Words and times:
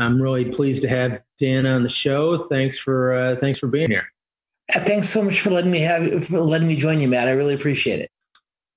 I'm 0.00 0.20
really 0.20 0.46
pleased 0.46 0.82
to 0.82 0.88
have 0.88 1.20
Dan 1.38 1.66
on 1.66 1.82
the 1.82 1.88
show. 1.88 2.38
Thanks 2.44 2.78
for 2.78 3.12
uh, 3.12 3.36
thanks 3.36 3.58
for 3.58 3.68
being 3.68 3.90
here. 3.90 4.06
Thanks 4.72 5.08
so 5.08 5.22
much 5.22 5.40
for 5.40 5.50
letting 5.50 5.70
me 5.70 5.80
have 5.80 6.24
for 6.24 6.40
letting 6.40 6.68
me 6.68 6.76
join 6.76 7.00
you, 7.00 7.08
Matt. 7.08 7.28
I 7.28 7.32
really 7.32 7.54
appreciate 7.54 8.00
it. 8.00 8.10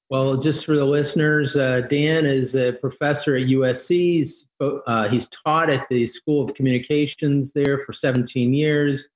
Well, 0.09 0.37
just 0.37 0.65
for 0.65 0.75
the 0.75 0.85
listeners, 0.85 1.57
uh, 1.57 1.81
Dan 1.89 2.25
is 2.25 2.55
a 2.55 2.73
professor 2.73 3.35
at 3.35 3.47
USC. 3.47 3.89
He's, 3.89 4.45
uh, 4.59 5.07
he's 5.07 5.27
taught 5.29 5.71
at 5.71 5.87
the 5.89 6.05
School 6.05 6.43
of 6.43 6.53
Communications 6.53 7.51
there 7.53 7.79
for 7.83 7.93
17 7.93 8.53
years, 8.53 9.09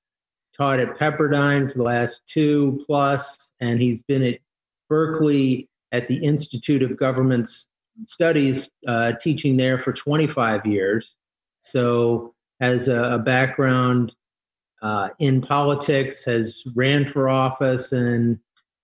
taught 0.56 0.80
at 0.80 0.98
Pepperdine 0.98 1.70
for 1.70 1.78
the 1.78 1.84
last 1.84 2.22
two 2.26 2.82
plus, 2.84 3.52
and 3.60 3.80
he's 3.80 4.02
been 4.02 4.24
at 4.24 4.40
Berkeley 4.88 5.68
at 5.92 6.08
the 6.08 6.16
Institute 6.16 6.82
of 6.82 6.96
Government 6.96 7.48
Studies, 8.04 8.68
uh, 8.88 9.12
teaching 9.20 9.56
there 9.56 9.78
for 9.78 9.92
25 9.92 10.66
years. 10.66 11.14
So, 11.60 12.34
has 12.60 12.88
a, 12.88 13.02
a 13.02 13.18
background 13.18 14.14
uh, 14.82 15.10
in 15.18 15.40
politics, 15.40 16.24
has 16.24 16.64
ran 16.74 17.06
for 17.06 17.28
office, 17.28 17.92
and 17.92 18.38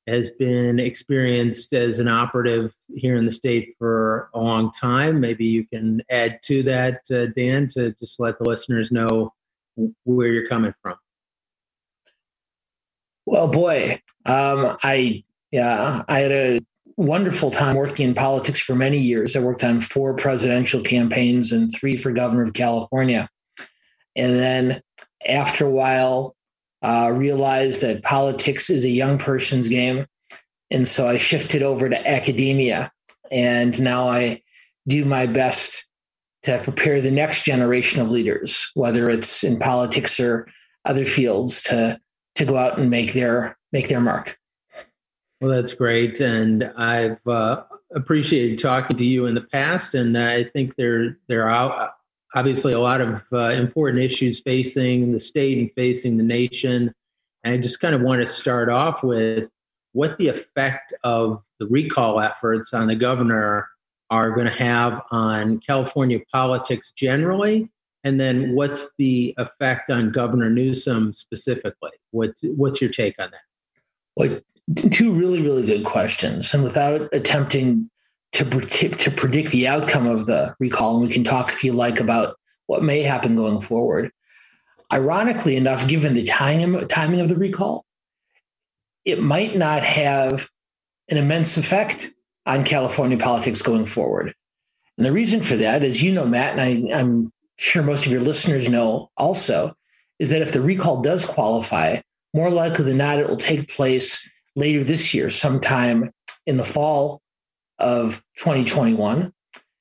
has 0.06 0.30
been 0.30 0.78
experienced 0.78 1.72
as 1.72 1.98
an 1.98 2.08
operative 2.08 2.74
here 2.94 3.16
in 3.16 3.24
the 3.24 3.32
state 3.32 3.74
for 3.78 4.28
a 4.34 4.40
long 4.40 4.70
time. 4.72 5.18
Maybe 5.18 5.46
you 5.46 5.66
can 5.66 6.02
add 6.10 6.40
to 6.44 6.62
that, 6.64 7.00
uh, 7.10 7.26
Dan, 7.36 7.68
to 7.68 7.92
just 7.92 8.20
let 8.20 8.38
the 8.38 8.44
listeners 8.44 8.92
know 8.92 9.32
where 10.04 10.28
you're 10.28 10.48
coming 10.48 10.74
from. 10.82 10.96
Well, 13.26 13.48
boy, 13.48 14.02
um, 14.26 14.76
I 14.82 15.24
yeah, 15.50 16.02
I 16.08 16.18
had 16.18 16.32
a 16.32 16.60
wonderful 16.96 17.50
time 17.50 17.76
working 17.76 18.08
in 18.08 18.14
politics 18.14 18.60
for 18.60 18.74
many 18.74 18.98
years. 18.98 19.36
I 19.36 19.40
worked 19.40 19.64
on 19.64 19.80
four 19.80 20.14
presidential 20.14 20.82
campaigns 20.82 21.52
and 21.52 21.74
three 21.74 21.96
for 21.96 22.12
governor 22.12 22.42
of 22.42 22.52
California, 22.52 23.28
and 24.16 24.32
then 24.32 24.82
after 25.26 25.66
a 25.66 25.70
while, 25.70 26.36
uh, 26.82 27.10
realized 27.14 27.80
that 27.80 28.02
politics 28.02 28.68
is 28.68 28.84
a 28.84 28.90
young 28.90 29.18
person's 29.18 29.68
game. 29.68 30.06
And 30.70 30.86
so 30.86 31.06
I 31.08 31.16
shifted 31.16 31.62
over 31.62 31.88
to 31.88 32.08
academia. 32.08 32.92
And 33.30 33.80
now 33.80 34.06
I 34.08 34.42
do 34.86 35.04
my 35.04 35.26
best 35.26 35.88
to 36.42 36.60
prepare 36.62 37.00
the 37.00 37.10
next 37.10 37.44
generation 37.44 38.02
of 38.02 38.10
leaders, 38.10 38.70
whether 38.74 39.08
it's 39.08 39.42
in 39.42 39.58
politics 39.58 40.20
or 40.20 40.46
other 40.84 41.06
fields, 41.06 41.62
to, 41.62 41.98
to 42.34 42.44
go 42.44 42.58
out 42.58 42.78
and 42.78 42.90
make 42.90 43.14
their, 43.14 43.56
make 43.72 43.88
their 43.88 44.00
mark. 44.00 44.38
Well, 45.40 45.50
that's 45.50 45.74
great. 45.74 46.20
And 46.20 46.64
I've 46.76 47.26
uh, 47.26 47.64
appreciated 47.94 48.58
talking 48.58 48.96
to 48.96 49.04
you 49.04 49.26
in 49.26 49.34
the 49.34 49.42
past. 49.42 49.94
And 49.94 50.16
I 50.16 50.44
think 50.44 50.76
there, 50.76 51.18
there 51.28 51.48
are 51.50 51.92
obviously 52.34 52.72
a 52.72 52.80
lot 52.80 53.00
of 53.00 53.22
uh, 53.32 53.50
important 53.50 54.02
issues 54.02 54.40
facing 54.40 55.12
the 55.12 55.20
state 55.20 55.58
and 55.58 55.70
facing 55.74 56.16
the 56.16 56.22
nation. 56.22 56.94
And 57.42 57.54
I 57.54 57.56
just 57.58 57.80
kind 57.80 57.94
of 57.94 58.00
want 58.00 58.22
to 58.22 58.26
start 58.26 58.68
off 58.68 59.02
with 59.02 59.48
what 59.92 60.18
the 60.18 60.28
effect 60.28 60.92
of 61.04 61.42
the 61.60 61.66
recall 61.66 62.20
efforts 62.20 62.72
on 62.72 62.86
the 62.86 62.96
governor 62.96 63.68
are 64.10 64.30
going 64.30 64.46
to 64.46 64.52
have 64.52 65.02
on 65.10 65.58
California 65.58 66.20
politics 66.32 66.92
generally, 66.96 67.70
and 68.04 68.20
then 68.20 68.54
what's 68.54 68.92
the 68.98 69.34
effect 69.38 69.90
on 69.90 70.12
Governor 70.12 70.50
Newsom 70.50 71.12
specifically? 71.12 71.90
What's 72.10 72.42
what's 72.42 72.80
your 72.80 72.90
take 72.90 73.18
on 73.18 73.30
that? 73.30 73.40
Well, 74.16 74.40
two 74.90 75.12
really 75.12 75.42
really 75.42 75.66
good 75.66 75.84
questions, 75.84 76.54
and 76.54 76.62
without 76.62 77.08
attempting 77.12 77.90
to 78.32 78.44
to 78.44 79.10
predict 79.10 79.50
the 79.50 79.68
outcome 79.68 80.06
of 80.06 80.26
the 80.26 80.54
recall. 80.58 80.98
And 80.98 81.06
we 81.06 81.12
can 81.12 81.24
talk, 81.24 81.50
if 81.50 81.64
you 81.64 81.72
like, 81.72 82.00
about 82.00 82.36
what 82.66 82.82
may 82.82 83.02
happen 83.02 83.36
going 83.36 83.60
forward. 83.60 84.10
Ironically 84.92 85.56
enough, 85.56 85.88
given 85.88 86.14
the 86.14 86.24
timing, 86.24 86.86
timing 86.88 87.20
of 87.20 87.28
the 87.28 87.36
recall, 87.36 87.84
it 89.04 89.20
might 89.20 89.56
not 89.56 89.82
have 89.82 90.50
an 91.08 91.16
immense 91.16 91.56
effect 91.56 92.12
on 92.46 92.64
California 92.64 93.16
politics 93.16 93.62
going 93.62 93.86
forward. 93.86 94.34
And 94.96 95.06
the 95.06 95.12
reason 95.12 95.40
for 95.40 95.56
that, 95.56 95.82
as 95.82 96.02
you 96.02 96.12
know, 96.12 96.26
Matt, 96.26 96.58
and 96.58 96.92
I, 96.92 96.98
I'm 96.98 97.32
sure 97.56 97.82
most 97.82 98.06
of 98.06 98.12
your 98.12 98.20
listeners 98.20 98.68
know 98.68 99.10
also, 99.16 99.74
is 100.18 100.30
that 100.30 100.42
if 100.42 100.52
the 100.52 100.60
recall 100.60 101.02
does 101.02 101.26
qualify, 101.26 102.00
more 102.32 102.50
likely 102.50 102.84
than 102.84 102.98
not, 102.98 103.18
it 103.18 103.28
will 103.28 103.36
take 103.36 103.68
place 103.68 104.30
later 104.56 104.84
this 104.84 105.14
year, 105.14 105.30
sometime 105.30 106.10
in 106.46 106.56
the 106.56 106.64
fall 106.64 107.20
of 107.78 108.22
2021. 108.38 109.32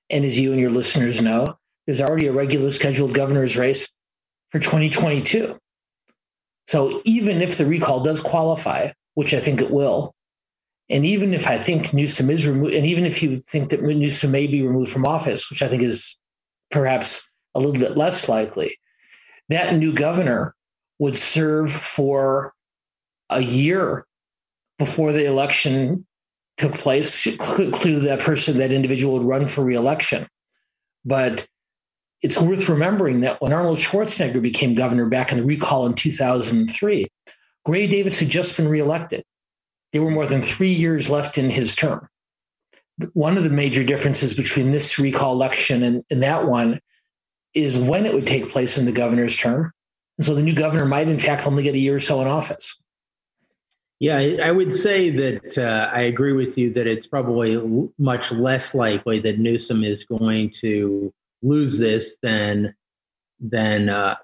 And 0.10 0.26
as 0.26 0.40
you 0.40 0.52
and 0.52 0.62
your 0.62 0.72
listeners 0.72 1.22
know, 1.22 1.58
there's 1.86 2.02
already 2.02 2.28
a 2.28 2.34
regular 2.34 2.72
scheduled 2.72 3.14
governor's 3.14 3.58
race 3.58 3.92
for 4.52 4.60
2022. 4.60 5.58
So 6.68 7.02
even 7.04 7.42
if 7.42 7.58
the 7.58 7.66
recall 7.66 8.04
does 8.04 8.22
qualify, 8.22 8.92
which 9.16 9.34
I 9.34 9.40
think 9.40 9.62
it 9.62 9.72
will, 9.72 10.14
and 10.90 11.06
even 11.06 11.34
if 11.34 11.48
I 11.48 11.58
think 11.58 11.94
Newsom 11.94 12.30
is 12.30 12.48
removed, 12.48 12.74
and 12.74 12.86
even 12.86 13.06
if 13.06 13.24
you 13.24 13.42
think 13.42 13.70
that 13.70 13.82
Newsom 13.82 14.32
may 14.32 14.48
be 14.48 14.66
removed 14.66 14.92
from 14.92 15.06
office, 15.06 15.50
which 15.50 15.62
I 15.62 15.68
think 15.68 15.82
is 15.82 16.20
perhaps 16.72 17.30
a 17.56 17.60
little 17.60 17.80
bit 17.80 17.98
less 17.98 18.28
likely, 18.30 18.78
that 19.50 19.76
new 19.76 19.94
governor 19.94 20.56
would 21.00 21.18
serve 21.18 21.72
for 21.72 22.54
a 23.30 23.42
year 23.42 24.06
before 24.84 25.14
the 25.14 25.26
election 25.26 26.06
took 26.58 26.74
place. 26.74 27.38
Clearly, 27.38 28.06
that 28.06 28.20
person, 28.20 28.58
that 28.58 28.72
individual 28.72 29.18
would 29.18 29.28
run 29.28 29.48
for 29.48 29.64
reelection. 29.64 30.28
But 31.06 31.48
it's 32.22 32.42
worth 32.42 32.68
remembering 32.68 33.22
that 33.22 33.42
when 33.42 33.54
Arnold 33.54 33.78
Schwarzenegger 33.78 34.42
became 34.42 34.76
governor 34.76 35.06
back 35.06 35.32
in 35.32 35.38
the 35.38 35.46
recall 35.46 35.86
in 35.86 35.94
2003, 35.94 37.08
Gray 37.66 37.88
Davis 37.88 38.20
had 38.20 38.30
just 38.30 38.58
been 38.58 38.68
reelected. 38.68 39.24
There 39.94 40.04
were 40.04 40.12
more 40.12 40.26
than 40.26 40.42
three 40.42 40.74
years 40.74 41.10
left 41.10 41.38
in 41.38 41.50
his 41.50 41.76
term. 41.76 42.10
One 43.14 43.38
of 43.38 43.44
the 43.44 43.50
major 43.50 43.86
differences 43.86 44.36
between 44.36 44.72
this 44.72 45.00
recall 45.00 45.32
election 45.32 45.84
and, 45.84 46.04
and 46.12 46.22
that 46.24 46.48
one 46.48 46.82
is 47.54 47.78
when 47.80 48.06
it 48.06 48.14
would 48.14 48.28
take 48.28 48.50
place 48.50 48.78
in 48.78 48.86
the 48.86 48.92
governor's 48.92 49.38
term. 49.38 49.72
And 50.18 50.26
so 50.26 50.36
the 50.36 50.44
new 50.44 50.54
governor 50.54 50.86
might, 50.86 51.08
in 51.08 51.20
fact, 51.20 51.48
only 51.48 51.64
get 51.64 51.74
a 51.74 51.80
year 51.80 51.96
or 51.96 52.02
so 52.02 52.22
in 52.22 52.28
office. 52.28 52.83
Yeah, 54.00 54.18
I 54.44 54.52
would 54.52 54.74
say 54.74 55.10
that 55.12 55.58
uh, 55.58 55.90
I 55.94 56.02
agree 56.02 56.34
with 56.34 56.58
you 56.58 56.72
that 56.74 56.88
it's 56.88 57.08
probably 57.08 57.90
much 57.98 58.32
less 58.32 58.76
likely 58.76 59.20
that 59.20 59.40
Newsom 59.40 59.84
is 59.84 60.04
going 60.04 60.50
to 60.62 61.14
lose 61.42 61.80
this 61.80 62.18
than 62.22 62.76
than 63.40 63.90
uh, 63.90 64.16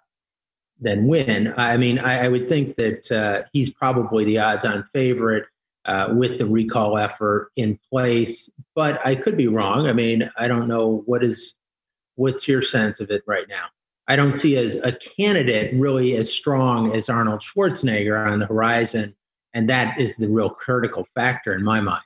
than 0.81 1.08
win. 1.08 1.53
I 1.58 1.78
mean, 1.78 2.00
I, 2.00 2.25
I 2.25 2.28
would 2.28 2.50
think 2.50 2.75
that 2.75 3.12
uh, 3.12 3.47
he's 3.53 3.69
probably 3.69 4.25
the 4.25 4.40
odds-on 4.40 4.85
favorite 4.94 5.46
uh, 5.85 6.09
with 6.12 6.38
the 6.38 6.46
recall 6.46 6.97
effort 6.97 7.52
in 7.56 7.79
place, 7.90 8.50
but 8.75 9.06
I 9.06 9.16
could 9.16 9.38
be 9.38 9.47
wrong. 9.47 9.88
I 9.88 9.94
mean, 9.94 10.29
I 10.38 10.47
don't 10.47 10.68
know 10.68 11.03
what 11.06 11.24
is 11.24 11.56
what's 12.16 12.47
your 12.47 12.62
sense 12.62 13.00
of 13.00 13.12
it 13.12 13.24
right 13.25 13.47
now. 13.47 13.66
I 14.08 14.16
don't 14.16 14.35
see 14.35 14.58
as 14.58 14.75
a 14.75 14.91
candidate 14.91 15.74
really 15.74 16.16
as 16.18 16.31
strong 16.34 16.94
as 16.96 17.09
Arnold 17.09 17.41
Schwarzenegger 17.41 18.29
on 18.29 18.40
the 18.40 18.46
horizon, 18.47 19.16
and 19.54 19.70
that 19.70 20.00
is 20.00 20.18
the 20.18 20.28
real 20.28 20.50
critical 20.50 21.08
factor 21.16 21.54
in 21.54 21.64
my 21.64 21.80
mind. 21.80 22.04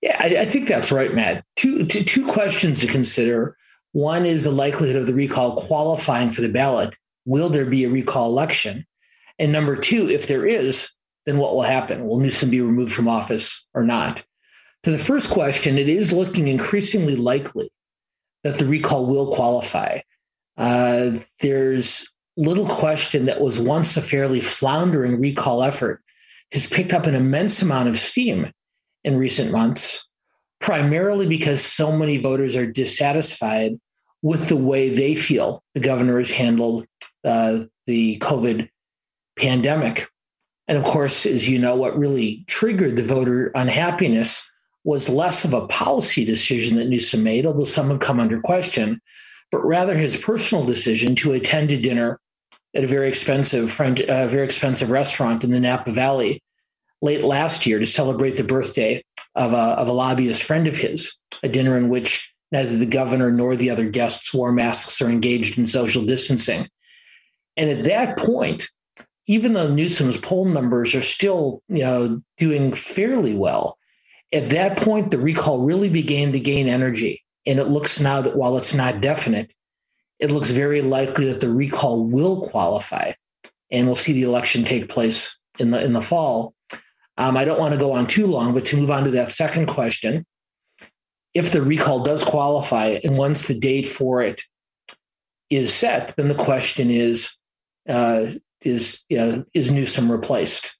Yeah, 0.00 0.16
I, 0.18 0.42
I 0.42 0.44
think 0.44 0.68
that's 0.68 0.92
right, 0.92 1.14
Matt. 1.14 1.44
Two, 1.56 1.86
two, 1.86 2.02
two 2.02 2.26
questions 2.26 2.80
to 2.80 2.86
consider. 2.86 3.56
One 3.92 4.26
is 4.26 4.44
the 4.44 4.50
likelihood 4.50 4.96
of 4.96 5.06
the 5.06 5.14
recall 5.14 5.56
qualifying 5.56 6.32
for 6.32 6.40
the 6.40 6.52
ballot. 6.52 6.96
Will 7.24 7.48
there 7.48 7.68
be 7.68 7.84
a 7.84 7.90
recall 7.90 8.30
election? 8.30 8.86
And 9.38 9.52
number 9.52 9.76
two, 9.76 10.08
if 10.10 10.26
there 10.26 10.44
is, 10.44 10.92
then 11.26 11.38
what 11.38 11.54
will 11.54 11.62
happen? 11.62 12.06
Will 12.06 12.18
Newsom 12.18 12.50
be 12.50 12.60
removed 12.60 12.92
from 12.92 13.08
office 13.08 13.66
or 13.74 13.84
not? 13.84 14.24
To 14.82 14.90
the 14.90 14.98
first 14.98 15.30
question, 15.30 15.78
it 15.78 15.88
is 15.88 16.12
looking 16.12 16.48
increasingly 16.48 17.14
likely 17.14 17.70
that 18.42 18.58
the 18.58 18.66
recall 18.66 19.06
will 19.06 19.32
qualify. 19.32 20.00
Uh, 20.56 21.12
there's 21.40 22.12
little 22.36 22.66
question 22.66 23.26
that 23.26 23.40
was 23.40 23.60
once 23.60 23.96
a 23.96 24.02
fairly 24.02 24.40
floundering 24.40 25.20
recall 25.20 25.62
effort 25.62 26.02
has 26.52 26.68
picked 26.68 26.92
up 26.92 27.06
an 27.06 27.14
immense 27.14 27.62
amount 27.62 27.88
of 27.88 27.96
steam 27.96 28.50
in 29.04 29.18
recent 29.18 29.50
months 29.50 30.08
primarily 30.60 31.26
because 31.26 31.62
so 31.62 31.94
many 31.96 32.18
voters 32.18 32.56
are 32.56 32.70
dissatisfied 32.70 33.78
with 34.22 34.48
the 34.48 34.56
way 34.56 34.88
they 34.88 35.14
feel 35.14 35.62
the 35.74 35.80
governor 35.80 36.18
has 36.18 36.30
handled 36.30 36.86
uh, 37.24 37.58
the 37.86 38.18
COVID 38.18 38.68
pandemic. 39.36 40.08
And 40.68 40.78
of 40.78 40.84
course, 40.84 41.26
as 41.26 41.48
you 41.48 41.58
know, 41.58 41.74
what 41.74 41.98
really 41.98 42.44
triggered 42.46 42.96
the 42.96 43.02
voter 43.02 43.50
unhappiness 43.56 44.48
was 44.84 45.08
less 45.08 45.44
of 45.44 45.52
a 45.52 45.66
policy 45.66 46.24
decision 46.24 46.76
that 46.76 46.88
Newsom 46.88 47.24
made, 47.24 47.44
although 47.44 47.64
some 47.64 47.90
have 47.90 48.00
come 48.00 48.20
under 48.20 48.40
question, 48.40 49.00
but 49.50 49.64
rather 49.64 49.96
his 49.96 50.16
personal 50.20 50.64
decision 50.64 51.16
to 51.16 51.32
attend 51.32 51.72
a 51.72 51.80
dinner 51.80 52.20
at 52.74 52.84
a 52.84 52.88
very 52.88 53.08
expensive 53.08 53.70
friend, 53.70 54.00
uh, 54.02 54.26
very 54.26 54.44
expensive 54.44 54.90
restaurant 54.90 55.44
in 55.44 55.50
the 55.50 55.60
Napa 55.60 55.92
Valley 55.92 56.42
late 57.00 57.24
last 57.24 57.66
year 57.66 57.78
to 57.78 57.86
celebrate 57.86 58.32
the 58.32 58.44
birthday 58.44 59.04
of 59.34 59.52
a, 59.52 59.56
of 59.56 59.88
a 59.88 59.92
lobbyist 59.92 60.42
friend 60.42 60.66
of 60.66 60.76
his, 60.76 61.18
a 61.42 61.48
dinner 61.48 61.76
in 61.76 61.88
which 61.88 62.32
neither 62.50 62.76
the 62.76 62.86
governor 62.86 63.30
nor 63.30 63.56
the 63.56 63.70
other 63.70 63.88
guests 63.88 64.32
wore 64.32 64.52
masks 64.52 65.00
or 65.00 65.08
engaged 65.08 65.58
in 65.58 65.66
social 65.66 66.04
distancing. 66.04 66.68
And 67.56 67.68
at 67.70 67.84
that 67.84 68.18
point, 68.18 68.68
even 69.26 69.54
though 69.54 69.72
Newsom's 69.72 70.18
poll 70.18 70.46
numbers 70.46 70.94
are 70.94 71.02
still, 71.02 71.62
you 71.68 71.82
know, 71.82 72.22
doing 72.38 72.72
fairly 72.72 73.34
well, 73.34 73.78
at 74.32 74.50
that 74.50 74.78
point 74.78 75.10
the 75.10 75.18
recall 75.18 75.64
really 75.64 75.88
began 75.88 76.32
to 76.32 76.40
gain 76.40 76.68
energy. 76.68 77.22
And 77.46 77.58
it 77.58 77.68
looks 77.68 78.00
now 78.00 78.22
that 78.22 78.36
while 78.36 78.56
it's 78.56 78.74
not 78.74 79.00
definite, 79.00 79.52
it 80.22 80.30
looks 80.30 80.50
very 80.50 80.80
likely 80.82 81.24
that 81.24 81.40
the 81.40 81.48
recall 81.48 82.04
will 82.04 82.48
qualify, 82.48 83.12
and 83.72 83.86
we'll 83.86 83.96
see 83.96 84.12
the 84.12 84.22
election 84.22 84.62
take 84.62 84.88
place 84.88 85.38
in 85.58 85.72
the 85.72 85.84
in 85.84 85.94
the 85.94 86.00
fall. 86.00 86.54
Um, 87.18 87.36
I 87.36 87.44
don't 87.44 87.58
want 87.58 87.74
to 87.74 87.80
go 87.80 87.92
on 87.92 88.06
too 88.06 88.28
long, 88.28 88.54
but 88.54 88.64
to 88.66 88.76
move 88.76 88.90
on 88.90 89.02
to 89.04 89.10
that 89.10 89.32
second 89.32 89.66
question, 89.66 90.24
if 91.34 91.50
the 91.50 91.60
recall 91.60 92.04
does 92.04 92.24
qualify, 92.24 93.00
and 93.02 93.18
once 93.18 93.48
the 93.48 93.58
date 93.58 93.88
for 93.88 94.22
it 94.22 94.42
is 95.50 95.74
set, 95.74 96.14
then 96.16 96.28
the 96.28 96.36
question 96.36 96.88
is 96.88 97.36
uh, 97.88 98.26
is 98.62 99.04
know, 99.10 99.44
is 99.54 99.72
Newsom 99.72 100.10
replaced? 100.10 100.78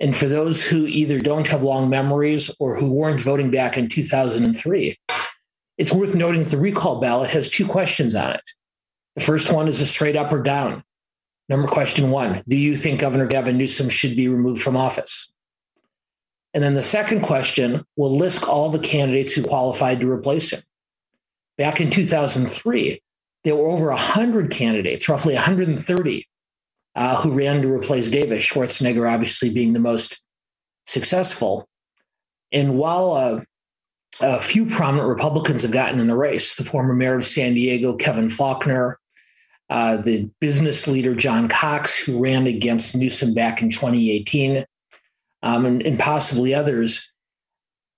And 0.00 0.16
for 0.16 0.26
those 0.26 0.66
who 0.66 0.86
either 0.86 1.20
don't 1.20 1.46
have 1.46 1.62
long 1.62 1.88
memories 1.88 2.52
or 2.58 2.76
who 2.76 2.92
weren't 2.92 3.20
voting 3.20 3.52
back 3.52 3.78
in 3.78 3.88
2003, 3.88 4.98
it's 5.78 5.92
worth 5.92 6.16
noting 6.16 6.42
that 6.42 6.50
the 6.50 6.58
recall 6.58 7.00
ballot 7.00 7.30
has 7.30 7.48
two 7.48 7.64
questions 7.64 8.16
on 8.16 8.32
it. 8.32 8.42
The 9.14 9.22
first 9.22 9.52
one 9.52 9.68
is 9.68 9.80
a 9.80 9.86
straight 9.86 10.16
up 10.16 10.32
or 10.32 10.42
down. 10.42 10.84
Number 11.48 11.68
question 11.68 12.10
one 12.10 12.42
Do 12.48 12.56
you 12.56 12.76
think 12.76 13.00
Governor 13.00 13.26
Gavin 13.26 13.58
Newsom 13.58 13.88
should 13.88 14.16
be 14.16 14.28
removed 14.28 14.62
from 14.62 14.76
office? 14.76 15.32
And 16.54 16.62
then 16.62 16.74
the 16.74 16.82
second 16.82 17.22
question 17.22 17.84
will 17.96 18.16
list 18.16 18.44
all 18.44 18.68
the 18.68 18.78
candidates 18.78 19.34
who 19.34 19.42
qualified 19.42 20.00
to 20.00 20.10
replace 20.10 20.52
him. 20.52 20.60
Back 21.56 21.80
in 21.80 21.90
2003, 21.90 23.00
there 23.44 23.56
were 23.56 23.70
over 23.70 23.88
100 23.88 24.50
candidates, 24.50 25.08
roughly 25.08 25.34
130, 25.34 26.26
uh, 26.94 27.22
who 27.22 27.32
ran 27.32 27.62
to 27.62 27.72
replace 27.72 28.10
Davis, 28.10 28.44
Schwarzenegger 28.44 29.10
obviously 29.10 29.50
being 29.50 29.72
the 29.72 29.80
most 29.80 30.22
successful. 30.86 31.68
And 32.52 32.76
while 32.78 33.12
uh, 33.12 33.40
a 34.22 34.40
few 34.40 34.66
prominent 34.66 35.08
Republicans 35.08 35.62
have 35.62 35.72
gotten 35.72 36.00
in 36.00 36.06
the 36.06 36.16
race, 36.16 36.56
the 36.56 36.64
former 36.64 36.94
mayor 36.94 37.16
of 37.16 37.24
San 37.24 37.54
Diego, 37.54 37.96
Kevin 37.96 38.28
Faulconer, 38.28 38.96
uh, 39.72 39.96
the 39.96 40.28
business 40.38 40.86
leader, 40.86 41.14
John 41.14 41.48
Cox, 41.48 41.98
who 41.98 42.22
ran 42.22 42.46
against 42.46 42.94
Newsom 42.94 43.32
back 43.32 43.62
in 43.62 43.70
2018, 43.70 44.66
um, 45.42 45.64
and, 45.64 45.80
and 45.80 45.98
possibly 45.98 46.52
others, 46.52 47.10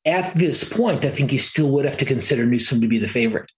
at 0.05 0.33
this 0.35 0.73
point, 0.73 1.05
I 1.05 1.09
think 1.09 1.33
you 1.33 1.41
still 1.41 1.73
would 1.73 1.85
have 1.85 1.97
to 1.97 2.05
consider 2.05 2.47
Newsom 2.47 2.81
to 2.81 2.87
be 2.87 3.01
the 3.01 3.09
favorite. 3.09 3.51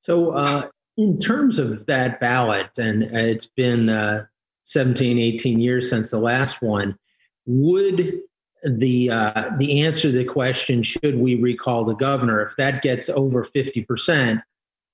So, 0.00 0.30
uh, 0.30 0.68
in 0.96 1.18
terms 1.18 1.58
of 1.58 1.84
that 1.84 2.20
ballot, 2.20 2.70
and 2.78 3.02
it's 3.02 3.46
been 3.46 3.90
uh, 3.90 4.24
17, 4.62 5.18
18 5.18 5.60
years 5.60 5.90
since 5.90 6.10
the 6.10 6.18
last 6.18 6.62
one, 6.62 6.96
would 7.44 8.18
the 8.64 9.10
uh, 9.10 9.50
the 9.58 9.82
answer 9.82 10.10
to 10.10 10.16
the 10.16 10.24
question, 10.24 10.82
should 10.82 11.18
we 11.18 11.34
recall 11.34 11.84
the 11.84 11.94
governor, 11.94 12.40
if 12.40 12.56
that 12.56 12.80
gets 12.80 13.10
over 13.10 13.44
50%, 13.44 14.42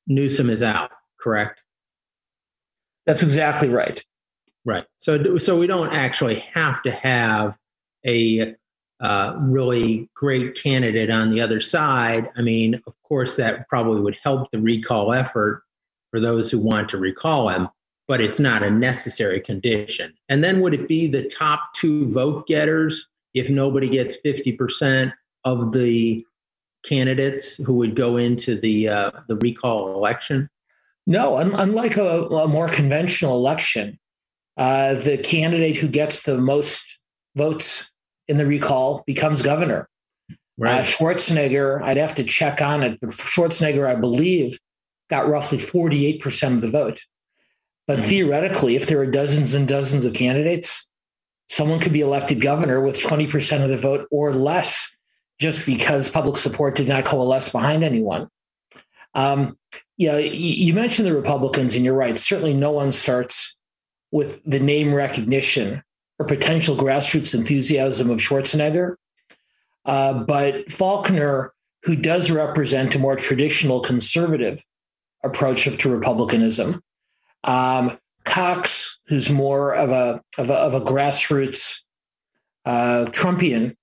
Newsom 0.08 0.50
is 0.50 0.64
out, 0.64 0.90
correct? 1.20 1.62
That's 3.06 3.22
exactly 3.22 3.68
right. 3.68 4.04
Right. 4.64 4.84
So, 4.98 5.38
so 5.38 5.56
we 5.58 5.66
don't 5.66 5.92
actually 5.92 6.40
have 6.52 6.82
to 6.82 6.90
have 6.90 7.56
a 8.04 8.54
uh, 9.00 9.36
really 9.40 10.08
great 10.14 10.60
candidate 10.60 11.10
on 11.10 11.30
the 11.30 11.40
other 11.40 11.60
side. 11.60 12.28
I 12.36 12.42
mean, 12.42 12.74
of 12.86 12.94
course, 13.02 13.36
that 13.36 13.68
probably 13.68 14.00
would 14.00 14.18
help 14.22 14.50
the 14.50 14.60
recall 14.60 15.12
effort 15.12 15.62
for 16.10 16.20
those 16.20 16.50
who 16.50 16.58
want 16.58 16.88
to 16.90 16.98
recall 16.98 17.48
him, 17.48 17.68
but 18.08 18.20
it's 18.20 18.40
not 18.40 18.62
a 18.62 18.70
necessary 18.70 19.40
condition. 19.40 20.14
And 20.28 20.42
then 20.42 20.60
would 20.60 20.74
it 20.74 20.88
be 20.88 21.06
the 21.06 21.28
top 21.28 21.74
two 21.74 22.10
vote 22.10 22.46
getters 22.46 23.06
if 23.34 23.50
nobody 23.50 23.88
gets 23.88 24.16
50% 24.24 25.12
of 25.44 25.72
the 25.72 26.24
candidates 26.84 27.56
who 27.56 27.74
would 27.74 27.94
go 27.94 28.16
into 28.16 28.58
the 28.58 28.88
uh, 28.88 29.10
the 29.28 29.36
recall 29.36 29.94
election? 29.94 30.48
No, 31.06 31.38
un- 31.38 31.54
unlike 31.54 31.96
a, 31.96 32.22
a, 32.26 32.48
more 32.48 32.68
conventional 32.68 33.36
election, 33.36 33.98
uh, 34.56 34.94
the 34.94 35.18
candidate 35.18 35.76
who 35.76 35.88
gets 35.88 36.24
the 36.24 36.38
most 36.38 36.98
votes 37.36 37.92
in 38.26 38.38
the 38.38 38.46
recall 38.46 39.04
becomes 39.06 39.42
governor. 39.42 39.88
Right. 40.58 40.80
Uh, 40.80 40.82
Schwarzenegger, 40.82 41.82
I'd 41.82 41.98
have 41.98 42.14
to 42.16 42.24
check 42.24 42.60
on 42.60 42.82
it, 42.82 42.98
but 43.00 43.10
Schwarzenegger, 43.10 43.86
I 43.86 43.94
believe, 43.94 44.58
got 45.10 45.28
roughly 45.28 45.58
48% 45.58 46.54
of 46.54 46.60
the 46.60 46.70
vote. 46.70 47.04
But 47.86 47.98
mm-hmm. 47.98 48.08
theoretically, 48.08 48.74
if 48.74 48.86
there 48.86 48.98
are 48.98 49.06
dozens 49.06 49.54
and 49.54 49.68
dozens 49.68 50.04
of 50.04 50.14
candidates, 50.14 50.90
someone 51.48 51.78
could 51.78 51.92
be 51.92 52.00
elected 52.00 52.40
governor 52.40 52.80
with 52.80 52.98
20% 52.98 53.62
of 53.62 53.68
the 53.68 53.76
vote 53.76 54.08
or 54.10 54.32
less 54.32 54.96
just 55.38 55.66
because 55.66 56.10
public 56.10 56.36
support 56.36 56.74
did 56.74 56.88
not 56.88 57.04
coalesce 57.04 57.50
behind 57.50 57.84
anyone. 57.84 58.28
Um, 59.16 59.56
yeah, 59.96 60.18
you 60.18 60.74
mentioned 60.74 61.08
the 61.08 61.16
Republicans, 61.16 61.74
and 61.74 61.84
you're 61.84 61.94
right. 61.94 62.18
Certainly, 62.18 62.54
no 62.54 62.70
one 62.70 62.92
starts 62.92 63.58
with 64.12 64.42
the 64.44 64.60
name 64.60 64.94
recognition 64.94 65.82
or 66.18 66.26
potential 66.26 66.76
grassroots 66.76 67.34
enthusiasm 67.34 68.10
of 68.10 68.18
Schwarzenegger. 68.18 68.96
Uh, 69.86 70.22
but 70.24 70.66
Faulconer, 70.68 71.48
who 71.84 71.96
does 71.96 72.30
represent 72.30 72.94
a 72.94 72.98
more 72.98 73.16
traditional 73.16 73.80
conservative 73.80 74.62
approach 75.24 75.64
to 75.64 75.90
republicanism, 75.90 76.82
um, 77.44 77.98
Cox, 78.24 79.00
who's 79.06 79.30
more 79.30 79.74
of 79.74 79.90
a 79.90 80.20
of 80.36 80.50
a, 80.50 80.54
of 80.54 80.74
a 80.74 80.80
grassroots 80.80 81.84
uh, 82.66 83.06
Trumpian 83.10 83.76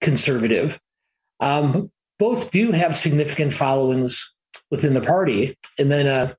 conservative, 0.00 0.78
um, 1.40 1.90
both 2.18 2.52
do 2.52 2.70
have 2.70 2.94
significant 2.94 3.54
followings 3.54 4.36
within 4.70 4.94
the 4.94 5.00
party. 5.00 5.56
And 5.78 5.90
then 5.90 6.06
uh, 6.06 6.34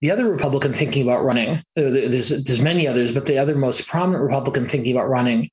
the 0.00 0.10
other 0.10 0.30
Republican 0.30 0.72
thinking 0.72 1.02
about 1.02 1.24
running, 1.24 1.58
uh, 1.58 1.62
there's 1.74 2.28
there's 2.28 2.62
many 2.62 2.86
others, 2.86 3.12
but 3.12 3.26
the 3.26 3.38
other 3.38 3.54
most 3.54 3.88
prominent 3.88 4.22
Republican 4.22 4.68
thinking 4.68 4.96
about 4.96 5.08
running 5.08 5.50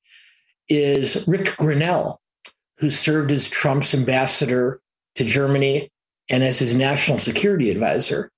is 0.70 1.28
Rick 1.28 1.46
Grenell, 1.58 2.18
who 2.78 2.90
served 2.90 3.32
as 3.32 3.50
Trump's 3.50 3.94
ambassador 3.94 4.82
to 5.16 5.24
Germany 5.24 5.92
and 6.30 6.44
as 6.44 6.60
his 6.60 6.76
national 6.76 7.18
security 7.18 7.70
advisor. 7.72 8.32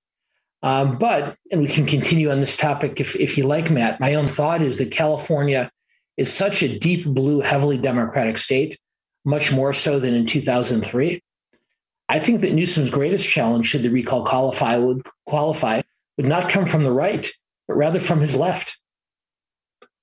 Um, 0.64 0.98
but, 0.98 1.38
and 1.52 1.62
we 1.62 1.68
can 1.68 1.86
continue 1.86 2.32
on 2.32 2.40
this 2.40 2.58
topic 2.58 3.00
if, 3.00 3.16
if 3.16 3.38
you 3.38 3.46
like, 3.46 3.70
Matt. 3.70 4.00
My 4.00 4.16
own 4.16 4.28
thought 4.28 4.62
is 4.62 4.78
that 4.80 4.92
California 4.92 5.70
is 6.18 6.34
such 6.34 6.64
a 6.64 6.80
deep 6.80 7.06
blue, 7.06 7.42
heavily 7.42 7.78
Democratic 7.78 8.38
state, 8.38 8.78
much 9.24 9.54
more 9.54 9.72
so 9.72 10.00
than 10.00 10.16
in 10.16 10.26
2003. 10.26 11.22
I 12.10 12.20
think 12.20 12.42
that 12.42 12.54
Newsom's 12.54 12.90
greatest 12.90 13.28
challenge, 13.28 13.68
should 13.68 13.84
the 13.84 13.90
recall 13.90 14.24
qualify, 14.24 14.78
would 14.78 15.06
qualify, 15.26 15.82
would 16.18 16.26
not 16.26 16.50
come 16.50 16.66
from 16.66 16.84
the 16.84 16.92
right, 16.92 17.30
but 17.68 17.76
rather 17.76 18.00
from 18.00 18.22
his 18.22 18.36
left. 18.36 18.80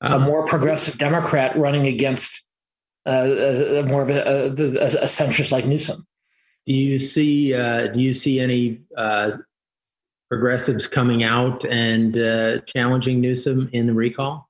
Uh-huh. 0.00 0.16
A 0.16 0.18
more 0.18 0.44
progressive 0.44 0.98
Democrat 0.98 1.56
running 1.56 1.86
against 1.86 2.44
uh, 3.06 3.26
a, 3.26 3.80
a 3.80 3.82
more 3.84 4.02
of 4.02 4.10
a, 4.10 4.22
a, 4.22 4.48
a, 4.48 5.06
centrist 5.06 5.52
like 5.52 5.66
Newsom. 5.66 6.06
Do 6.66 6.74
you 6.74 6.98
see? 6.98 7.54
Uh, 7.54 7.88
do 7.88 8.00
you 8.00 8.12
see 8.14 8.40
any 8.40 8.80
uh, 8.96 9.32
progressives 10.30 10.86
coming 10.86 11.22
out 11.22 11.64
and 11.66 12.16
uh, 12.16 12.58
challenging 12.60 13.20
Newsom 13.20 13.68
in 13.72 13.86
the 13.86 13.94
recall? 13.94 14.48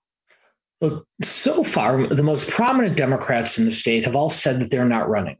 Well, 0.80 1.04
so 1.23 1.62
far, 1.62 2.06
the 2.08 2.23
most 2.23 2.50
prominent 2.50 2.96
Democrats 2.96 3.58
in 3.58 3.64
the 3.64 3.73
state 3.73 4.04
have 4.04 4.16
all 4.16 4.30
said 4.30 4.61
that 4.61 4.70
they're 4.70 4.84
not 4.84 5.08
running. 5.08 5.37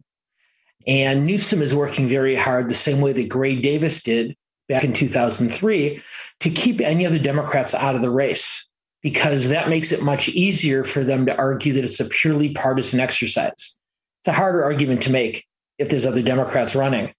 And 0.87 1.27
Newsom 1.27 1.63
is 1.63 1.75
working 1.75 2.09
very 2.09 2.35
hard, 2.35 2.69
the 2.69 2.75
same 2.75 3.01
way 3.01 3.13
that 3.13 3.29
Gray 3.29 3.57
Davis 3.57 4.03
did 4.03 4.37
back 4.69 4.85
in 4.85 4.93
2003, 4.93 6.01
to 6.41 6.51
keep 6.51 6.81
any 6.81 7.07
other 7.07 7.19
Democrats 7.19 7.75
out 7.75 7.95
of 7.95 8.03
the 8.03 8.11
race, 8.11 8.69
because 9.03 9.49
that 9.49 9.69
makes 9.69 9.93
it 9.93 10.03
much 10.03 10.29
easier 10.31 10.85
for 10.85 11.05
them 11.05 11.27
to 11.27 11.37
argue 11.37 11.73
that 11.73 11.85
it's 11.85 12.01
a 12.01 12.09
purely 12.09 12.53
partisan 12.53 13.01
exercise. 13.01 13.79
It's 14.21 14.29
a 14.29 14.33
harder 14.33 14.65
argument 14.65 15.03
to 15.03 15.11
make 15.11 15.47
if 15.79 15.89
there's 15.89 16.07
other 16.07 16.23
Democrats 16.23 16.75
running. 16.75 17.13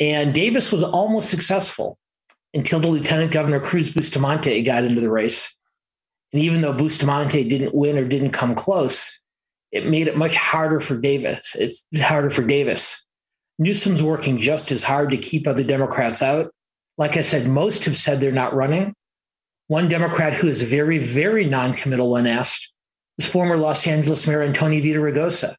And 0.00 0.34
Davis 0.34 0.72
was 0.72 0.82
almost 0.82 1.30
successful 1.30 1.98
until 2.54 2.80
the 2.80 2.88
Lieutenant 2.88 3.30
Governor 3.30 3.60
Cruz 3.60 3.92
Bustamante 3.92 4.62
got 4.62 4.84
into 4.84 5.00
the 5.00 5.10
race. 5.10 5.56
And 6.32 6.42
even 6.42 6.60
though 6.60 6.76
Bustamante 6.76 7.48
didn't 7.48 7.74
win 7.74 7.98
or 7.98 8.04
didn't 8.04 8.30
come 8.30 8.54
close, 8.54 9.22
it 9.72 9.86
made 9.86 10.08
it 10.08 10.16
much 10.16 10.36
harder 10.36 10.80
for 10.80 10.98
Davis. 11.00 11.54
It's 11.58 11.84
harder 12.00 12.30
for 12.30 12.44
Davis. 12.44 13.06
Newsom's 13.58 14.02
working 14.02 14.40
just 14.40 14.70
as 14.70 14.84
hard 14.84 15.10
to 15.10 15.16
keep 15.16 15.46
other 15.46 15.64
Democrats 15.64 16.22
out. 16.22 16.52
Like 16.96 17.16
I 17.16 17.22
said, 17.22 17.46
most 17.46 17.84
have 17.84 17.96
said 17.96 18.20
they're 18.20 18.32
not 18.32 18.54
running. 18.54 18.94
One 19.66 19.88
Democrat 19.88 20.34
who 20.34 20.48
is 20.48 20.62
very, 20.62 20.98
very 20.98 21.44
non-committal 21.44 22.10
when 22.10 22.26
asked 22.26 22.72
is 23.18 23.30
former 23.30 23.56
Los 23.56 23.86
Angeles 23.86 24.26
Mayor 24.26 24.42
Antonio 24.42 24.82
Villaraigosa. 24.82 25.54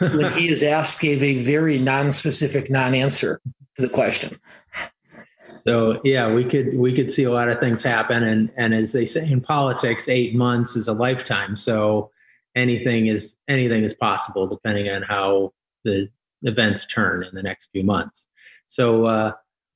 when 0.00 0.32
he 0.32 0.48
is 0.48 0.62
asked, 0.62 1.00
gave 1.00 1.22
a 1.22 1.38
very 1.38 1.78
non-specific 1.78 2.70
non-answer. 2.70 3.40
to 3.78 3.82
the 3.82 3.88
question. 3.88 4.38
So 5.66 6.00
yeah, 6.04 6.32
we 6.32 6.44
could 6.44 6.76
we 6.76 6.92
could 6.92 7.10
see 7.10 7.24
a 7.24 7.32
lot 7.32 7.48
of 7.48 7.60
things 7.60 7.82
happen, 7.82 8.22
and 8.22 8.50
and 8.56 8.74
as 8.74 8.92
they 8.92 9.06
say 9.06 9.30
in 9.30 9.40
politics, 9.40 10.08
eight 10.08 10.34
months 10.34 10.76
is 10.76 10.88
a 10.88 10.92
lifetime. 10.92 11.56
So 11.56 12.10
anything 12.58 13.06
is 13.06 13.36
anything 13.48 13.84
is 13.84 13.94
possible 13.94 14.46
depending 14.46 14.88
on 14.88 15.02
how 15.02 15.52
the 15.84 16.08
events 16.42 16.86
turn 16.86 17.24
in 17.24 17.34
the 17.34 17.42
next 17.42 17.68
few 17.72 17.84
months. 17.84 18.26
So 18.68 19.06
uh, 19.06 19.32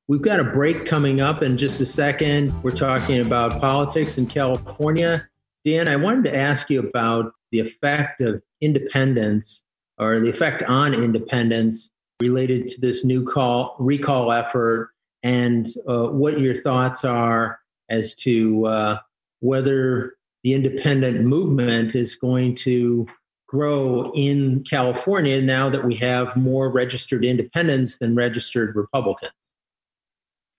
we've 0.09 0.23
got 0.23 0.41
a 0.41 0.45
break 0.45 0.85
coming 0.85 1.21
up 1.21 1.43
in 1.43 1.57
just 1.57 1.81
a 1.81 1.87
second. 1.87 2.53
We're 2.63 2.73
talking 2.73 3.21
about 3.21 3.61
politics 3.61 4.19
in 4.19 4.27
California. 4.27 5.29
Dan, 5.65 5.89
I 5.89 5.97
wanted 5.97 6.25
to 6.25 6.37
ask 6.37 6.69
you 6.71 6.81
about 6.81 7.33
the 7.53 7.61
effect 7.61 8.21
of 8.21 8.43
independence 8.61 9.65
or 9.99 10.21
the 10.21 10.29
effect 10.29 10.63
on 10.65 10.95
independence 10.95 11.91
related 12.21 12.69
to 12.69 12.81
this 12.81 13.05
new 13.05 13.25
call 13.25 13.77
recall 13.79 14.33
effort 14.33 14.91
and 15.23 15.69
uh, 15.89 16.07
what 16.07 16.41
your 16.41 16.55
thoughts 16.55 17.05
are 17.05 17.61
as 17.91 18.15
to 18.15 18.67
uh, 18.67 18.99
whether 19.41 20.15
the 20.43 20.55
independent 20.55 21.25
movement 21.25 21.95
is 21.95 22.17
going 22.17 22.55
to 22.57 23.07
grow 23.47 24.11
in 24.15 24.65
California 24.65 25.41
now 25.43 25.69
that 25.69 25.85
we 25.85 25.95
have 25.95 26.35
more 26.37 26.71
registered 26.71 27.25
independents 27.25 27.99
than 27.99 28.15
registered 28.15 28.75
Republicans? 28.75 29.33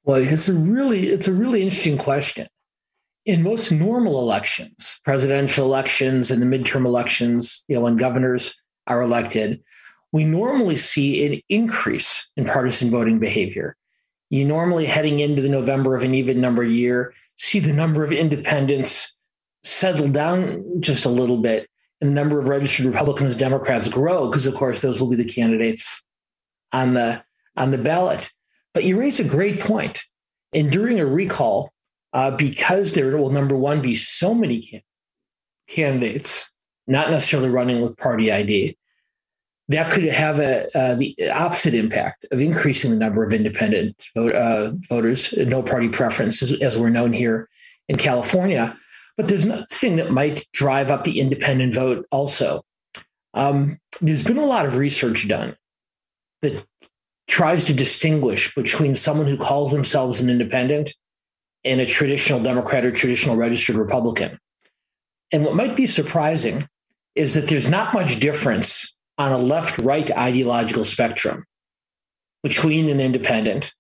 Well, 0.04 0.18
it's 0.18 0.48
a 0.48 0.54
really 0.54 1.08
it's 1.08 1.28
a 1.28 1.34
really 1.34 1.64
interesting 1.64 1.98
question. 1.98 2.48
In 3.26 3.42
most 3.42 3.72
normal 3.72 4.20
elections, 4.20 5.00
presidential 5.06 5.66
elections 5.66 6.30
and 6.30 6.42
the 6.42 6.46
midterm 6.46 6.86
elections, 6.86 7.64
you 7.68 7.76
know, 7.76 7.82
when 7.82 7.96
governors 7.96 8.62
are 8.88 9.02
elected, 9.02 9.64
we 10.12 10.26
normally 10.26 10.76
see 10.76 11.26
an 11.26 11.42
increase 11.50 12.30
in 12.36 12.46
partisan 12.46 12.92
voting 12.92 13.20
behavior. 13.20 13.78
You 14.30 14.46
normally 14.46 14.86
heading 14.86 15.20
into 15.20 15.42
the 15.42 15.50
November 15.50 15.96
of 15.96 16.04
an 16.04 16.14
even 16.14 16.42
number 16.42 16.64
year, 16.64 17.14
see 17.38 17.60
the 17.60 17.74
number 17.74 18.04
of 18.04 18.12
independents 18.12 19.18
settle 19.64 20.10
down 20.10 20.82
just 20.82 21.06
a 21.06 21.10
little 21.10 21.38
bit 21.38 21.68
and 22.04 22.10
the 22.10 22.14
number 22.14 22.38
of 22.38 22.50
registered 22.50 22.86
Republicans 22.86 23.32
and 23.32 23.40
Democrats 23.40 23.88
grow 23.88 24.28
because 24.28 24.46
of 24.46 24.54
course 24.56 24.82
those 24.82 25.02
will 25.02 25.10
be 25.10 25.16
the 25.16 25.28
candidates 25.28 26.06
on 26.74 26.94
the 26.94 27.24
on 27.56 27.72
the 27.72 27.78
ballot. 27.78 28.30
But 28.74 28.84
you 28.84 29.00
raise 29.00 29.20
a 29.20 29.24
great 29.24 29.62
point. 29.62 30.04
And 30.54 30.72
during 30.72 31.00
a 31.00 31.06
recall, 31.06 31.72
uh, 32.12 32.36
because 32.36 32.94
there 32.94 33.16
will 33.16 33.30
number 33.30 33.56
one 33.56 33.82
be 33.82 33.96
so 33.96 34.34
many 34.34 34.62
can- 34.62 34.82
candidates, 35.68 36.52
not 36.88 37.10
necessarily 37.10 37.50
running 37.50 37.82
with 37.82 37.98
party 37.98 38.32
ID, 38.32 38.78
that 39.70 39.92
could 39.92 40.04
have 40.04 40.40
a 40.40 40.68
uh, 40.78 40.96
the 40.96 41.16
opposite 41.32 41.74
impact 41.74 42.26
of 42.32 42.42
increasing 42.42 42.92
the 42.92 42.98
number 42.98 43.24
of 43.24 43.32
independent 43.32 44.10
vote, 44.14 44.36
uh, 44.36 44.74
voters, 44.90 45.34
no 45.38 45.64
party 45.64 45.88
preference, 45.88 46.44
as, 46.44 46.62
as 46.62 46.78
we're 46.78 46.90
known 46.90 47.14
here 47.14 47.48
in 47.88 47.96
California. 47.96 48.76
But 49.18 49.28
there's 49.28 49.46
nothing 49.46 49.98
that 49.98 50.12
might 50.12 50.48
drive 50.54 50.90
up 50.90 51.04
the 51.04 51.20
independent 51.20 51.76
vote 51.76 52.06
also. 52.12 52.64
Um, 53.34 53.80
there's 54.02 54.24
been 54.24 54.38
a 54.38 54.46
lot 54.46 54.66
of 54.66 54.78
research 54.78 55.28
done 55.28 55.56
that 56.42 56.66
tries 57.28 57.64
to 57.66 57.74
distinguish 57.74 58.54
between 58.54 58.96
someone 58.96 59.28
who 59.28 59.38
calls 59.38 59.72
themselves 59.72 60.20
an 60.20 60.30
independent 60.30 60.94
and 61.64 61.80
a 61.80 61.86
traditional 61.86 62.42
Democrat 62.42 62.86
or 62.86 62.92
traditional 62.92 63.36
registered 63.36 63.76
Republican. 63.76 64.38
And 65.32 65.44
what 65.44 65.56
might 65.56 65.76
be 65.76 65.86
surprising 65.86 66.68
is 67.16 67.34
that 67.36 67.48
there's 67.48 67.70
not 67.70 67.94
much 67.94 68.20
difference 68.20 68.96
on 69.18 69.32
a 69.32 69.38
left 69.38 69.78
right 69.78 70.10
ideological 70.12 70.86
spectrum 70.86 71.46
between 72.42 72.90
an 72.90 73.00
independent 73.00 73.74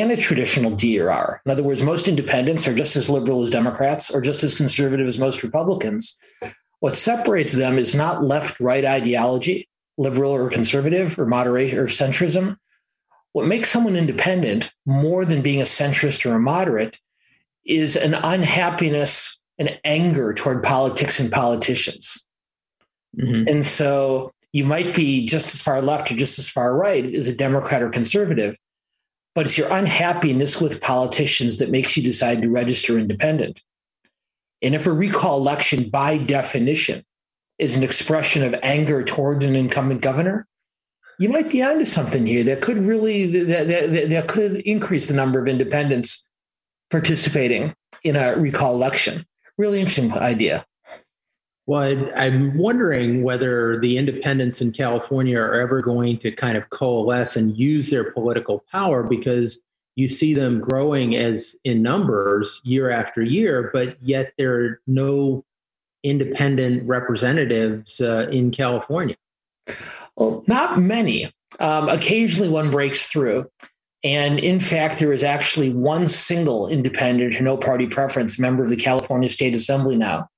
and 0.00 0.10
a 0.12 0.16
traditional 0.16 0.72
DRR. 0.72 1.40
In 1.44 1.50
other 1.50 1.62
words, 1.62 1.82
most 1.82 2.08
independents 2.08 2.66
are 2.66 2.74
just 2.74 2.96
as 2.96 3.10
liberal 3.10 3.42
as 3.42 3.50
Democrats 3.50 4.10
or 4.14 4.20
just 4.20 4.42
as 4.42 4.54
conservative 4.54 5.06
as 5.06 5.18
most 5.18 5.42
Republicans. 5.42 6.18
What 6.80 6.96
separates 6.96 7.54
them 7.54 7.78
is 7.78 7.94
not 7.94 8.24
left 8.24 8.60
right 8.60 8.84
ideology, 8.84 9.68
liberal 9.96 10.32
or 10.32 10.50
conservative 10.50 11.18
or 11.18 11.26
moderate 11.26 11.74
or 11.74 11.86
centrism. 11.86 12.56
What 13.32 13.46
makes 13.46 13.70
someone 13.70 13.96
independent 13.96 14.72
more 14.86 15.24
than 15.24 15.42
being 15.42 15.60
a 15.60 15.64
centrist 15.64 16.28
or 16.28 16.34
a 16.34 16.40
moderate 16.40 16.98
is 17.64 17.96
an 17.96 18.14
unhappiness 18.14 19.40
and 19.58 19.78
anger 19.84 20.34
toward 20.34 20.62
politics 20.62 21.20
and 21.20 21.30
politicians. 21.30 22.26
Mm-hmm. 23.18 23.48
And 23.48 23.66
so 23.66 24.32
you 24.52 24.64
might 24.64 24.94
be 24.94 25.26
just 25.26 25.54
as 25.54 25.60
far 25.60 25.80
left 25.80 26.10
or 26.10 26.16
just 26.16 26.38
as 26.38 26.48
far 26.48 26.76
right 26.76 27.04
as 27.14 27.28
a 27.28 27.36
Democrat 27.36 27.82
or 27.82 27.90
conservative, 27.90 28.56
but 29.34 29.46
it's 29.46 29.58
your 29.58 29.72
unhappiness 29.72 30.60
with 30.60 30.80
politicians 30.80 31.58
that 31.58 31.70
makes 31.70 31.96
you 31.96 32.02
decide 32.02 32.40
to 32.42 32.48
register 32.48 32.98
independent. 32.98 33.62
And 34.62 34.74
if 34.74 34.86
a 34.86 34.92
recall 34.92 35.38
election, 35.38 35.90
by 35.90 36.18
definition, 36.18 37.04
is 37.58 37.76
an 37.76 37.82
expression 37.82 38.42
of 38.42 38.54
anger 38.62 39.04
towards 39.04 39.44
an 39.44 39.54
incumbent 39.54 40.00
governor, 40.00 40.46
you 41.18 41.28
might 41.28 41.50
be 41.50 41.62
onto 41.62 41.84
something 41.84 42.26
here 42.26 42.42
that 42.44 42.60
could 42.60 42.78
really 42.78 43.44
that, 43.44 43.68
that, 43.68 44.10
that 44.10 44.28
could 44.28 44.56
increase 44.62 45.06
the 45.06 45.14
number 45.14 45.40
of 45.40 45.46
independents 45.46 46.26
participating 46.90 47.74
in 48.02 48.16
a 48.16 48.36
recall 48.36 48.74
election. 48.74 49.24
Really 49.56 49.80
interesting 49.80 50.12
idea. 50.14 50.64
Well, 51.66 52.10
I'm 52.14 52.58
wondering 52.58 53.22
whether 53.22 53.80
the 53.80 53.96
independents 53.96 54.60
in 54.60 54.72
California 54.72 55.38
are 55.38 55.60
ever 55.60 55.80
going 55.80 56.18
to 56.18 56.30
kind 56.30 56.58
of 56.58 56.68
coalesce 56.68 57.36
and 57.36 57.56
use 57.56 57.88
their 57.88 58.12
political 58.12 58.64
power 58.70 59.02
because 59.02 59.58
you 59.96 60.08
see 60.08 60.34
them 60.34 60.60
growing 60.60 61.16
as 61.16 61.56
in 61.64 61.80
numbers 61.80 62.60
year 62.64 62.90
after 62.90 63.22
year, 63.22 63.70
but 63.72 63.96
yet 64.02 64.34
there 64.36 64.54
are 64.54 64.80
no 64.86 65.44
independent 66.02 66.86
representatives 66.86 67.98
uh, 67.98 68.28
in 68.30 68.50
California. 68.50 69.16
Well, 70.16 70.44
not 70.46 70.78
many. 70.78 71.32
Um, 71.60 71.88
occasionally 71.88 72.50
one 72.50 72.70
breaks 72.70 73.06
through. 73.06 73.48
And 74.02 74.38
in 74.38 74.60
fact, 74.60 74.98
there 74.98 75.14
is 75.14 75.22
actually 75.22 75.72
one 75.72 76.10
single 76.10 76.68
independent, 76.68 77.40
no 77.40 77.56
party 77.56 77.86
preference 77.86 78.38
member 78.38 78.64
of 78.64 78.68
the 78.68 78.76
California 78.76 79.30
State 79.30 79.54
Assembly 79.54 79.96
now 79.96 80.28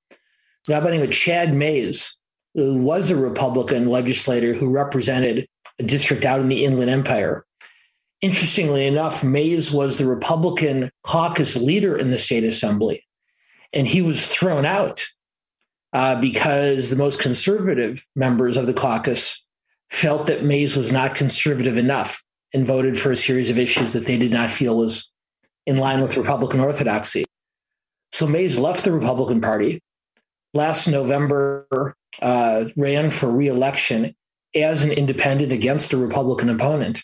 guy 0.67 0.79
by 0.79 0.87
the 0.87 0.97
name 0.97 1.03
of 1.03 1.11
Chad 1.11 1.53
Mayes, 1.53 2.17
who 2.53 2.81
was 2.83 3.09
a 3.09 3.15
Republican 3.15 3.87
legislator 3.87 4.53
who 4.53 4.73
represented 4.73 5.47
a 5.79 5.83
district 5.83 6.25
out 6.25 6.39
in 6.39 6.49
the 6.49 6.65
Inland 6.65 6.89
Empire. 6.89 7.45
Interestingly 8.21 8.87
enough, 8.87 9.23
Mayes 9.23 9.71
was 9.71 9.97
the 9.97 10.07
Republican 10.07 10.89
caucus 11.03 11.55
leader 11.55 11.95
in 11.97 12.09
the 12.09 12.17
state 12.17 12.43
assembly, 12.43 13.03
and 13.73 13.87
he 13.87 14.01
was 14.01 14.27
thrown 14.27 14.65
out 14.65 15.05
uh, 15.93 16.19
because 16.19 16.89
the 16.89 16.95
most 16.95 17.21
conservative 17.21 18.05
members 18.15 18.57
of 18.57 18.65
the 18.65 18.73
caucus 18.73 19.45
felt 19.89 20.27
that 20.27 20.43
Mayes 20.43 20.75
was 20.75 20.91
not 20.91 21.15
conservative 21.15 21.77
enough 21.77 22.21
and 22.53 22.65
voted 22.65 22.99
for 22.99 23.11
a 23.11 23.15
series 23.15 23.49
of 23.49 23.57
issues 23.57 23.93
that 23.93 24.05
they 24.05 24.17
did 24.17 24.31
not 24.31 24.51
feel 24.51 24.77
was 24.77 25.11
in 25.65 25.77
line 25.77 26.01
with 26.01 26.17
Republican 26.17 26.59
orthodoxy. 26.59 27.25
So 28.11 28.25
Mayes 28.25 28.57
left 28.57 28.83
the 28.83 28.91
Republican 28.91 29.41
Party, 29.41 29.81
last 30.57 30.87
November 30.87 31.95
uh, 32.21 32.65
ran 32.75 33.09
for 33.09 33.31
reelection 33.31 34.13
as 34.53 34.83
an 34.83 34.91
independent 34.91 35.53
against 35.53 35.93
a 35.93 35.97
Republican 35.97 36.49
opponent 36.49 37.03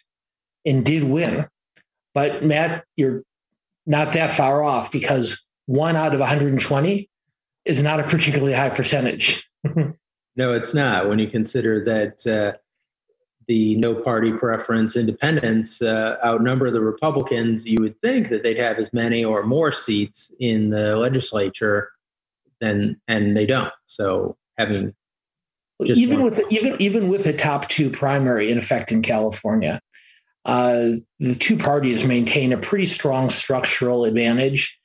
and 0.66 0.84
did 0.84 1.04
win. 1.04 1.48
But 2.14 2.44
Matt, 2.44 2.84
you're 2.96 3.24
not 3.86 4.14
that 4.14 4.34
far 4.34 4.64
off 4.64 4.92
because 4.92 5.46
one 5.66 5.96
out 5.96 6.14
of 6.14 6.20
120 6.20 7.10
is 7.66 7.84
not 7.84 8.00
a 8.00 8.04
particularly 8.04 8.54
high 8.54 8.70
percentage. 8.70 9.50
no, 10.36 10.52
it's 10.52 10.74
not. 10.74 11.08
When 11.08 11.20
you 11.20 11.28
consider 11.28 11.84
that 11.86 12.28
uh, 12.28 12.58
the 13.48 13.76
no 13.78 13.96
party 13.96 14.32
preference 14.32 14.96
independents 14.96 15.82
uh, 15.82 16.18
outnumber 16.26 16.72
the 16.72 16.82
Republicans, 16.82 17.66
you 17.66 17.82
would 17.82 18.00
think 18.02 18.30
that 18.30 18.44
they'd 18.44 18.58
have 18.58 18.78
as 18.78 18.92
many 18.94 19.24
or 19.24 19.44
more 19.44 19.72
seats 19.72 20.32
in 20.40 20.70
the 20.70 20.98
legislature 20.98 21.93
and 22.64 22.98
and 23.08 23.36
they 23.36 23.46
don't. 23.46 23.72
So 23.86 24.38
having 24.58 24.94
even 25.80 26.24
with 26.24 26.40
even 26.52 26.82
even 26.82 27.10
with 27.10 27.24
the 27.24 27.34
top 27.34 27.68
two 27.70 27.90
primary 27.90 28.52
in 28.52 28.58
effect 28.58 28.92
in 28.92 29.02
California, 29.02 29.82
uh, 30.46 30.92
the 31.20 31.36
two 31.36 31.58
parties 31.58 32.06
maintain 32.06 32.54
a 32.54 32.58
pretty 32.58 32.86
strong 32.86 33.30
structural 33.30 34.06
advantage, 34.06 34.80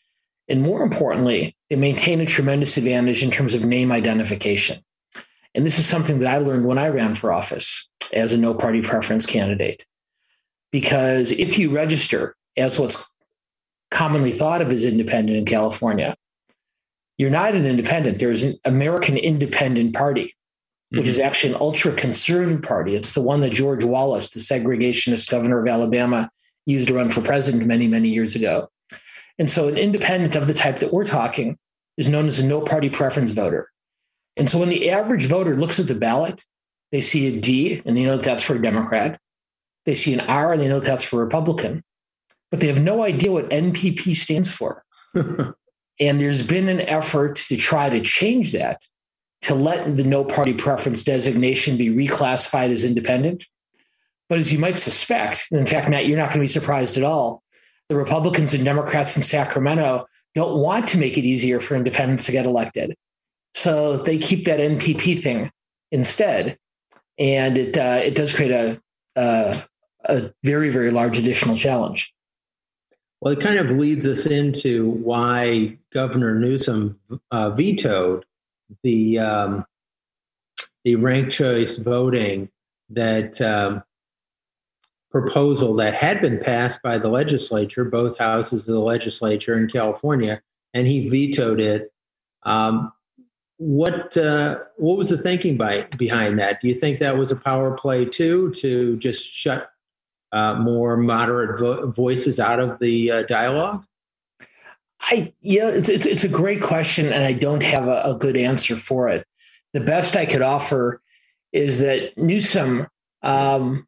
and 0.48 0.62
more 0.62 0.82
importantly, 0.82 1.56
they 1.70 1.76
maintain 1.76 2.20
a 2.20 2.26
tremendous 2.26 2.76
advantage 2.76 3.22
in 3.22 3.30
terms 3.30 3.54
of 3.54 3.64
name 3.64 3.92
identification. 3.92 4.82
And 5.54 5.64
this 5.64 5.78
is 5.78 5.86
something 5.86 6.20
that 6.20 6.34
I 6.34 6.38
learned 6.38 6.66
when 6.66 6.78
I 6.78 6.88
ran 6.88 7.14
for 7.14 7.32
office 7.32 7.88
as 8.12 8.32
a 8.32 8.38
no 8.38 8.54
party 8.54 8.82
preference 8.82 9.26
candidate. 9.26 9.84
Because 10.70 11.32
if 11.32 11.58
you 11.58 11.70
register 11.70 12.36
as 12.56 12.78
what's 12.78 13.10
commonly 13.90 14.30
thought 14.30 14.60
of 14.60 14.68
as 14.68 14.84
independent 14.84 15.38
in 15.38 15.46
California, 15.46 16.14
you're 17.18 17.30
not 17.30 17.54
an 17.54 17.66
independent. 17.66 18.20
There's 18.20 18.44
an 18.44 18.54
American 18.64 19.16
Independent 19.16 19.94
Party, 19.94 20.34
which 20.90 21.02
mm-hmm. 21.02 21.10
is 21.10 21.18
actually 21.18 21.52
an 21.52 21.60
ultra 21.60 21.92
conservative 21.92 22.62
party. 22.62 22.94
It's 22.94 23.14
the 23.14 23.22
one 23.22 23.40
that 23.42 23.52
George 23.52 23.84
Wallace, 23.84 24.30
the 24.30 24.40
segregationist 24.40 25.28
governor 25.28 25.60
of 25.60 25.68
Alabama 25.68 26.30
used 26.64 26.88
to 26.88 26.94
run 26.94 27.10
for 27.10 27.20
president 27.20 27.66
many, 27.66 27.88
many 27.88 28.08
years 28.08 28.36
ago. 28.36 28.70
And 29.38 29.50
so 29.50 29.68
an 29.68 29.76
independent 29.76 30.36
of 30.36 30.46
the 30.46 30.54
type 30.54 30.78
that 30.78 30.92
we're 30.92 31.06
talking 31.06 31.58
is 31.96 32.08
known 32.08 32.26
as 32.26 32.38
a 32.38 32.46
no 32.46 32.60
party 32.60 32.88
preference 32.88 33.32
voter. 33.32 33.68
And 34.36 34.48
so 34.48 34.58
when 34.60 34.68
the 34.68 34.90
average 34.90 35.26
voter 35.26 35.56
looks 35.56 35.80
at 35.80 35.88
the 35.88 35.94
ballot, 35.94 36.44
they 36.92 37.00
see 37.00 37.36
a 37.36 37.40
D 37.40 37.82
and 37.84 37.96
they 37.96 38.04
know 38.04 38.16
that 38.16 38.24
that's 38.24 38.44
for 38.44 38.54
a 38.54 38.62
Democrat. 38.62 39.18
They 39.84 39.94
see 39.94 40.14
an 40.14 40.20
R 40.20 40.52
and 40.52 40.62
they 40.62 40.68
know 40.68 40.80
that 40.80 40.86
that's 40.86 41.04
for 41.04 41.20
a 41.20 41.24
Republican. 41.24 41.82
But 42.50 42.60
they 42.60 42.68
have 42.68 42.80
no 42.80 43.02
idea 43.02 43.32
what 43.32 43.50
NPP 43.50 44.14
stands 44.14 44.50
for. 44.50 44.84
and 46.00 46.20
there's 46.20 46.46
been 46.46 46.68
an 46.68 46.80
effort 46.82 47.36
to 47.36 47.56
try 47.56 47.88
to 47.88 48.00
change 48.00 48.52
that 48.52 48.82
to 49.42 49.54
let 49.54 49.96
the 49.96 50.04
no 50.04 50.24
party 50.24 50.52
preference 50.52 51.04
designation 51.04 51.76
be 51.76 51.90
reclassified 51.90 52.70
as 52.70 52.84
independent. 52.84 53.46
But 54.28 54.38
as 54.38 54.52
you 54.52 54.58
might 54.58 54.78
suspect, 54.78 55.48
in 55.50 55.66
fact, 55.66 55.88
Matt, 55.88 56.06
you're 56.06 56.18
not 56.18 56.28
going 56.28 56.40
to 56.40 56.40
be 56.40 56.46
surprised 56.46 56.96
at 56.96 57.04
all. 57.04 57.42
The 57.88 57.96
Republicans 57.96 58.52
and 58.52 58.64
Democrats 58.64 59.16
in 59.16 59.22
Sacramento 59.22 60.06
don't 60.34 60.58
want 60.58 60.88
to 60.88 60.98
make 60.98 61.16
it 61.16 61.24
easier 61.24 61.60
for 61.60 61.74
independents 61.74 62.26
to 62.26 62.32
get 62.32 62.46
elected. 62.46 62.94
So 63.54 63.96
they 63.98 64.18
keep 64.18 64.44
that 64.44 64.60
NPP 64.60 65.22
thing 65.22 65.50
instead. 65.90 66.58
And 67.18 67.56
it, 67.56 67.76
uh, 67.76 68.00
it 68.04 68.14
does 68.14 68.34
create 68.34 68.52
a, 68.52 68.80
a, 69.16 69.56
a 70.04 70.30
very, 70.44 70.68
very 70.68 70.90
large 70.90 71.16
additional 71.16 71.56
challenge. 71.56 72.12
Well, 73.20 73.32
it 73.32 73.40
kind 73.40 73.58
of 73.58 73.70
leads 73.70 74.06
us 74.06 74.26
into 74.26 74.90
why 74.90 75.76
Governor 75.92 76.36
Newsom 76.36 76.98
uh, 77.30 77.50
vetoed 77.50 78.24
the 78.82 79.18
um, 79.18 79.66
the 80.84 80.94
ranked 80.94 81.32
choice 81.32 81.76
voting 81.76 82.48
that 82.90 83.40
um, 83.40 83.82
proposal 85.10 85.74
that 85.76 85.94
had 85.94 86.20
been 86.20 86.38
passed 86.38 86.80
by 86.82 86.98
the 86.98 87.08
legislature, 87.08 87.84
both 87.84 88.18
houses 88.18 88.68
of 88.68 88.74
the 88.74 88.80
legislature 88.80 89.58
in 89.58 89.68
California, 89.68 90.40
and 90.74 90.86
he 90.86 91.08
vetoed 91.08 91.60
it. 91.60 91.92
Um, 92.44 92.92
what 93.56 94.16
uh, 94.16 94.60
what 94.76 94.96
was 94.96 95.08
the 95.08 95.18
thinking 95.18 95.56
by 95.56 95.88
behind 95.96 96.38
that? 96.38 96.60
Do 96.60 96.68
you 96.68 96.74
think 96.74 97.00
that 97.00 97.16
was 97.16 97.32
a 97.32 97.36
power 97.36 97.72
play 97.72 98.04
too, 98.04 98.52
to 98.52 98.96
just 98.98 99.28
shut 99.28 99.72
uh, 100.32 100.54
more 100.54 100.96
moderate 100.96 101.58
vo- 101.58 101.90
voices 101.90 102.38
out 102.38 102.60
of 102.60 102.78
the 102.78 103.10
uh, 103.10 103.22
dialogue? 103.22 103.84
I 105.00 105.32
yeah, 105.40 105.68
it's, 105.68 105.88
it's 105.88 106.06
it's 106.06 106.24
a 106.24 106.28
great 106.28 106.62
question, 106.62 107.06
and 107.06 107.24
I 107.24 107.32
don't 107.32 107.62
have 107.62 107.86
a, 107.86 108.02
a 108.04 108.18
good 108.18 108.36
answer 108.36 108.76
for 108.76 109.08
it. 109.08 109.26
The 109.72 109.80
best 109.80 110.16
I 110.16 110.26
could 110.26 110.42
offer 110.42 111.00
is 111.52 111.80
that 111.80 112.16
Newsom, 112.18 112.88
um, 113.22 113.86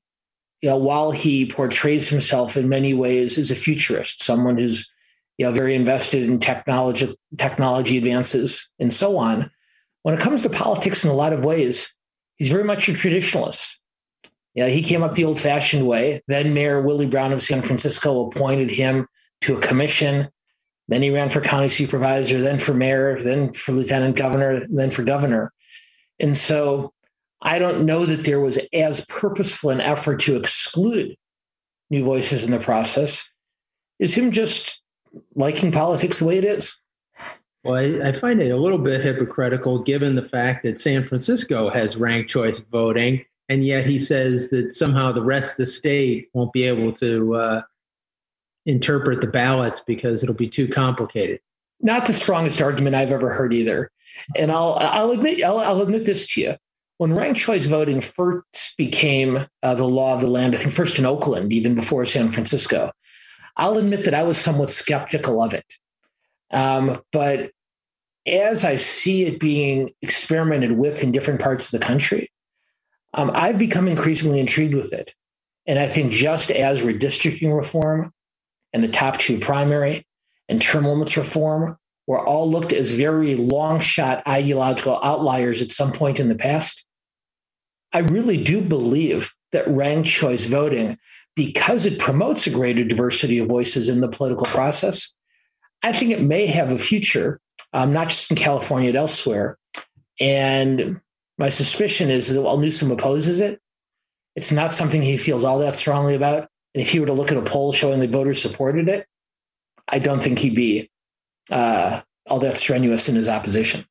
you 0.63 0.71
know, 0.71 0.77
while 0.77 1.11
he 1.11 1.47
portrays 1.47 2.09
himself 2.09 2.57
in 2.57 2.69
many 2.69 2.95
ways 2.95 3.39
as 3.39 3.51
a 3.51 3.57
futurist, 3.57 4.23
someone 4.23 4.57
who's 4.57 4.93
you 5.37 5.47
know 5.47 5.53
very 5.53 5.75
invested 5.75 6.23
in 6.23 6.39
technology 6.39 7.13
technology 7.39 7.99
advances 7.99 8.71
and 8.79 8.95
so 8.95 9.19
on, 9.19 9.51
when 10.03 10.15
it 10.15 10.21
comes 10.21 10.43
to 10.43 10.51
politics, 10.51 11.05
in 11.05 11.11
a 11.11 11.15
lot 11.15 11.33
of 11.33 11.45
ways, 11.45 11.95
he's 12.37 12.51
very 12.51 12.65
much 12.65 12.89
a 12.89 12.93
traditionalist. 12.93 13.80
Yeah, 14.55 14.69
he 14.69 14.83
came 14.83 15.03
up 15.03 15.15
the 15.15 15.25
old-fashioned 15.25 15.87
way. 15.87 16.23
Then 16.27 16.55
Mayor 16.55 16.81
Willie 16.81 17.07
Brown 17.07 17.33
of 17.33 17.43
San 17.43 17.63
Francisco 17.63 18.27
appointed 18.27 18.71
him 18.71 19.07
to 19.43 19.57
a 19.57 19.61
commission 19.61 20.29
then 20.91 21.03
he 21.03 21.11
ran 21.11 21.31
for 21.31 21.41
county 21.41 21.69
supervisor, 21.69 22.41
then 22.41 22.59
for 22.59 22.75
mayor, 22.75 23.23
then 23.23 23.53
for 23.53 23.71
lieutenant 23.71 24.17
governor, 24.17 24.67
then 24.69 24.91
for 24.91 25.05
governor. 25.05 25.53
And 26.19 26.37
so 26.37 26.93
I 27.41 27.61
don't 27.61 27.87
know 27.87 28.05
that 28.07 28.25
there 28.25 28.41
was 28.41 28.59
as 28.73 29.07
purposeful 29.07 29.71
an 29.71 29.81
effort 29.81 30.19
to 30.23 30.35
exclude 30.35 31.15
new 31.91 32.05
voices 32.05 32.45
in 32.45 32.51
the 32.51 32.59
process. 32.59 33.33
Is 34.01 34.19
him 34.19 34.33
just 34.33 34.83
liking 35.37 35.71
politics 35.71 36.19
the 36.19 36.27
way 36.27 36.39
it 36.39 36.45
is? 36.45 36.77
Well, 37.63 37.77
I, 37.77 38.09
I, 38.09 38.13
find 38.13 38.43
it 38.43 38.51
a 38.51 38.57
little 38.57 38.79
bit 38.79 39.03
hypocritical 39.03 39.83
given 39.85 40.17
the 40.17 40.29
fact 40.29 40.65
that 40.65 40.81
San 40.81 41.07
Francisco 41.07 41.71
has 41.71 41.97
ranked 41.97 42.31
choice 42.31 42.59
voting, 42.59 43.25
and 43.51 43.67
yet 43.67 43.85
he 43.85 43.99
says 43.99 44.49
that 44.51 44.73
somehow 44.73 45.11
the 45.11 45.25
rest 45.25 45.53
of 45.53 45.57
the 45.59 45.67
state 45.67 46.29
won't 46.33 46.53
be 46.53 46.63
able 46.63 46.93
to 46.93 47.35
uh, 47.35 47.63
interpret 48.65 49.21
the 49.21 49.27
ballots 49.27 49.81
because 49.81 50.23
it'll 50.23 50.37
be 50.37 50.49
too 50.49 50.69
complicated. 50.69 51.41
Not 51.81 52.07
the 52.07 52.13
strongest 52.13 52.63
argument 52.63 52.95
I've 52.95 53.11
ever 53.11 53.31
heard 53.31 53.53
either. 53.53 53.91
And 54.37 54.53
I'll 54.53 54.77
I'll 54.79 55.11
admit 55.11 55.43
I'll, 55.43 55.59
I'll 55.59 55.83
admit 55.83 56.07
this 56.07 56.33
to 56.35 56.41
you. 56.41 56.57
When 56.99 57.13
ranked 57.13 57.41
choice 57.41 57.67
voting 57.67 58.01
first 58.01 58.77
became 58.77 59.47
uh, 59.63 59.75
the 59.75 59.85
law 59.85 60.15
of 60.15 60.21
the 60.21 60.29
land, 60.29 60.55
I 60.55 60.59
think 60.59 60.73
first 60.73 60.99
in 60.99 61.07
Oakland, 61.07 61.53
even 61.53 61.75
before 61.75 62.07
San 62.07 62.31
Francisco, 62.31 62.93
I'll 63.57 63.79
admit 63.79 64.05
that 64.05 64.15
I 64.15 64.23
was 64.23 64.39
somewhat 64.39 64.71
skeptical 64.71 65.43
of 65.43 65.55
it. 65.55 65.65
Um, 66.53 67.01
but 67.11 67.51
as 68.27 68.65
I 68.65 68.77
see 68.77 69.25
it 69.25 69.41
being 69.41 69.91
experimented 70.03 70.73
with 70.73 71.03
in 71.03 71.11
different 71.11 71.41
parts 71.41 71.73
of 71.73 71.81
the 71.81 71.85
country, 71.85 72.31
um, 73.15 73.31
I've 73.35 73.59
become 73.59 73.89
increasingly 73.89 74.41
intrigued 74.41 74.75
with 74.75 74.93
it. 74.93 75.15
And 75.67 75.79
I 75.79 75.87
think 75.87 76.13
just 76.13 76.51
as 76.51 76.83
redistricting 76.83 77.57
reform 77.57 78.13
and 78.73 78.83
the 78.83 78.89
top 78.89 79.19
two 79.19 79.39
primary 79.39 80.07
and 80.49 80.61
term 80.61 80.85
limits 80.85 81.17
reform 81.17 81.77
were 82.07 82.25
all 82.25 82.51
looked 82.51 82.73
as 82.73 82.93
very 82.93 83.35
long 83.35 83.79
shot 83.79 84.23
ideological 84.27 84.99
outliers 85.03 85.63
at 85.63 85.71
some 85.71 85.93
point 85.93 86.19
in 86.19 86.29
the 86.29 86.35
past. 86.35 86.87
I 87.93 88.01
really 88.01 88.43
do 88.43 88.61
believe 88.61 89.33
that 89.53 89.67
ranked 89.67 90.09
choice 90.09 90.47
voting, 90.47 90.97
because 91.35 91.87
it 91.87 91.99
promotes 91.99 92.47
a 92.47 92.51
greater 92.51 92.85
diversity 92.85 93.39
of 93.39 93.49
voices 93.49 93.89
in 93.89 94.01
the 94.01 94.09
political 94.09 94.47
process, 94.47 95.15
I 95.83 95.93
think 95.93 96.13
it 96.13 96.21
may 96.21 96.47
have 96.47 96.71
a 96.71 96.79
future, 96.79 97.41
um, 97.73 97.93
not 97.93 98.09
just 98.09 98.31
in 98.31 98.37
California, 98.37 98.93
but 98.93 98.99
elsewhere. 98.99 99.59
And 100.21 101.01
my 101.41 101.49
suspicion 101.49 102.11
is 102.11 102.33
that 102.33 102.43
while 102.43 102.59
Newsom 102.59 102.93
opposes 102.93 103.41
it, 103.41 103.61
it's 104.37 104.53
not 104.53 104.73
something 104.73 105.01
he 105.01 105.17
feels 105.17 105.43
all 105.43 105.59
that 105.61 105.75
strongly 105.75 106.15
about. 106.15 106.51
And 106.75 106.83
if 106.83 106.91
he 106.91 107.01
were 107.01 107.07
to 107.07 107.15
look 107.15 107.33
at 107.33 107.39
a 107.39 107.43
poll 107.43 107.73
showing 107.73 107.99
the 107.99 108.07
voters 108.07 108.41
supported 108.41 108.91
it, 108.91 109.07
I 109.89 109.99
don't 109.99 110.23
think 110.23 110.39
he'd 110.39 110.55
be 110.55 110.91
uh, 111.51 112.03
all 112.29 112.41
that 112.41 112.59
strenuous 112.59 113.09
in 113.09 113.15
his 113.15 113.29
opposition. 113.29 113.87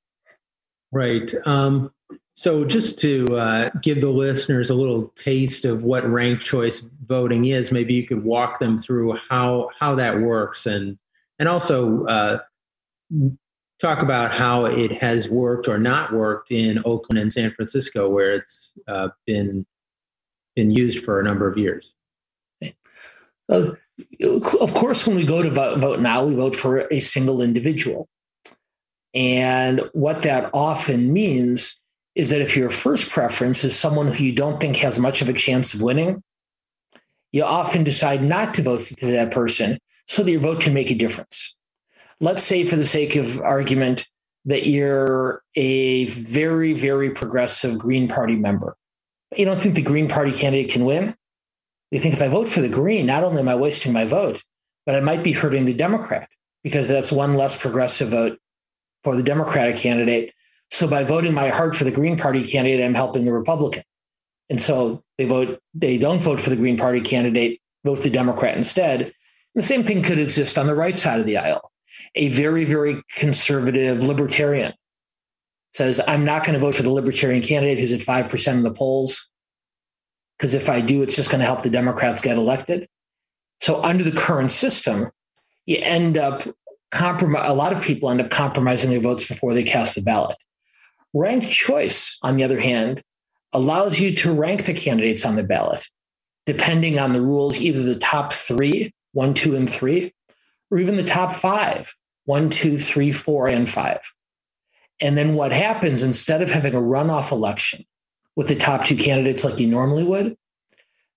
Right. 0.92 1.34
Um, 1.46 1.92
so, 2.36 2.64
just 2.64 3.00
to 3.00 3.26
uh, 3.36 3.70
give 3.82 4.00
the 4.00 4.10
listeners 4.10 4.70
a 4.70 4.76
little 4.76 5.12
taste 5.18 5.66
of 5.66 5.84
what 5.84 6.10
ranked 6.10 6.46
choice 6.46 6.84
voting 7.06 7.46
is, 7.46 7.72
maybe 7.72 7.96
you 7.96 8.08
could 8.08 8.24
walk 8.24 8.60
them 8.60 8.78
through 8.78 9.18
how 9.30 9.72
how 9.78 9.96
that 9.96 10.22
works, 10.22 10.66
and 10.66 10.98
and 11.38 11.50
also 11.50 12.06
uh, 12.06 12.40
talk 13.80 14.02
about 14.02 14.32
how 14.32 14.66
it 14.66 14.92
has 14.92 15.30
worked 15.30 15.68
or 15.68 15.78
not 15.78 16.14
worked 16.14 16.52
in 16.52 16.82
Oakland 16.86 17.20
and 17.20 17.32
San 17.32 17.52
Francisco, 17.52 18.10
where 18.10 18.36
it's 18.36 18.74
uh, 18.88 19.10
been 19.26 19.66
been 20.56 20.72
used 20.72 21.06
for 21.06 21.20
a 21.20 21.24
number 21.24 21.50
of 21.50 21.58
years. 21.58 21.94
Uh, 23.50 23.72
of 24.62 24.74
course, 24.74 25.08
when 25.08 25.16
we 25.16 25.26
go 25.26 25.42
to 25.42 25.50
vote, 25.50 25.80
vote 25.80 26.00
now, 26.00 26.26
we 26.26 26.36
vote 26.36 26.56
for 26.56 26.88
a 26.92 27.00
single 27.00 27.42
individual. 27.42 28.08
And 29.14 29.82
what 29.94 30.24
that 30.24 30.50
often 30.54 31.12
means 31.12 31.82
is 32.16 32.30
that 32.30 32.42
if 32.42 32.56
your 32.56 32.70
first 32.70 33.10
preference 33.12 33.64
is 33.64 33.78
someone 33.78 34.08
who 34.08 34.24
you 34.24 34.34
don't 34.34 34.60
think 34.60 34.78
has 34.78 35.00
much 35.00 35.22
of 35.22 35.30
a 35.30 35.34
chance 35.34 35.74
of 35.74 35.82
winning, 35.82 36.22
you 37.32 37.44
often 37.44 37.84
decide 37.84 38.22
not 38.22 38.54
to 38.56 38.62
vote 38.62 38.82
for 39.00 39.08
that 39.08 39.32
person 39.32 39.80
so 40.08 40.24
that 40.24 40.32
your 40.32 40.42
vote 40.42 40.62
can 40.62 40.74
make 40.74 40.92
a 40.92 40.96
difference. 40.96 41.56
Let's 42.22 42.44
say, 42.44 42.66
for 42.66 42.76
the 42.76 42.86
sake 42.86 43.16
of 43.16 43.40
argument, 43.40 44.08
that 44.46 44.68
you're 44.68 45.44
a 45.56 46.06
very, 46.06 46.74
very 46.74 47.12
progressive 47.12 47.78
Green 47.78 48.08
Party 48.08 48.36
member. 48.36 48.76
You 49.38 49.46
don't 49.46 49.60
think 49.60 49.76
the 49.76 49.82
Green 49.82 50.08
Party 50.08 50.32
candidate 50.32 50.72
can 50.72 50.86
win? 50.86 51.16
You 51.92 52.00
think 52.00 52.14
if 52.14 52.22
I 52.22 52.28
vote 52.28 52.50
for 52.50 52.62
the 52.62 52.70
Green, 52.70 53.06
not 53.06 53.24
only 53.24 53.42
am 53.42 53.50
I 53.50 53.56
wasting 53.56 53.94
my 53.94 54.06
vote, 54.06 54.44
but 54.86 54.96
I 54.96 55.02
might 55.02 55.24
be 55.24 55.32
hurting 55.32 55.66
the 55.66 55.74
Democrat 55.74 56.30
because 56.64 56.88
that's 56.88 57.12
one 57.12 57.36
less 57.36 57.60
progressive 57.60 58.10
vote 58.10 58.40
for 59.04 59.16
the 59.16 59.24
Democratic 59.24 59.76
candidate. 59.76 60.34
So 60.72 60.88
by 60.88 61.04
voting 61.04 61.34
my 61.34 61.50
heart 61.50 61.76
for 61.76 61.84
the 61.84 61.92
Green 61.92 62.18
Party 62.18 62.46
candidate, 62.46 62.84
I'm 62.84 62.96
helping 62.96 63.26
the 63.26 63.34
Republican. 63.34 63.84
And 64.50 64.62
so 64.62 65.04
they 65.18 65.26
vote, 65.26 65.60
they 65.74 65.98
don't 65.98 66.22
vote 66.22 66.42
for 66.42 66.50
the 66.50 66.56
Green 66.56 66.78
Party 66.78 67.02
candidate, 67.02 67.62
vote 67.86 68.00
the 68.00 68.10
Democrat 68.10 68.58
instead. 68.58 69.02
And 69.02 69.14
the 69.56 69.64
same 69.64 69.84
thing 69.84 70.04
could 70.04 70.20
exist 70.20 70.58
on 70.58 70.68
the 70.68 70.76
right 70.76 70.98
side 70.98 71.20
of 71.20 71.26
the 71.26 71.38
aisle. 71.38 71.69
A 72.16 72.30
very, 72.30 72.66
very 72.66 73.02
conservative 73.16 74.04
libertarian 74.04 74.74
says, 75.74 76.02
I'm 76.08 76.26
not 76.26 76.44
going 76.44 76.54
to 76.54 76.60
vote 76.60 76.76
for 76.76 76.84
the 76.84 76.92
libertarian 76.92 77.42
candidate 77.42 77.80
who's 77.80 77.94
at 77.94 78.00
5% 78.00 78.54
in 78.54 78.64
the 78.64 78.74
polls 78.74 79.30
because 80.40 80.54
if 80.54 80.70
I 80.70 80.80
do, 80.80 81.04
it's 81.04 81.16
just 81.16 81.30
going 81.30 81.40
to 81.40 81.46
help 81.46 81.64
the 81.64 81.70
Democrats 81.70 82.22
get 82.22 82.38
elected. 82.38 82.88
So 83.60 83.84
under 83.84 84.04
the 84.04 84.12
current 84.12 84.52
system, 84.52 85.12
you 85.66 85.78
end 85.82 86.18
up 86.18 86.44
compromise. 86.92 87.50
A 87.50 87.54
lot 87.54 87.74
of 87.74 87.84
people 87.84 88.10
end 88.10 88.22
up 88.22 88.30
compromising 88.30 88.90
their 88.90 89.02
votes 89.02 89.28
before 89.28 89.54
they 89.54 89.64
cast 89.64 89.96
the 89.96 90.02
ballot. 90.02 90.38
Ranked 91.14 91.50
choice, 91.50 92.18
on 92.24 92.38
the 92.38 92.44
other 92.44 92.60
hand, 92.60 93.04
allows 93.52 94.00
you 94.00 94.16
to 94.16 94.34
rank 94.34 94.66
the 94.66 94.74
candidates 94.74 95.26
on 95.26 95.36
the 95.36 95.44
ballot, 95.44 95.86
depending 96.46 97.00
on 97.00 97.14
the 97.14 97.22
rules, 97.22 97.60
either 97.60 97.84
the 97.84 98.00
top 98.00 98.32
three, 98.32 98.94
one, 99.12 99.34
two, 99.34 99.56
and 99.56 99.70
three, 99.70 100.14
or 100.72 100.78
even 100.78 100.98
the 100.98 101.04
top 101.04 101.32
five, 101.32 101.96
one, 102.26 102.50
two, 102.50 102.78
three, 102.78 103.12
four, 103.12 103.48
and 103.48 103.70
five. 103.70 104.00
And 105.02 105.18
then 105.18 105.36
what 105.36 105.52
happens 105.52 106.04
instead 106.04 106.42
of 106.42 106.52
having 106.52 106.74
a 106.74 106.82
runoff 106.82 107.32
election 107.32 107.86
with 108.36 108.48
the 108.48 108.56
top 108.56 108.86
two 108.86 108.98
candidates 108.98 109.44
like 109.44 109.60
you 109.60 109.68
normally 109.68 110.04
would, 110.04 110.38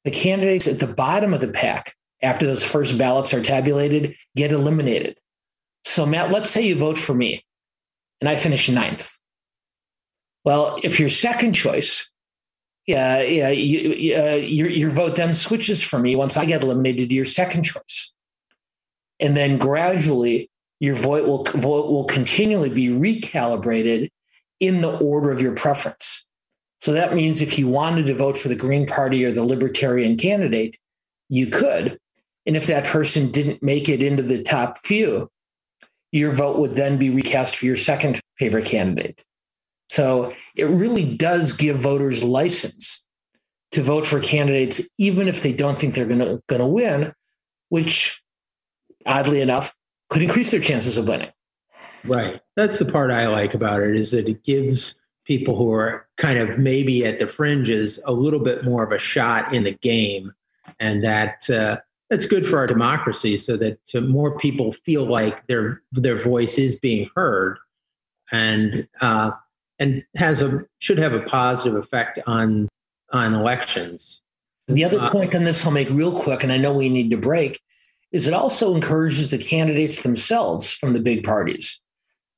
the 0.04 0.10
candidates 0.10 0.66
at 0.66 0.80
the 0.80 0.92
bottom 0.92 1.34
of 1.34 1.40
the 1.40 1.52
pack, 1.52 1.94
after 2.22 2.46
those 2.46 2.64
first 2.64 2.96
ballots 2.98 3.34
are 3.34 3.42
tabulated, 3.42 4.14
get 4.36 4.52
eliminated. 4.52 5.18
So, 5.84 6.06
Matt, 6.06 6.30
let's 6.30 6.48
say 6.48 6.62
you 6.62 6.76
vote 6.76 6.96
for 6.96 7.14
me 7.14 7.44
and 8.20 8.28
I 8.28 8.36
finish 8.36 8.68
ninth. 8.68 9.18
Well, 10.44 10.78
if 10.82 11.00
your 11.00 11.08
second 11.08 11.54
choice, 11.54 12.12
yeah, 12.86 13.20
yeah, 13.22 13.50
you, 13.50 14.16
uh, 14.16 14.36
your, 14.36 14.68
your 14.68 14.90
vote 14.90 15.16
then 15.16 15.34
switches 15.34 15.82
for 15.82 15.98
me 15.98 16.16
once 16.16 16.36
I 16.36 16.44
get 16.44 16.62
eliminated 16.62 17.08
to 17.08 17.14
your 17.14 17.24
second 17.24 17.64
choice. 17.64 18.14
And 19.22 19.36
then 19.36 19.56
gradually 19.56 20.50
your 20.80 20.96
vote 20.96 21.26
will, 21.26 21.44
vote 21.44 21.90
will 21.90 22.04
continually 22.04 22.68
be 22.68 22.88
recalibrated 22.88 24.10
in 24.58 24.82
the 24.82 24.98
order 24.98 25.30
of 25.30 25.40
your 25.40 25.54
preference. 25.54 26.26
So 26.80 26.92
that 26.92 27.14
means 27.14 27.40
if 27.40 27.58
you 27.58 27.68
wanted 27.68 28.06
to 28.06 28.14
vote 28.14 28.36
for 28.36 28.48
the 28.48 28.56
Green 28.56 28.86
Party 28.86 29.24
or 29.24 29.30
the 29.30 29.44
Libertarian 29.44 30.16
candidate, 30.16 30.76
you 31.28 31.46
could. 31.46 31.98
And 32.46 32.56
if 32.56 32.66
that 32.66 32.84
person 32.84 33.30
didn't 33.30 33.62
make 33.62 33.88
it 33.88 34.02
into 34.02 34.24
the 34.24 34.42
top 34.42 34.78
few, 34.78 35.30
your 36.10 36.32
vote 36.32 36.58
would 36.58 36.72
then 36.72 36.98
be 36.98 37.10
recast 37.10 37.56
for 37.56 37.66
your 37.66 37.76
second 37.76 38.20
favorite 38.36 38.64
candidate. 38.64 39.24
So 39.88 40.34
it 40.56 40.64
really 40.64 41.16
does 41.16 41.56
give 41.56 41.76
voters 41.76 42.24
license 42.24 43.06
to 43.70 43.82
vote 43.82 44.06
for 44.06 44.20
candidates, 44.20 44.88
even 44.98 45.28
if 45.28 45.42
they 45.42 45.52
don't 45.52 45.78
think 45.78 45.94
they're 45.94 46.06
going 46.06 46.40
to 46.48 46.66
win, 46.66 47.12
which 47.68 48.21
oddly 49.06 49.40
enough 49.40 49.74
could 50.10 50.22
increase 50.22 50.50
their 50.50 50.60
chances 50.60 50.98
of 50.98 51.08
winning. 51.08 51.32
Right. 52.04 52.40
That's 52.56 52.78
the 52.78 52.84
part 52.84 53.10
I 53.10 53.28
like 53.28 53.54
about 53.54 53.82
it 53.82 53.96
is 53.96 54.10
that 54.10 54.28
it 54.28 54.42
gives 54.44 54.96
people 55.24 55.56
who 55.56 55.72
are 55.72 56.06
kind 56.16 56.38
of 56.38 56.58
maybe 56.58 57.06
at 57.06 57.18
the 57.18 57.26
fringes 57.26 57.98
a 58.04 58.12
little 58.12 58.40
bit 58.40 58.64
more 58.64 58.82
of 58.82 58.92
a 58.92 58.98
shot 58.98 59.52
in 59.54 59.64
the 59.64 59.72
game, 59.72 60.32
and 60.80 61.04
that 61.04 61.48
uh, 61.48 61.78
that's 62.10 62.26
good 62.26 62.46
for 62.46 62.58
our 62.58 62.66
democracy, 62.66 63.36
so 63.36 63.56
that 63.56 63.78
more 63.94 64.36
people 64.38 64.72
feel 64.72 65.04
like 65.04 65.46
their 65.46 65.80
their 65.92 66.18
voice 66.18 66.58
is 66.58 66.78
being 66.78 67.08
heard, 67.14 67.58
and 68.30 68.88
uh, 69.00 69.30
and 69.78 70.04
has 70.16 70.42
a 70.42 70.64
should 70.78 70.98
have 70.98 71.12
a 71.12 71.20
positive 71.20 71.76
effect 71.76 72.18
on 72.26 72.68
on 73.12 73.34
elections. 73.34 74.22
The 74.68 74.84
other 74.84 75.00
uh, 75.00 75.10
point 75.10 75.34
on 75.34 75.44
this 75.44 75.64
I'll 75.64 75.72
make 75.72 75.90
real 75.90 76.18
quick, 76.18 76.42
and 76.42 76.52
I 76.52 76.56
know 76.56 76.74
we 76.74 76.88
need 76.88 77.10
to 77.10 77.16
break, 77.16 77.60
is 78.12 78.26
it 78.26 78.34
also 78.34 78.74
encourages 78.74 79.30
the 79.30 79.38
candidates 79.38 80.02
themselves 80.02 80.72
from 80.72 80.92
the 80.92 81.00
big 81.00 81.24
parties 81.24 81.80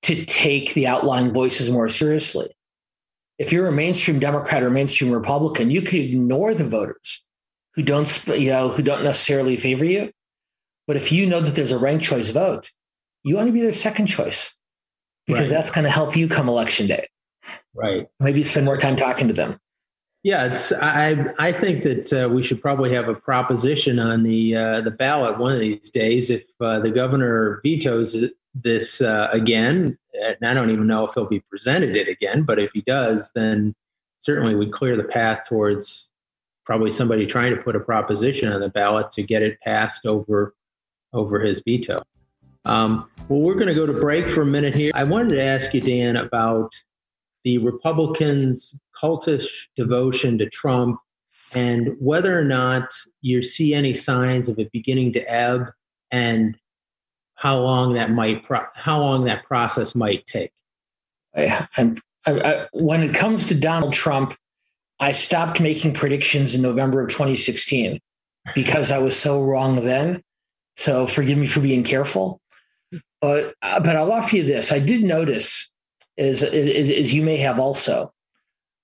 to 0.03 0.25
take 0.25 0.75
the 0.75 0.87
outlying 0.87 1.33
voices 1.33 1.71
more 1.71 1.89
seriously. 1.89 2.49
If 3.39 3.53
you're 3.53 3.67
a 3.67 3.73
mainstream 3.73 4.21
Democrat 4.21 4.63
or 4.63 4.71
mainstream 4.71 5.11
Republican, 5.11 5.71
you 5.71 5.83
could 5.83 6.01
ignore 6.01 6.55
the 6.55 6.69
voters 6.69 7.25
who 7.75 7.83
don't, 7.83 8.27
you 8.29 8.51
know, 8.51 8.69
who 8.69 8.83
don't 8.83 9.03
necessarily 9.03 9.57
favor 9.57 9.85
you. 9.85 10.13
But 10.87 10.97
if 10.97 11.11
you 11.11 11.27
know 11.27 11.41
that 11.41 11.57
there's 11.57 11.73
a 11.73 11.79
ranked 11.79 12.05
choice 12.05 12.31
vote, 12.31 12.71
you 13.25 13.35
want 13.35 13.49
to 13.49 13.53
be 13.53 13.63
their 13.63 13.73
second 13.73 14.07
choice 14.07 14.55
because 15.27 15.51
right. 15.51 15.57
that's 15.57 15.71
going 15.71 15.85
to 15.85 15.91
help 15.91 16.17
you 16.17 16.29
come 16.29 16.49
election 16.49 16.87
day. 16.87 17.09
Right. 17.75 18.07
Maybe 18.21 18.43
spend 18.43 18.67
more 18.67 18.77
time 18.77 18.97
talking 18.97 19.29
to 19.29 19.35
them. 19.35 19.59
Yeah, 20.25 20.47
it's. 20.47 20.73
I 20.73 21.33
I 21.39 21.53
think 21.53 21.83
that 21.83 22.13
uh, 22.13 22.29
we 22.31 22.43
should 22.43 22.63
probably 22.63 22.91
have 22.95 23.09
a 23.09 23.15
proposition 23.15 23.99
on 23.99 24.23
the 24.23 24.57
uh, 24.57 24.81
the 24.81 24.91
ballot 24.91 25.39
one 25.39 25.53
of 25.53 25.59
these 25.59 25.91
days. 25.91 26.31
If 26.31 26.45
uh, 26.63 26.81
the 26.81 26.91
governor 26.91 27.61
vetoes 27.63 28.25
this 28.55 29.03
uh, 29.03 29.29
again, 29.33 29.99
and 30.15 30.37
I 30.43 30.55
don't 30.55 30.71
even 30.71 30.87
know 30.87 31.07
if 31.07 31.13
he'll 31.13 31.27
be 31.27 31.41
presented 31.41 31.95
it 31.95 32.09
again, 32.09 32.45
but 32.45 32.59
if 32.59 32.73
he 32.73 32.81
does, 32.81 33.33
then 33.35 33.75
certainly 34.19 34.55
we 34.55 34.71
clear 34.71 34.97
the 34.97 35.05
path 35.05 35.47
towards 35.47 36.11
probably 36.65 36.91
somebody 36.91 37.27
trying 37.27 37.55
to 37.55 37.61
put 37.61 37.77
a 37.77 37.81
proposition 37.81 38.51
on 38.51 38.63
the 38.63 38.71
ballot 38.71 39.11
to 39.11 39.23
get 39.23 39.43
it 39.43 39.61
passed 39.61 40.07
over 40.07 40.55
over 41.13 41.39
his 41.39 41.61
veto. 41.67 41.99
Um, 42.65 43.11
well, 43.29 43.41
we're 43.41 43.55
going 43.55 43.69
to 43.69 43.75
go 43.75 43.85
to 43.85 43.93
break 43.93 44.27
for 44.27 44.41
a 44.41 44.47
minute 44.47 44.75
here. 44.75 44.91
I 44.95 45.05
wanted 45.05 45.35
to 45.35 45.43
ask 45.43 45.75
you, 45.75 45.83
Dan, 45.83 46.17
about 46.17 46.75
the 47.45 47.59
Republicans' 47.59 48.75
cultish 49.01 49.67
devotion 49.77 50.39
to 50.39 50.49
Trump 50.49 50.99
and 51.55 51.95
whether 52.01 52.39
or 52.39 52.45
not 52.45 52.93
you 53.21 53.43
see 53.43 53.75
any 53.75 53.95
signs 53.95 54.49
of 54.49 54.59
it 54.59 54.73
beginning 54.73 55.13
to 55.13 55.31
ebb 55.31 55.71
and 56.11 56.59
how 57.37 57.61
long 57.61 57.95
that 57.95 58.11
might 58.11 58.43
pro- 58.43 58.67
how 58.75 59.01
long 59.01 59.25
that 59.25 59.45
process 59.45 59.95
might 59.95 60.27
take. 60.27 60.53
I, 61.37 61.67
I, 61.77 61.93
I, 62.27 62.67
when 62.73 63.03
it 63.03 63.15
comes 63.15 63.47
to 63.49 63.55
Donald 63.55 63.93
Trump, 63.93 64.35
I 65.01 65.13
stopped 65.13 65.61
making 65.61 65.95
predictions 65.95 66.55
in 66.55 66.63
November 66.63 67.03
of 67.03 67.11
2016 67.11 68.01
because 68.55 68.91
I 68.91 68.99
was 68.99 69.17
so 69.19 69.43
wrong 69.43 69.85
then. 69.85 70.23
So 70.77 71.07
forgive 71.07 71.39
me 71.39 71.47
for 71.47 71.61
being 71.61 71.83
careful. 71.83 72.41
But 73.21 73.55
uh, 73.63 73.81
but 73.81 73.97
I'll 73.97 74.13
offer 74.13 74.37
you 74.37 74.45
this: 74.45 74.71
I 74.71 74.79
did 74.79 75.03
notice 75.03 75.71
as, 76.19 76.43
as, 76.43 76.91
as 76.91 77.15
you 77.15 77.23
may 77.23 77.37
have 77.39 77.59
also. 77.59 78.13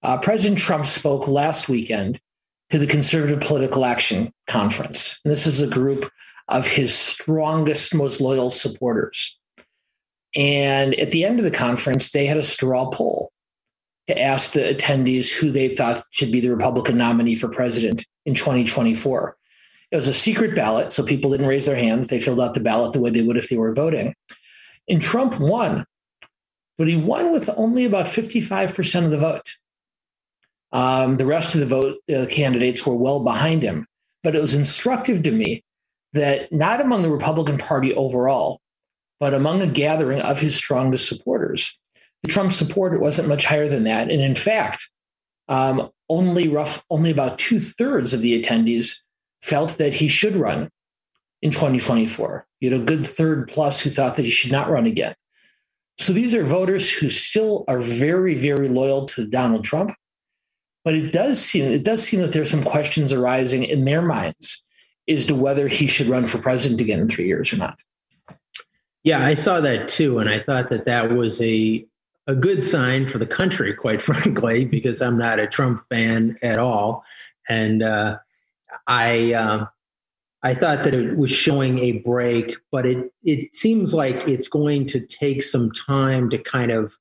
Uh, 0.02 0.18
President 0.18 0.58
Trump 0.58 0.86
spoke 0.86 1.28
last 1.28 1.68
weekend 1.68 2.20
to 2.70 2.78
the 2.78 2.86
Conservative 2.86 3.40
Political 3.40 3.84
Action 3.84 4.32
Conference. 4.46 5.20
And 5.24 5.32
this 5.32 5.46
is 5.46 5.60
a 5.60 5.66
group 5.66 6.10
of 6.48 6.66
his 6.66 6.94
strongest, 6.94 7.94
most 7.94 8.20
loyal 8.20 8.50
supporters. 8.50 9.38
And 10.36 10.94
at 10.94 11.10
the 11.10 11.24
end 11.24 11.38
of 11.38 11.44
the 11.44 11.50
conference, 11.50 12.12
they 12.12 12.26
had 12.26 12.36
a 12.36 12.42
straw 12.42 12.88
poll 12.90 13.32
to 14.06 14.20
ask 14.20 14.52
the 14.52 14.60
attendees 14.60 15.32
who 15.32 15.50
they 15.50 15.68
thought 15.68 16.02
should 16.10 16.32
be 16.32 16.40
the 16.40 16.50
Republican 16.50 16.96
nominee 16.96 17.34
for 17.34 17.48
president 17.48 18.06
in 18.24 18.34
2024. 18.34 19.36
It 19.90 19.96
was 19.96 20.08
a 20.08 20.14
secret 20.14 20.54
ballot, 20.54 20.92
so 20.92 21.04
people 21.04 21.32
didn't 21.32 21.46
raise 21.46 21.66
their 21.66 21.76
hands. 21.76 22.08
They 22.08 22.20
filled 22.20 22.40
out 22.40 22.54
the 22.54 22.60
ballot 22.60 22.92
the 22.92 23.00
way 23.00 23.10
they 23.10 23.22
would 23.22 23.36
if 23.36 23.48
they 23.48 23.56
were 23.56 23.74
voting. 23.74 24.14
And 24.88 25.02
Trump 25.02 25.40
won 25.40 25.84
but 26.80 26.88
he 26.88 26.96
won 26.96 27.30
with 27.30 27.50
only 27.58 27.84
about 27.84 28.06
55% 28.06 29.04
of 29.04 29.10
the 29.10 29.18
vote. 29.18 29.56
Um, 30.72 31.18
the 31.18 31.26
rest 31.26 31.54
of 31.54 31.60
the 31.60 31.66
vote 31.66 31.98
uh, 32.08 32.24
candidates 32.30 32.86
were 32.86 32.96
well 32.96 33.22
behind 33.22 33.62
him. 33.62 33.86
But 34.22 34.34
it 34.34 34.40
was 34.40 34.54
instructive 34.54 35.22
to 35.24 35.30
me 35.30 35.62
that 36.14 36.50
not 36.50 36.80
among 36.80 37.02
the 37.02 37.10
Republican 37.10 37.58
Party 37.58 37.92
overall, 37.92 38.62
but 39.18 39.34
among 39.34 39.60
a 39.60 39.66
gathering 39.66 40.22
of 40.22 40.40
his 40.40 40.56
strongest 40.56 41.06
supporters, 41.06 41.78
the 42.22 42.30
Trump 42.30 42.50
support 42.50 42.98
wasn't 42.98 43.28
much 43.28 43.44
higher 43.44 43.68
than 43.68 43.84
that. 43.84 44.10
And 44.10 44.22
in 44.22 44.34
fact, 44.34 44.88
um, 45.48 45.90
only 46.08 46.48
rough, 46.48 46.82
only 46.88 47.10
about 47.10 47.38
two 47.38 47.60
thirds 47.60 48.14
of 48.14 48.22
the 48.22 48.42
attendees 48.42 49.00
felt 49.42 49.76
that 49.76 49.92
he 49.92 50.08
should 50.08 50.34
run 50.34 50.70
in 51.42 51.50
2024. 51.50 52.46
You 52.60 52.70
had 52.70 52.80
a 52.80 52.84
good 52.86 53.06
third 53.06 53.48
plus 53.48 53.82
who 53.82 53.90
thought 53.90 54.16
that 54.16 54.24
he 54.24 54.30
should 54.30 54.50
not 54.50 54.70
run 54.70 54.86
again. 54.86 55.14
So 56.00 56.14
these 56.14 56.34
are 56.34 56.42
voters 56.42 56.90
who 56.90 57.10
still 57.10 57.64
are 57.68 57.80
very, 57.80 58.34
very 58.34 58.68
loyal 58.68 59.04
to 59.04 59.26
Donald 59.26 59.64
Trump. 59.64 59.94
But 60.82 60.94
it 60.94 61.12
does 61.12 61.38
seem 61.44 61.70
it 61.70 61.84
does 61.84 62.02
seem 62.02 62.20
that 62.20 62.32
there's 62.32 62.50
some 62.50 62.64
questions 62.64 63.12
arising 63.12 63.64
in 63.64 63.84
their 63.84 64.00
minds 64.00 64.66
as 65.06 65.26
to 65.26 65.34
whether 65.34 65.68
he 65.68 65.86
should 65.86 66.06
run 66.06 66.26
for 66.26 66.38
president 66.38 66.80
again 66.80 67.00
in 67.00 67.08
three 67.08 67.26
years 67.26 67.52
or 67.52 67.58
not. 67.58 67.78
Yeah, 69.04 69.24
I 69.24 69.34
saw 69.34 69.60
that 69.60 69.88
too, 69.88 70.18
and 70.18 70.30
I 70.30 70.38
thought 70.38 70.70
that 70.70 70.86
that 70.86 71.12
was 71.12 71.38
a 71.42 71.86
a 72.26 72.34
good 72.34 72.64
sign 72.64 73.06
for 73.06 73.18
the 73.18 73.26
country, 73.26 73.74
quite 73.74 74.00
frankly, 74.10 74.64
because 74.64 75.02
I'm 75.02 75.18
not 75.18 75.38
a 75.38 75.46
Trump 75.46 75.84
fan 75.90 76.38
at 76.40 76.58
all, 76.58 77.04
and 77.46 77.82
uh, 77.82 78.16
I 78.86 79.34
uh, 79.34 79.66
I 80.42 80.54
thought 80.54 80.84
that 80.84 80.94
it 80.94 81.18
was 81.18 81.30
showing 81.30 81.78
a 81.80 81.92
break, 81.92 82.56
but 82.72 82.86
it 82.86 83.12
it 83.24 83.54
seems 83.54 83.92
like 83.92 84.16
it's 84.28 84.48
going 84.48 84.86
to 84.86 85.06
take 85.06 85.42
some 85.42 85.70
time 85.72 86.30
to 86.30 86.38
kind 86.38 86.70
of 86.70 86.92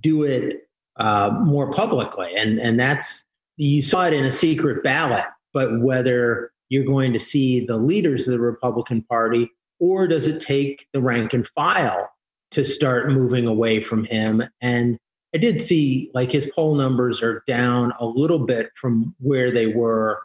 do 0.00 0.24
it 0.24 0.68
uh, 0.96 1.30
more 1.42 1.70
publicly, 1.70 2.34
and 2.34 2.58
and 2.58 2.80
that's 2.80 3.24
you 3.56 3.82
saw 3.82 4.06
it 4.06 4.12
in 4.12 4.24
a 4.24 4.32
secret 4.32 4.82
ballot, 4.82 5.24
but 5.52 5.80
whether 5.80 6.52
you're 6.68 6.84
going 6.84 7.12
to 7.12 7.18
see 7.18 7.64
the 7.64 7.76
leaders 7.76 8.28
of 8.28 8.32
the 8.32 8.40
Republican 8.40 9.02
Party 9.02 9.50
or 9.80 10.06
does 10.06 10.26
it 10.26 10.40
take 10.40 10.86
the 10.92 11.00
rank 11.00 11.32
and 11.32 11.46
file 11.48 12.10
to 12.50 12.64
start 12.64 13.10
moving 13.10 13.46
away 13.46 13.82
from 13.82 14.04
him? 14.04 14.42
And 14.60 14.98
I 15.34 15.38
did 15.38 15.62
see 15.62 16.10
like 16.14 16.32
his 16.32 16.50
poll 16.54 16.74
numbers 16.74 17.22
are 17.22 17.42
down 17.46 17.92
a 18.00 18.06
little 18.06 18.40
bit 18.40 18.70
from 18.74 19.14
where 19.18 19.50
they 19.50 19.66
were 19.66 20.20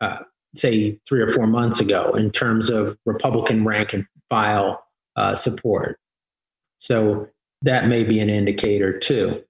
uh, 0.00 0.14
say 0.54 0.98
three 1.08 1.20
or 1.20 1.30
four 1.30 1.46
months 1.46 1.80
ago 1.80 2.12
in 2.16 2.30
terms 2.30 2.70
of 2.70 2.96
Republican 3.06 3.64
rank 3.64 3.92
and 3.92 4.06
file 4.28 4.84
uh, 5.16 5.34
support. 5.34 5.98
So 6.78 7.28
that 7.62 7.86
may 7.86 8.02
be 8.02 8.20
an 8.20 8.28
indicator 8.28 8.98
too. 8.98 9.42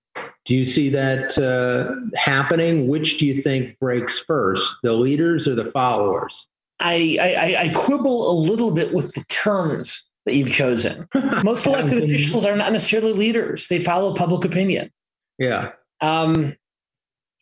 Do 0.45 0.57
you 0.57 0.67
see 0.67 0.89
that 0.91 1.39
uh, 1.39 1.95
happening? 2.19 2.89
Which 2.89 3.19
do 3.19 3.27
you 3.27 3.41
think 3.41 3.79
breaks 3.79 4.19
first, 4.19 4.77
the 4.83 4.95
leaders 4.95 5.47
or 5.47 5.55
the 5.55 5.71
followers? 5.71 6.49
I, 6.81 7.17
I, 7.21 7.65
I 7.67 7.73
quibble 7.75 8.31
a 8.31 8.35
little 8.35 8.73
bit 8.73 8.93
with 8.93 9.15
the 9.15 9.25
terms 9.29 10.09
that 10.27 10.35
you've 10.35 10.51
chosen. 10.51 11.09
Most 11.45 11.67
elected 11.67 12.03
officials 12.03 12.45
are 12.45 12.57
not 12.57 12.73
necessarily 12.73 13.13
leaders; 13.13 13.69
they 13.69 13.79
follow 13.79 14.15
public 14.15 14.45
opinion. 14.45 14.91
Yeah. 15.39 15.73
Um, 16.01 16.57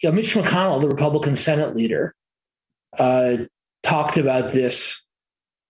you 0.02 0.08
know, 0.08 0.12
Mitch 0.12 0.34
McConnell, 0.34 0.80
the 0.80 0.88
Republican 0.88 1.36
Senate 1.36 1.74
leader, 1.74 2.14
uh, 2.98 3.36
talked 3.82 4.16
about 4.16 4.52
this 4.52 5.04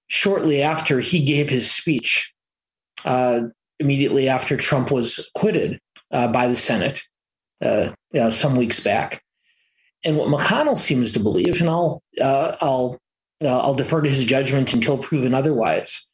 shortly 0.09 0.63
after 0.63 1.01
he 1.01 1.25
gave 1.25 1.49
his 1.49 1.71
speech, 1.71 2.33
uh, 3.05 3.43
immediately 3.79 4.29
after 4.29 4.57
Trump 4.57 4.91
was 4.91 5.31
acquitted 5.35 5.79
uh, 6.11 6.29
by 6.29 6.47
the 6.49 6.57
Senate 6.57 7.03
uh, 7.63 7.91
some 8.31 8.57
weeks 8.57 8.81
back. 8.81 9.23
And 10.05 10.17
what 10.17 10.29
McConnell 10.29 10.79
seems 10.79 11.13
to 11.13 11.21
believe, 11.21 11.61
and 11.61 11.69
I'll 11.69 12.03
uh, 12.21 12.57
I'll 12.61 12.99
uh, 13.43 13.59
I'll 13.59 13.75
defer 13.75 14.01
to 14.01 14.09
his 14.09 14.25
judgment 14.25 14.73
until 14.73 14.99
proven 14.99 15.35
otherwise, 15.35 16.07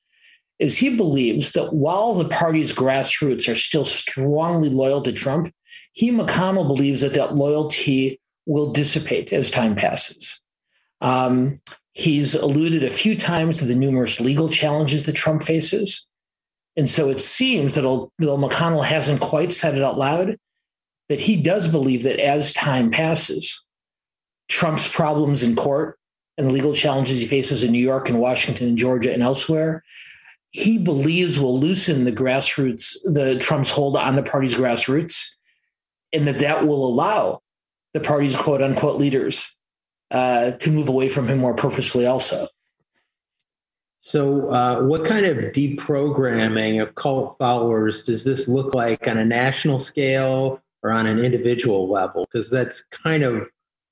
is 0.59 0.79
he 0.79 0.97
believes 0.97 1.53
that 1.53 1.73
while 1.73 2.15
the 2.15 2.29
party's 2.29 2.75
grassroots 2.75 3.51
are 3.51 3.57
still 3.57 3.85
strongly 3.85 4.69
loyal 4.69 5.03
to 5.03 5.13
Trump, 5.13 5.53
he 5.93 6.11
McConnell 6.11 6.67
believes 6.67 7.01
that 7.01 7.15
that 7.15 7.35
loyalty 7.35 8.21
will 8.45 8.73
dissipate 8.73 9.33
as 9.33 9.51
time 9.51 9.77
passes. 9.77 10.43
Um, 11.01 11.59
he's 11.93 12.35
alluded 12.35 12.85
a 12.85 12.91
few 12.91 13.17
times 13.17 13.59
to 13.59 13.65
the 13.65 13.75
numerous 13.75 14.21
legal 14.21 14.49
challenges 14.49 15.07
that 15.07 15.15
Trump 15.15 15.43
faces. 15.43 16.09
And 16.77 16.89
so 16.89 17.09
it 17.09 17.21
seems 17.21 17.75
that 17.75 17.83
though 17.83 18.11
McConnell 18.19 18.85
hasn't 18.85 19.21
quite 19.21 19.53
said 19.53 19.75
it 19.75 19.83
out 19.83 19.99
loud, 19.99 20.37
that 21.09 21.21
he 21.21 21.41
does 21.41 21.71
believe 21.71 22.03
that 22.03 22.21
as 22.21 22.53
time 22.53 22.91
passes, 22.91 23.65
Trump's 24.49 24.93
problems 24.93 25.43
in 25.43 25.57
court 25.57 25.99
and 26.37 26.47
the 26.47 26.53
legal 26.53 26.75
challenges 26.75 27.21
he 27.21 27.27
faces 27.27 27.65
in 27.65 27.73
New 27.73 27.83
York 27.83 28.09
and 28.09 28.21
Washington 28.21 28.69
and 28.69 28.79
Georgia 28.79 29.13
and 29.13 29.23
elsewhere, 29.23 29.83
he 30.51 30.79
believes 30.79 31.41
will 31.41 31.59
loosen 31.59 32.05
the 32.05 32.13
grassroots, 32.13 32.97
the 33.05 33.39
Trump's 33.39 33.71
hold 33.71 33.97
on 33.97 34.17
the 34.17 34.23
party's 34.23 34.55
grassroots, 34.55 35.35
and 36.13 36.27
that 36.27 36.39
that 36.41 36.67
will 36.67 36.87
allow 36.87 37.41
the 37.95 38.01
party's 38.01 38.37
quote 38.37 38.63
unquote 38.63 39.01
leaders 39.01 39.57
uh, 40.11 40.53
to 40.53 40.71
move 40.71 40.89
away 40.89 41.09
from 41.09 41.29
him 41.29 41.39
more 41.39 41.55
purposefully 41.55 42.07
also. 42.07 42.47
So, 44.01 44.51
uh, 44.51 44.83
what 44.83 45.05
kind 45.05 45.27
of 45.27 45.37
deprogramming 45.53 46.81
of 46.81 46.95
cult 46.95 47.37
followers 47.39 48.05
does 48.05 48.25
this 48.25 48.47
look 48.47 48.73
like 48.75 49.09
on 49.09 49.19
a 49.19 49.25
national 49.25 49.81
scale 49.81 50.63
or 50.83 50.93
on 50.93 51.07
an 51.07 51.19
individual 51.19 51.91
level? 51.91 52.27
Because 52.31 52.49
that's 52.49 52.85
kind 52.93 53.25
of 53.25 53.49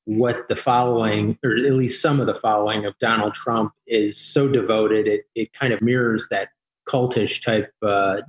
what 0.07 0.48
the 0.48 0.57
following 0.57 1.38
or 1.42 1.53
at 1.53 1.72
least 1.72 2.03
some 2.03 2.20
of 2.20 2.27
the 2.27 2.35
following 2.35 2.85
of 2.85 2.94
donald 2.98 3.33
trump 3.33 3.72
is 3.87 4.18
so 4.18 4.46
devoted 4.46 5.09
it, 5.09 5.24
it 5.35 5.50
kind 5.55 5.72
of 5.72 5.81
mirrors 5.81 6.29
that 6.31 6.50
cultish 6.87 7.42
type 7.42 7.72
uh, 7.83 8.20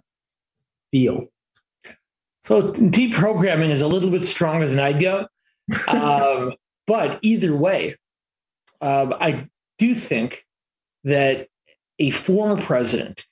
feel. 0.92 1.28
So 2.46 2.62
deprogramming 2.62 3.70
is 3.70 3.82
a 3.82 3.88
little 3.88 4.10
bit 4.10 4.26
stronger 4.26 4.68
than 4.68 4.80
i'd 4.80 5.00
go. 5.00 5.28
Um, 5.88 6.54
but 6.88 7.20
either 7.22 7.56
way 7.56 7.96
um, 8.82 9.14
i 9.20 9.48
do 9.78 9.94
think 9.94 10.46
that 11.04 11.48
a 12.00 12.10
former 12.12 12.62
president 12.62 13.26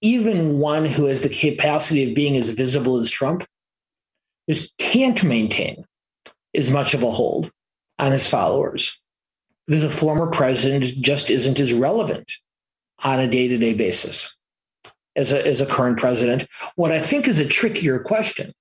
even 0.00 0.58
one 0.58 0.84
who 0.84 1.06
has 1.06 1.22
the 1.22 1.28
capacity 1.28 2.08
of 2.08 2.14
being 2.14 2.36
as 2.36 2.50
visible 2.50 2.98
as 2.98 3.10
trump 3.10 3.46
just 4.48 4.76
can't 4.78 5.22
maintain 5.24 5.84
as 6.54 6.70
much 6.70 6.94
of 6.94 7.02
a 7.02 7.10
hold 7.10 7.50
on 7.98 8.12
his 8.12 8.26
followers 8.26 9.00
because 9.66 9.84
a 9.84 9.90
former 9.90 10.26
president 10.26 10.84
just 11.00 11.30
isn't 11.30 11.60
as 11.60 11.74
relevant 11.74 12.32
on 13.04 13.20
a 13.20 13.28
day-to-day 13.28 13.74
basis 13.74 14.36
as 15.14 15.32
a, 15.32 15.46
as 15.46 15.60
a 15.60 15.66
current 15.66 15.98
president. 15.98 16.46
What 16.76 16.90
I 16.90 17.00
think 17.00 17.28
is 17.28 17.38
a 17.38 17.46
trickier 17.46 17.98
question 17.98 18.52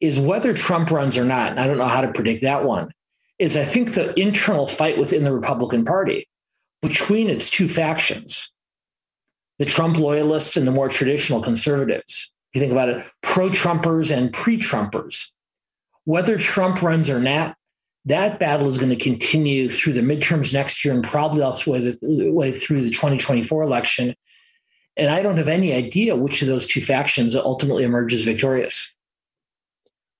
is 0.00 0.20
whether 0.20 0.54
Trump 0.54 0.90
runs 0.90 1.18
or 1.18 1.24
not, 1.24 1.50
and 1.50 1.60
I 1.60 1.66
don't 1.66 1.78
know 1.78 1.86
how 1.86 2.02
to 2.02 2.12
predict 2.12 2.42
that 2.42 2.64
one, 2.64 2.92
is 3.38 3.56
I 3.56 3.64
think 3.64 3.94
the 3.94 4.18
internal 4.18 4.66
fight 4.66 4.98
within 4.98 5.24
the 5.24 5.32
Republican 5.32 5.84
Party 5.84 6.28
between 6.82 7.28
its 7.28 7.50
two 7.50 7.68
factions, 7.68 8.52
the 9.58 9.64
Trump 9.64 9.98
loyalists 9.98 10.56
and 10.56 10.66
the 10.66 10.72
more 10.72 10.88
traditional 10.88 11.42
conservatives, 11.42 12.32
If 12.52 12.56
you 12.56 12.60
think 12.60 12.72
about 12.72 12.88
it, 12.88 13.04
pro 13.22 13.48
Trumpers 13.48 14.16
and 14.16 14.32
pre 14.32 14.58
Trumpers. 14.58 15.30
Whether 16.04 16.38
Trump 16.38 16.82
runs 16.82 17.10
or 17.10 17.20
not, 17.20 17.56
that 18.04 18.38
battle 18.38 18.68
is 18.68 18.78
going 18.78 18.96
to 18.96 18.96
continue 18.96 19.68
through 19.68 19.94
the 19.94 20.00
midterms 20.00 20.54
next 20.54 20.84
year 20.84 20.94
and 20.94 21.02
probably 21.02 21.42
all 21.42 21.56
the 21.56 22.30
way 22.32 22.52
through 22.52 22.82
the 22.82 22.90
2024 22.90 23.62
election. 23.62 24.14
And 24.96 25.10
I 25.10 25.22
don't 25.22 25.36
have 25.36 25.48
any 25.48 25.74
idea 25.74 26.16
which 26.16 26.40
of 26.40 26.48
those 26.48 26.66
two 26.66 26.80
factions 26.80 27.34
ultimately 27.34 27.84
emerges 27.84 28.24
victorious. 28.24 28.95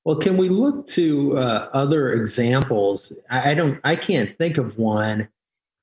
Well, 0.06 0.14
can 0.14 0.36
we 0.36 0.48
look 0.48 0.86
to 0.90 1.36
uh, 1.36 1.68
other 1.72 2.12
examples? 2.12 3.12
I 3.28 3.54
don't, 3.54 3.80
I 3.82 3.96
can't 3.96 4.38
think 4.38 4.56
of 4.56 4.78
one 4.78 5.28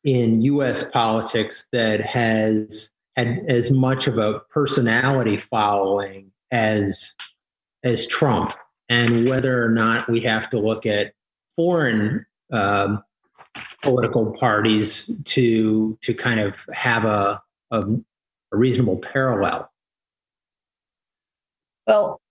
in 0.05 0.41
U.S. 0.43 0.81
politics 0.81 1.67
that 1.73 1.99
has 1.99 2.91
had 3.17 3.43
as 3.49 3.69
much 3.69 4.07
of 4.07 4.17
a 4.17 4.39
personality 4.49 5.35
following 5.35 6.31
as 6.51 7.15
as 7.83 8.07
Trump, 8.07 8.53
and 8.87 9.27
whether 9.27 9.61
or 9.61 9.67
not 9.67 10.09
we 10.09 10.21
have 10.21 10.49
to 10.51 10.57
look 10.57 10.85
at 10.85 11.11
foreign 11.57 12.25
um, 12.53 13.03
political 13.81 14.31
parties 14.37 15.11
to 15.25 15.97
to 15.99 16.13
kind 16.13 16.39
of 16.39 16.55
have 16.71 17.03
a, 17.03 17.41
a, 17.71 17.81
a 17.81 18.57
reasonable 18.57 18.99
parallel. 18.99 19.69
Well, 21.85 22.21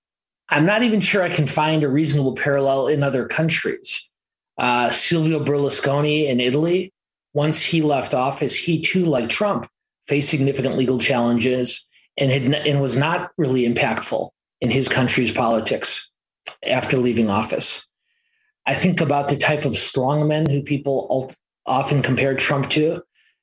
I'm 0.52 0.66
not 0.66 0.82
even 0.82 1.00
sure 1.00 1.22
I 1.22 1.30
can 1.30 1.46
find 1.46 1.82
a 1.82 1.88
reasonable 1.88 2.34
parallel 2.34 2.88
in 2.88 3.02
other 3.02 3.26
countries. 3.26 4.10
Uh, 4.58 4.90
Silvio 4.90 5.42
Berlusconi 5.42 6.28
in 6.28 6.40
Italy, 6.40 6.92
once 7.32 7.62
he 7.62 7.80
left 7.80 8.12
office, 8.12 8.54
he 8.54 8.82
too, 8.82 9.06
like 9.06 9.30
Trump, 9.30 9.66
faced 10.08 10.28
significant 10.28 10.76
legal 10.76 10.98
challenges 10.98 11.88
and 12.18 12.30
had 12.30 12.42
and 12.66 12.82
was 12.82 12.98
not 12.98 13.30
really 13.38 13.62
impactful 13.62 14.28
in 14.60 14.70
his 14.70 14.88
country's 14.88 15.32
politics 15.32 16.12
after 16.66 16.98
leaving 16.98 17.30
office. 17.30 17.88
I 18.66 18.74
think 18.74 19.00
about 19.00 19.30
the 19.30 19.36
type 19.36 19.64
of 19.64 19.72
strongmen 19.72 20.50
who 20.50 20.62
people 20.62 21.30
often 21.64 22.02
compare 22.02 22.34
Trump 22.34 22.68
to, 22.70 23.02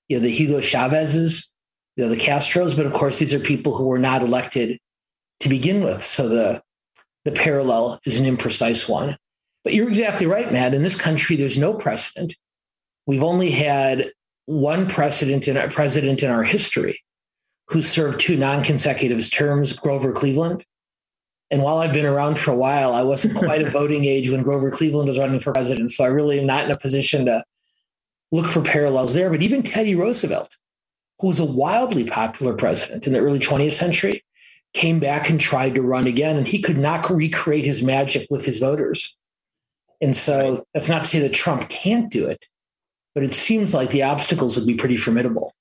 you 0.10 0.18
know, 0.18 0.20
the 0.20 0.30
Hugo 0.30 0.62
Chavez's, 0.62 1.52
you 1.96 2.04
know, 2.04 2.10
the 2.10 2.22
Castros, 2.22 2.78
but 2.78 2.86
of 2.86 2.94
course 2.94 3.18
these 3.18 3.34
are 3.34 3.40
people 3.40 3.76
who 3.76 3.86
were 3.86 4.00
not 4.00 4.22
elected 4.22 4.78
to 5.40 5.50
begin 5.50 5.84
with. 5.84 6.04
So 6.04 6.30
the 6.30 6.62
the 7.30 7.40
parallel 7.40 8.00
is 8.06 8.20
an 8.20 8.26
imprecise 8.26 8.90
one. 8.90 9.18
But 9.64 9.74
you're 9.74 9.88
exactly 9.88 10.26
right, 10.26 10.52
Matt. 10.52 10.74
In 10.74 10.84
this 10.84 11.00
country, 11.00 11.36
there's 11.36 11.60
no 11.60 11.74
precedent. 11.74 12.36
We've 13.06 13.24
only 13.24 13.52
had 13.52 14.12
one 14.46 14.88
precedent 14.88 15.48
in 15.48 15.58
our 15.58 15.70
president 15.70 16.24
in 16.24 16.32
our 16.32 16.44
history 16.44 17.04
who 17.68 17.82
served 17.82 18.20
two 18.20 18.36
non-consecutive 18.36 19.30
terms, 19.32 19.74
Grover 19.74 20.12
Cleveland. 20.12 20.66
And 21.52 21.62
while 21.62 21.80
I've 21.80 21.94
been 21.94 22.06
around 22.06 22.40
for 22.40 22.52
a 22.52 22.56
while, 22.56 22.94
I 22.94 23.04
wasn't 23.04 23.38
quite 23.38 23.62
a 23.62 23.70
voting 23.72 24.06
age 24.06 24.30
when 24.30 24.44
Grover 24.44 24.72
Cleveland 24.72 25.08
was 25.08 25.20
running 25.20 25.40
for 25.40 25.54
president. 25.54 25.92
So 25.92 26.04
I 26.04 26.08
really 26.08 26.40
am 26.40 26.48
not 26.48 26.66
in 26.66 26.72
a 26.72 26.78
position 26.78 27.26
to 27.28 27.44
look 28.32 28.48
for 28.48 28.62
parallels 28.62 29.14
there. 29.14 29.30
But 29.30 29.44
even 29.44 29.62
Teddy 29.62 29.94
Roosevelt, 29.94 30.58
who 31.20 31.28
was 31.28 31.40
a 31.40 31.46
wildly 31.46 32.06
popular 32.06 32.54
president 32.54 33.06
in 33.06 33.14
the 33.14 33.20
early 33.20 33.40
20th 33.40 33.74
century, 33.74 34.24
came 34.74 35.00
back 35.00 35.30
and 35.30 35.40
tried 35.40 35.76
to 35.76 35.82
run 35.82 36.08
again, 36.08 36.38
and 36.38 36.48
he 36.48 36.62
could 36.62 36.78
not 36.78 37.10
recreate 37.10 37.66
his 37.66 37.84
magic 37.84 38.28
with 38.30 38.46
his 38.46 38.60
voters. 38.60 39.18
And 40.02 40.16
so 40.16 40.66
that's 40.74 40.90
not 40.90 41.04
to 41.04 41.10
say 41.10 41.20
that 41.20 41.34
Trump 41.34 41.70
can't 41.70 42.12
do 42.12 42.28
it, 42.28 42.48
but 43.14 43.24
it 43.24 43.34
seems 43.34 43.74
like 43.74 43.90
the 43.90 44.04
obstacles 44.04 44.58
would 44.58 44.68
be 44.68 44.76
pretty 44.76 44.98
formidable. 44.98 45.54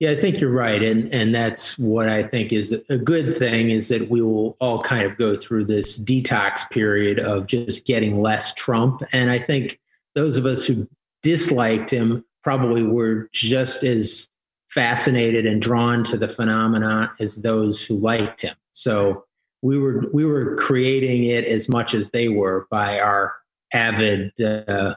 Yeah, 0.00 0.10
I 0.10 0.20
think 0.20 0.40
you're 0.40 0.50
right, 0.50 0.82
and 0.82 1.12
and 1.14 1.34
that's 1.34 1.78
what 1.78 2.08
I 2.08 2.24
think 2.24 2.52
is 2.52 2.76
a 2.88 2.98
good 2.98 3.38
thing 3.38 3.70
is 3.70 3.88
that 3.88 4.10
we 4.10 4.22
will 4.22 4.56
all 4.60 4.82
kind 4.82 5.04
of 5.04 5.16
go 5.16 5.36
through 5.36 5.66
this 5.66 5.98
detox 5.98 6.68
period 6.70 7.20
of 7.20 7.46
just 7.46 7.86
getting 7.86 8.20
less 8.20 8.52
Trump, 8.54 9.02
and 9.12 9.30
I 9.30 9.38
think 9.38 9.78
those 10.14 10.36
of 10.36 10.46
us 10.46 10.64
who 10.64 10.88
disliked 11.22 11.90
him 11.90 12.24
probably 12.42 12.82
were 12.82 13.28
just 13.32 13.84
as 13.84 14.28
fascinated 14.74 15.46
and 15.46 15.62
drawn 15.62 16.02
to 16.02 16.16
the 16.16 16.28
phenomena 16.28 17.12
as 17.20 17.36
those 17.36 17.82
who 17.84 17.96
liked 17.96 18.40
him. 18.42 18.56
So 18.72 19.24
we 19.62 19.78
were 19.78 20.04
we 20.12 20.24
were 20.24 20.56
creating 20.56 21.24
it 21.24 21.44
as 21.44 21.68
much 21.68 21.94
as 21.94 22.10
they 22.10 22.28
were 22.28 22.66
by 22.70 22.98
our 22.98 23.34
avid, 23.72 24.38
uh, 24.40 24.94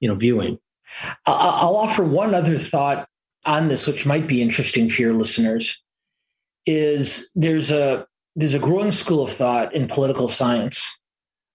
you 0.00 0.08
know, 0.08 0.14
viewing. 0.14 0.58
I'll 1.26 1.76
offer 1.76 2.04
one 2.04 2.34
other 2.34 2.56
thought 2.56 3.08
on 3.44 3.68
this, 3.68 3.86
which 3.86 4.06
might 4.06 4.28
be 4.28 4.40
interesting 4.40 4.88
for 4.88 5.02
your 5.02 5.12
listeners, 5.12 5.82
is 6.64 7.30
there's 7.34 7.70
a 7.70 8.06
there's 8.36 8.54
a 8.54 8.60
growing 8.60 8.92
school 8.92 9.24
of 9.24 9.30
thought 9.30 9.74
in 9.74 9.88
political 9.88 10.28
science 10.28 10.98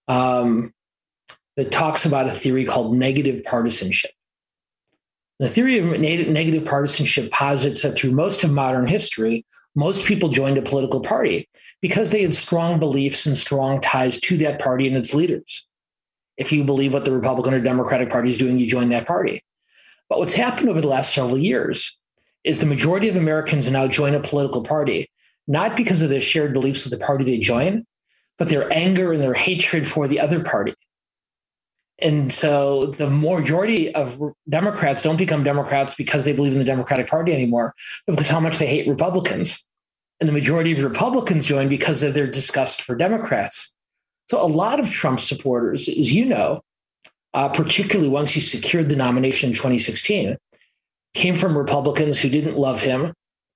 um, 0.08 0.74
that 1.56 1.72
talks 1.72 2.06
about 2.06 2.28
a 2.28 2.32
theory 2.32 2.66
called 2.66 2.96
negative 2.96 3.44
partisanship. 3.46 4.12
The 5.42 5.50
theory 5.50 5.80
of 5.80 6.00
negative 6.00 6.66
partisanship 6.66 7.32
posits 7.32 7.82
that 7.82 7.94
through 7.94 8.12
most 8.12 8.44
of 8.44 8.52
modern 8.52 8.86
history, 8.86 9.44
most 9.74 10.06
people 10.06 10.30
joined 10.30 10.60
a 10.60 10.62
political 10.62 11.02
party 11.02 11.50
because 11.82 12.12
they 12.12 12.22
had 12.22 12.36
strong 12.36 12.80
beliefs 12.80 13.26
and 13.26 13.36
strong 13.36 13.82
ties 13.82 14.20
to 14.22 14.38
that 14.38 14.62
party 14.62 14.88
and 14.88 14.96
its 14.96 15.16
leaders. 15.16 15.66
If 16.38 16.52
you 16.52 16.64
believe 16.64 16.94
what 16.94 17.06
the 17.06 17.12
Republican 17.12 17.56
or 17.56 17.60
Democratic 17.60 18.12
Party 18.12 18.30
is 18.30 18.38
doing, 18.38 18.60
you 18.60 18.70
join 18.70 18.90
that 18.90 19.08
party. 19.08 19.44
But 20.10 20.20
what's 20.20 20.36
happened 20.36 20.70
over 20.70 20.80
the 20.80 20.88
last 20.88 21.12
several 21.12 21.40
years 21.40 21.98
is 22.44 22.60
the 22.60 22.68
majority 22.68 23.10
of 23.10 23.16
Americans 23.16 23.68
now 23.72 23.88
join 23.88 24.14
a 24.14 24.20
political 24.20 24.64
party, 24.64 25.10
not 25.48 25.76
because 25.76 26.04
of 26.04 26.10
the 26.10 26.22
shared 26.22 26.54
beliefs 26.54 26.86
of 26.86 26.92
the 26.92 27.04
party 27.04 27.24
they 27.24 27.40
join, 27.40 27.88
but 28.38 28.50
their 28.50 28.72
anger 28.72 29.12
and 29.12 29.24
their 29.24 29.34
hatred 29.34 29.88
for 29.88 30.08
the 30.08 30.20
other 30.20 30.44
party. 30.44 30.76
And 32.02 32.34
so 32.34 32.88
the 32.88 33.10
majority 33.10 33.94
of 33.94 34.20
Democrats 34.50 35.02
don't 35.02 35.18
become 35.18 35.44
Democrats 35.44 35.94
because 35.96 36.26
they 36.26 36.34
believe 36.34 36.54
in 36.54 36.60
the 36.60 36.66
Democratic 36.66 37.08
Party 37.08 37.34
anymore, 37.34 37.76
but 38.08 38.14
because 38.14 38.30
how 38.30 38.40
much 38.40 38.58
they 38.58 38.68
hate 38.68 38.88
Republicans. 38.88 39.66
And 40.20 40.28
the 40.28 40.34
majority 40.34 40.72
of 40.72 40.84
Republicans 40.84 41.46
join 41.46 41.68
because 41.68 42.04
of 42.04 42.14
their 42.14 42.28
disgust 42.28 42.82
for 42.82 42.96
Democrats. 42.96 43.76
So 44.30 44.44
a 44.44 44.48
lot 44.48 44.80
of 44.80 44.90
Trump 44.90 45.20
supporters, 45.20 45.88
as 45.88 46.14
you 46.14 46.26
know, 46.26 46.62
uh, 47.34 47.50
particularly 47.50 48.10
once 48.10 48.32
he 48.32 48.40
secured 48.40 48.90
the 48.90 48.96
nomination 48.96 49.50
in 49.50 49.56
2016, 49.56 50.38
came 51.14 51.36
from 51.36 51.58
Republicans 51.58 52.20
who 52.20 52.30
didn't 52.30 52.58
love 52.58 52.82
him, 52.82 53.14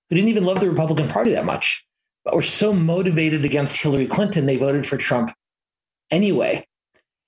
who 0.10 0.16
didn't 0.16 0.30
even 0.30 0.46
love 0.46 0.60
the 0.60 0.70
Republican 0.70 1.08
Party 1.08 1.32
that 1.32 1.46
much, 1.46 1.86
but 2.24 2.36
were 2.36 2.42
so 2.42 2.74
motivated 2.74 3.46
against 3.46 3.82
Hillary 3.82 4.08
Clinton, 4.08 4.46
they 4.46 4.58
voted 4.58 4.86
for 4.86 4.98
Trump 4.98 5.32
anyway. 6.12 6.66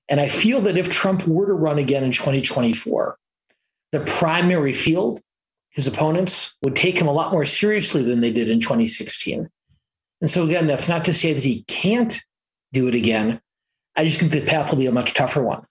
And 0.09 0.19
I 0.19 0.27
feel 0.27 0.61
that 0.61 0.77
if 0.77 0.89
Trump 0.89 1.27
were 1.27 1.47
to 1.47 1.53
run 1.53 1.77
again 1.77 2.03
in 2.03 2.11
2024, 2.11 3.17
the 3.91 3.99
primary 4.01 4.73
field, 4.73 5.19
his 5.69 5.87
opponents, 5.87 6.55
would 6.63 6.75
take 6.75 6.97
him 6.97 7.07
a 7.07 7.11
lot 7.11 7.31
more 7.31 7.45
seriously 7.45 8.03
than 8.03 8.21
they 8.21 8.31
did 8.31 8.49
in 8.49 8.59
2016. 8.59 9.49
And 10.21 10.29
so, 10.29 10.45
again, 10.45 10.67
that's 10.67 10.89
not 10.89 11.05
to 11.05 11.13
say 11.13 11.33
that 11.33 11.43
he 11.43 11.63
can't 11.63 12.21
do 12.73 12.87
it 12.87 12.95
again. 12.95 13.41
I 13.95 14.05
just 14.05 14.19
think 14.19 14.31
the 14.31 14.45
path 14.45 14.71
will 14.71 14.79
be 14.79 14.87
a 14.87 14.91
much 14.91 15.13
tougher 15.13 15.43
one. 15.43 15.65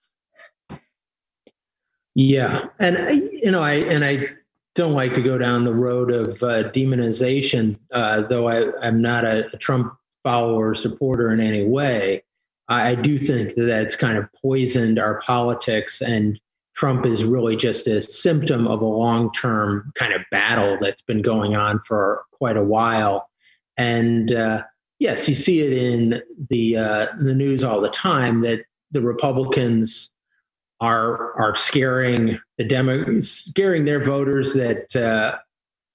Yeah, 2.15 2.65
and 2.79 3.29
you 3.31 3.51
know, 3.51 3.61
I 3.61 3.73
and 3.73 4.03
I 4.03 4.29
don't 4.73 4.93
like 4.93 5.13
to 5.13 5.21
go 5.21 5.37
down 5.37 5.65
the 5.65 5.73
road 5.73 6.11
of 6.11 6.41
uh, 6.41 6.69
demonization, 6.71 7.77
uh, 7.91 8.21
though 8.21 8.47
I, 8.47 8.87
am 8.87 9.01
not 9.01 9.23
a, 9.23 9.47
a, 9.53 9.57
Trump 9.57 9.93
follower 10.23 10.69
or 10.69 10.75
supporter 10.75 11.31
in 11.31 11.39
any 11.39 11.63
way. 11.63 12.23
I, 12.69 12.95
do 12.95 13.17
think 13.17 13.55
that 13.55 13.65
that's 13.65 13.95
kind 13.95 14.17
of 14.17 14.27
poisoned 14.33 14.99
our 14.99 15.19
politics, 15.21 16.01
and 16.01 16.39
Trump 16.75 17.05
is 17.05 17.23
really 17.23 17.55
just 17.55 17.87
a 17.87 18.01
symptom 18.01 18.67
of 18.67 18.81
a 18.81 18.85
long 18.85 19.31
term 19.31 19.91
kind 19.95 20.13
of 20.13 20.21
battle 20.31 20.77
that's 20.79 21.01
been 21.01 21.21
going 21.21 21.55
on 21.55 21.79
for 21.79 22.25
quite 22.31 22.57
a 22.57 22.63
while. 22.63 23.29
And 23.77 24.31
uh, 24.31 24.63
yes, 24.99 25.29
you 25.29 25.35
see 25.35 25.61
it 25.61 25.73
in 25.73 26.21
the 26.49 26.77
uh, 26.77 27.07
the 27.19 27.33
news 27.33 27.63
all 27.63 27.81
the 27.81 27.89
time 27.89 28.41
that 28.41 28.65
the 28.91 29.01
Republicans 29.01 30.11
are 30.79 31.33
are 31.41 31.55
scaring 31.55 32.39
the 32.57 32.63
demo 32.63 33.19
scaring 33.19 33.85
their 33.85 34.03
voters 34.03 34.53
that 34.53 34.95
uh, 34.95 35.37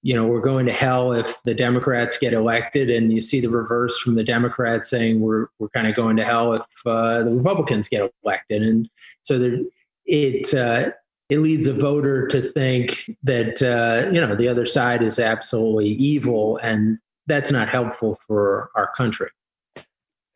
you 0.03 0.15
know 0.15 0.27
we're 0.27 0.41
going 0.41 0.67
to 0.67 0.73
hell 0.73 1.13
if 1.13 1.43
the 1.45 1.55
Democrats 1.55 2.19
get 2.19 2.33
elected, 2.33 2.91
and 2.91 3.13
you 3.13 3.21
see 3.21 3.41
the 3.41 3.49
reverse 3.49 3.99
from 4.01 4.17
the 4.17 4.25
Democrats 4.25 4.91
saying 4.91 5.21
we're 5.21 5.47
we're 5.59 5.69
kind 5.69 5.87
of 5.87 5.95
going 5.95 6.17
to 6.17 6.25
hell 6.25 6.53
if 6.53 6.67
uh, 6.87 7.23
the 7.23 7.33
Republicans 7.33 7.89
get 7.89 8.11
elected, 8.25 8.63
and 8.63 8.91
so 9.23 9.39
there, 9.39 9.59
it 10.05 10.53
uh, 10.55 10.91
it 11.31 11.39
leads 11.39 11.67
a 11.69 11.73
voter 11.73 12.27
to 12.27 12.53
think 12.53 13.11
that 13.23 13.63
uh, 13.63 14.11
you 14.11 14.21
know 14.21 14.35
the 14.35 14.49
other 14.49 14.67
side 14.67 15.03
is 15.03 15.19
absolutely 15.19 15.89
evil, 15.89 16.59
and 16.59 16.99
that's 17.27 17.51
not 17.51 17.69
helpful 17.69 18.19
for 18.27 18.71
our 18.75 18.93
country. 18.93 19.31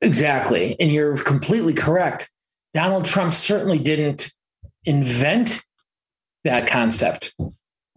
Exactly, 0.00 0.76
and 0.78 0.92
you're 0.92 1.16
completely 1.16 1.74
correct. 1.74 2.30
Donald 2.72 3.04
Trump 3.04 3.32
certainly 3.32 3.78
didn't 3.78 4.32
invent 4.84 5.64
that 6.44 6.68
concept. 6.68 7.34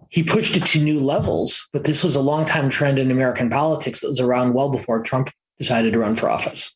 He 0.09 0.23
pushed 0.23 0.57
it 0.57 0.63
to 0.63 0.81
new 0.81 0.99
levels, 0.99 1.69
but 1.71 1.85
this 1.85 2.03
was 2.03 2.15
a 2.15 2.21
long 2.21 2.45
time 2.45 2.69
trend 2.69 2.97
in 2.97 3.11
American 3.11 3.49
politics 3.49 4.01
that 4.01 4.09
was 4.09 4.19
around 4.19 4.53
well 4.53 4.71
before 4.71 5.03
Trump 5.03 5.29
decided 5.57 5.93
to 5.93 5.99
run 5.99 6.15
for 6.15 6.29
office. 6.29 6.75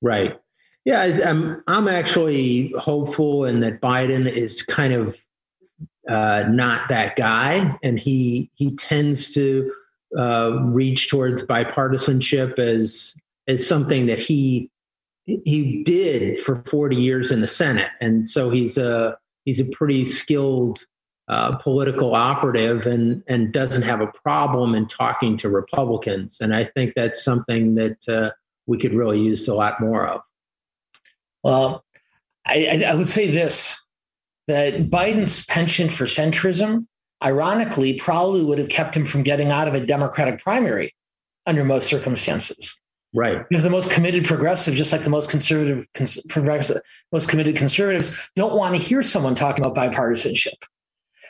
Right. 0.00 0.38
Yeah, 0.84 1.00
I, 1.00 1.28
am 1.28 1.62
I'm 1.66 1.88
actually 1.88 2.72
hopeful, 2.78 3.44
and 3.44 3.62
that 3.62 3.82
Biden 3.82 4.26
is 4.26 4.62
kind 4.62 4.94
of 4.94 5.16
uh, 6.08 6.44
not 6.48 6.88
that 6.88 7.16
guy, 7.16 7.76
and 7.82 7.98
he 7.98 8.50
he 8.54 8.74
tends 8.76 9.34
to 9.34 9.70
uh, 10.18 10.52
reach 10.64 11.10
towards 11.10 11.42
bipartisanship 11.42 12.58
as 12.58 13.14
as 13.46 13.66
something 13.66 14.06
that 14.06 14.20
he 14.20 14.70
he 15.26 15.82
did 15.84 16.38
for 16.38 16.62
40 16.66 16.96
years 16.96 17.30
in 17.30 17.42
the 17.42 17.46
Senate, 17.46 17.90
and 18.00 18.26
so 18.26 18.48
he's 18.48 18.78
a 18.78 19.18
he's 19.44 19.60
a 19.60 19.70
pretty 19.72 20.06
skilled 20.06 20.86
uh, 21.30 21.56
political 21.58 22.16
operative, 22.16 22.88
and 22.88 23.22
and 23.28 23.52
doesn't 23.52 23.82
have 23.82 24.00
a 24.00 24.08
problem 24.08 24.74
in 24.74 24.86
talking 24.88 25.36
to 25.36 25.48
Republicans. 25.48 26.40
And 26.40 26.52
I 26.54 26.64
think 26.64 26.94
that's 26.96 27.22
something 27.22 27.76
that 27.76 28.08
uh, 28.08 28.30
we 28.66 28.78
could 28.78 28.92
really 28.92 29.20
use 29.20 29.46
a 29.46 29.54
lot 29.54 29.80
more 29.80 30.08
of. 30.08 30.22
Well, 31.44 31.84
I, 32.44 32.84
I 32.84 32.96
would 32.96 33.08
say 33.08 33.30
this: 33.30 33.80
that 34.48 34.90
Biden's 34.90 35.46
penchant 35.46 35.92
for 35.92 36.04
centrism, 36.04 36.86
ironically, 37.24 37.96
probably 37.96 38.42
would 38.42 38.58
have 38.58 38.68
kept 38.68 38.96
him 38.96 39.06
from 39.06 39.22
getting 39.22 39.52
out 39.52 39.68
of 39.68 39.74
a 39.74 39.86
Democratic 39.86 40.42
primary 40.42 40.92
under 41.46 41.64
most 41.64 41.88
circumstances. 41.88 42.80
Right. 43.14 43.48
Because 43.48 43.62
the 43.62 43.70
most 43.70 43.90
committed 43.92 44.24
progressive, 44.24 44.74
just 44.74 44.92
like 44.92 45.02
the 45.02 45.10
most 45.10 45.30
conservative, 45.30 45.86
cons- 45.94 46.24
progressive, 46.28 46.80
most 47.12 47.28
committed 47.28 47.56
conservatives, 47.56 48.30
don't 48.34 48.56
want 48.56 48.74
to 48.74 48.80
hear 48.80 49.04
someone 49.04 49.36
talking 49.36 49.64
about 49.64 49.76
bipartisanship. 49.76 50.64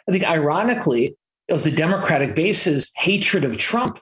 I 0.09 0.13
think, 0.13 0.29
ironically, 0.29 1.17
it 1.49 1.53
was 1.53 1.65
the 1.65 1.71
Democratic 1.71 2.35
base's 2.35 2.91
hatred 2.97 3.45
of 3.45 3.59
Trump 3.59 4.01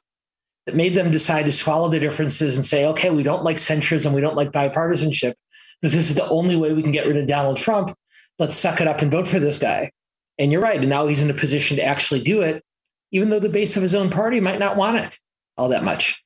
that 0.66 0.74
made 0.74 0.94
them 0.94 1.10
decide 1.10 1.44
to 1.44 1.52
swallow 1.52 1.88
their 1.88 2.00
differences 2.00 2.56
and 2.56 2.66
say, 2.66 2.86
okay, 2.86 3.10
we 3.10 3.22
don't 3.22 3.44
like 3.44 3.56
centrism, 3.56 4.12
we 4.12 4.20
don't 4.20 4.36
like 4.36 4.52
bipartisanship. 4.52 5.34
This 5.80 5.94
is 5.94 6.14
the 6.14 6.28
only 6.28 6.56
way 6.56 6.72
we 6.72 6.82
can 6.82 6.90
get 6.90 7.06
rid 7.06 7.16
of 7.16 7.26
Donald 7.26 7.56
Trump, 7.56 7.94
let's 8.38 8.56
suck 8.56 8.80
it 8.80 8.86
up 8.86 9.02
and 9.02 9.10
vote 9.10 9.28
for 9.28 9.38
this 9.38 9.58
guy. 9.58 9.90
And 10.38 10.52
you're 10.52 10.60
right. 10.60 10.78
And 10.78 10.88
now 10.88 11.06
he's 11.06 11.22
in 11.22 11.30
a 11.30 11.34
position 11.34 11.76
to 11.76 11.84
actually 11.84 12.22
do 12.22 12.42
it, 12.42 12.62
even 13.10 13.30
though 13.30 13.40
the 13.40 13.48
base 13.48 13.76
of 13.76 13.82
his 13.82 13.94
own 13.94 14.10
party 14.10 14.40
might 14.40 14.58
not 14.58 14.76
want 14.76 14.98
it 14.98 15.18
all 15.56 15.68
that 15.70 15.84
much. 15.84 16.24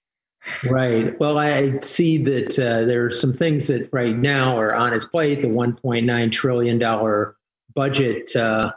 Right. 0.65 1.19
Well, 1.21 1.39
I 1.39 1.79
see 1.81 2.19
that 2.19 2.59
uh, 2.59 2.85
there 2.85 3.07
are 3.07 3.11
some 3.11 3.33
things 3.33 3.69
that 3.69 3.89
right 3.93 4.17
now 4.17 4.59
are 4.59 4.75
on 4.75 4.93
his 4.93 5.05
plate. 5.05 5.41
The 5.41 5.49
1.9 5.49 6.33
trillion 6.33 6.79
dollar 6.79 7.37
budget, 7.75 8.35
uh, 8.35 8.73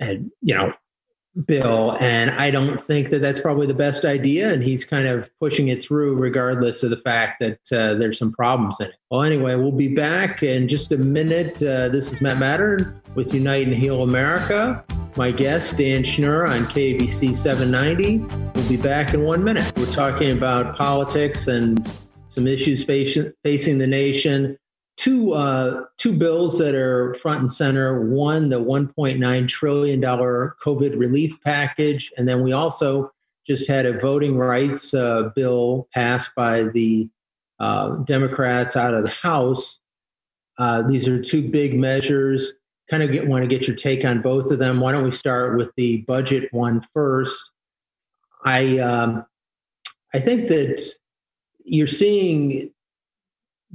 and, 0.00 0.30
you 0.42 0.54
know, 0.54 0.72
bill, 1.46 1.96
and 2.00 2.30
I 2.30 2.50
don't 2.50 2.82
think 2.82 3.10
that 3.10 3.20
that's 3.20 3.40
probably 3.40 3.66
the 3.66 3.74
best 3.74 4.04
idea. 4.04 4.52
And 4.52 4.62
he's 4.62 4.84
kind 4.84 5.06
of 5.06 5.30
pushing 5.38 5.68
it 5.68 5.82
through, 5.82 6.16
regardless 6.16 6.82
of 6.82 6.90
the 6.90 6.96
fact 6.96 7.40
that 7.40 7.58
uh, 7.72 7.94
there's 7.94 8.18
some 8.18 8.32
problems 8.32 8.80
in 8.80 8.86
it. 8.86 8.94
Well, 9.10 9.22
anyway, 9.22 9.54
we'll 9.54 9.72
be 9.72 9.94
back 9.94 10.42
in 10.42 10.68
just 10.68 10.92
a 10.92 10.96
minute. 10.96 11.62
Uh, 11.62 11.88
this 11.88 12.12
is 12.12 12.20
Matt 12.20 12.38
Matern 12.38 13.00
with 13.14 13.34
Unite 13.34 13.66
and 13.66 13.76
Heal 13.76 14.02
America. 14.02 14.84
My 15.16 15.30
guest, 15.30 15.78
Dan 15.78 16.02
Schnur 16.02 16.48
on 16.48 16.64
KABC 16.66 17.34
790. 17.34 18.18
We'll 18.54 18.68
be 18.68 18.76
back 18.76 19.14
in 19.14 19.22
one 19.22 19.42
minute. 19.42 19.72
We're 19.76 19.92
talking 19.92 20.32
about 20.32 20.76
politics 20.76 21.48
and 21.48 21.90
some 22.28 22.46
issues 22.46 22.84
facing 22.84 23.78
the 23.78 23.86
nation. 23.86 24.58
Two, 24.96 25.34
uh, 25.34 25.84
two 25.98 26.14
bills 26.14 26.58
that 26.58 26.74
are 26.74 27.14
front 27.14 27.40
and 27.40 27.52
center. 27.52 28.08
One, 28.08 28.48
the 28.48 28.60
$1.9 28.60 29.48
trillion 29.48 30.00
COVID 30.00 30.98
relief 30.98 31.36
package. 31.44 32.12
And 32.16 32.26
then 32.26 32.42
we 32.42 32.52
also 32.52 33.12
just 33.46 33.68
had 33.68 33.86
a 33.86 33.98
voting 33.98 34.38
rights 34.38 34.94
uh, 34.94 35.30
bill 35.34 35.88
passed 35.92 36.34
by 36.34 36.64
the 36.64 37.08
uh, 37.60 37.96
Democrats 38.04 38.74
out 38.74 38.94
of 38.94 39.04
the 39.04 39.10
House. 39.10 39.80
Uh, 40.58 40.82
these 40.82 41.06
are 41.06 41.22
two 41.22 41.46
big 41.48 41.78
measures 41.78 42.54
kind 42.88 43.02
of 43.02 43.12
get, 43.12 43.26
want 43.26 43.42
to 43.42 43.48
get 43.48 43.66
your 43.66 43.76
take 43.76 44.04
on 44.04 44.22
both 44.22 44.50
of 44.50 44.58
them. 44.58 44.80
Why 44.80 44.92
don't 44.92 45.04
we 45.04 45.10
start 45.10 45.56
with 45.56 45.72
the 45.76 45.98
budget 46.02 46.52
one 46.52 46.80
first? 46.94 47.52
I 48.44 48.78
um, 48.78 49.26
I 50.14 50.20
think 50.20 50.48
that 50.48 50.82
you're 51.64 51.86
seeing 51.86 52.70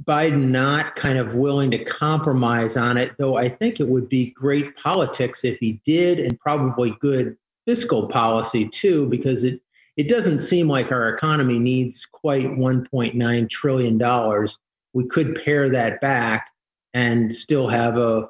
Biden 0.04 0.48
not 0.48 0.96
kind 0.96 1.18
of 1.18 1.34
willing 1.34 1.70
to 1.70 1.84
compromise 1.84 2.76
on 2.76 2.96
it, 2.96 3.12
though 3.18 3.36
I 3.36 3.48
think 3.48 3.78
it 3.78 3.88
would 3.88 4.08
be 4.08 4.30
great 4.30 4.76
politics 4.76 5.44
if 5.44 5.58
he 5.58 5.80
did, 5.84 6.18
and 6.18 6.38
probably 6.40 6.96
good 7.00 7.36
fiscal 7.66 8.08
policy 8.08 8.68
too, 8.68 9.06
because 9.06 9.44
it 9.44 9.60
it 9.96 10.08
doesn't 10.08 10.40
seem 10.40 10.68
like 10.68 10.90
our 10.90 11.10
economy 11.10 11.58
needs 11.58 12.06
quite 12.06 12.46
1.9 12.46 13.50
trillion 13.50 13.98
dollars. 13.98 14.58
We 14.94 15.06
could 15.06 15.40
pare 15.44 15.68
that 15.68 16.00
back 16.00 16.48
and 16.94 17.34
still 17.34 17.68
have 17.68 17.98
a 17.98 18.28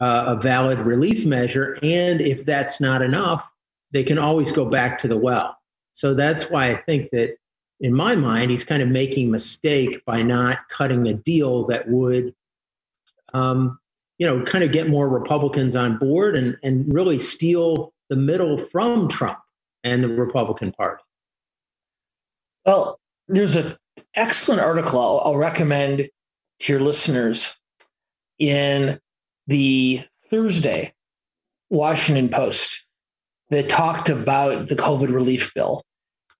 a 0.00 0.38
valid 0.40 0.78
relief 0.78 1.26
measure. 1.26 1.78
And 1.82 2.20
if 2.20 2.46
that's 2.46 2.80
not 2.80 3.02
enough, 3.02 3.50
they 3.90 4.02
can 4.02 4.18
always 4.18 4.50
go 4.50 4.64
back 4.64 4.98
to 4.98 5.08
the 5.08 5.16
well. 5.16 5.58
So 5.92 6.14
that's 6.14 6.48
why 6.48 6.70
I 6.70 6.76
think 6.76 7.10
that, 7.10 7.36
in 7.80 7.94
my 7.94 8.14
mind, 8.14 8.50
he's 8.50 8.64
kind 8.64 8.82
of 8.82 8.88
making 8.88 9.28
a 9.28 9.32
mistake 9.32 10.04
by 10.04 10.22
not 10.22 10.68
cutting 10.68 11.06
a 11.06 11.14
deal 11.14 11.66
that 11.66 11.88
would, 11.88 12.34
um, 13.32 13.78
you 14.18 14.26
know, 14.26 14.44
kind 14.44 14.64
of 14.64 14.72
get 14.72 14.88
more 14.88 15.08
Republicans 15.08 15.76
on 15.76 15.96
board 15.96 16.36
and 16.36 16.56
and 16.62 16.92
really 16.92 17.18
steal 17.18 17.92
the 18.08 18.16
middle 18.16 18.58
from 18.58 19.08
Trump 19.08 19.38
and 19.84 20.02
the 20.02 20.08
Republican 20.08 20.72
Party. 20.72 21.02
Well, 22.66 22.98
there's 23.28 23.54
an 23.54 23.76
excellent 24.14 24.60
article 24.60 24.98
I'll, 24.98 25.22
I'll 25.24 25.36
recommend 25.36 26.08
to 26.60 26.72
your 26.72 26.80
listeners 26.80 27.60
in 28.38 28.98
the 29.46 30.00
Thursday 30.30 30.94
Washington 31.70 32.28
Post 32.28 32.86
that 33.50 33.68
talked 33.68 34.08
about 34.08 34.68
the 34.68 34.74
COVID 34.74 35.12
relief 35.12 35.54
bill. 35.54 35.82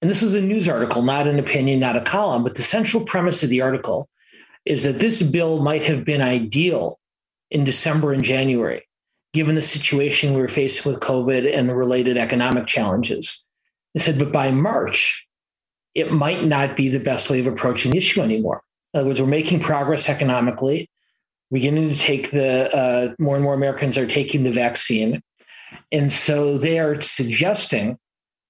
And 0.00 0.10
this 0.10 0.22
is 0.22 0.34
a 0.34 0.40
news 0.40 0.68
article, 0.68 1.02
not 1.02 1.26
an 1.26 1.38
opinion, 1.38 1.80
not 1.80 1.96
a 1.96 2.00
column, 2.00 2.44
but 2.44 2.54
the 2.54 2.62
central 2.62 3.04
premise 3.04 3.42
of 3.42 3.50
the 3.50 3.62
article 3.62 4.08
is 4.64 4.84
that 4.84 5.00
this 5.00 5.22
bill 5.22 5.60
might 5.62 5.82
have 5.84 6.04
been 6.04 6.20
ideal 6.20 7.00
in 7.50 7.64
December 7.64 8.12
and 8.12 8.22
January, 8.22 8.86
given 9.32 9.54
the 9.54 9.62
situation 9.62 10.34
we 10.34 10.40
were 10.40 10.48
facing 10.48 10.90
with 10.90 11.00
COVID 11.00 11.52
and 11.52 11.68
the 11.68 11.74
related 11.74 12.16
economic 12.16 12.66
challenges. 12.66 13.44
They 13.94 14.00
said, 14.00 14.18
but 14.18 14.32
by 14.32 14.52
March, 14.52 15.26
it 15.94 16.12
might 16.12 16.44
not 16.44 16.76
be 16.76 16.88
the 16.88 17.02
best 17.02 17.28
way 17.28 17.40
of 17.40 17.46
approaching 17.46 17.90
the 17.90 17.98
issue 17.98 18.20
anymore. 18.20 18.62
In 18.94 19.00
other 19.00 19.08
words, 19.08 19.20
we're 19.20 19.26
making 19.26 19.60
progress 19.60 20.08
economically, 20.08 20.88
beginning 21.50 21.90
to 21.90 21.98
take 21.98 22.30
the, 22.30 22.70
uh, 22.76 23.14
more 23.18 23.34
and 23.34 23.42
more 23.42 23.54
Americans 23.54 23.98
are 23.98 24.06
taking 24.06 24.44
the 24.44 24.52
vaccine. 24.52 25.22
And 25.90 26.12
so 26.12 26.56
they 26.58 26.78
are 26.78 27.00
suggesting 27.00 27.98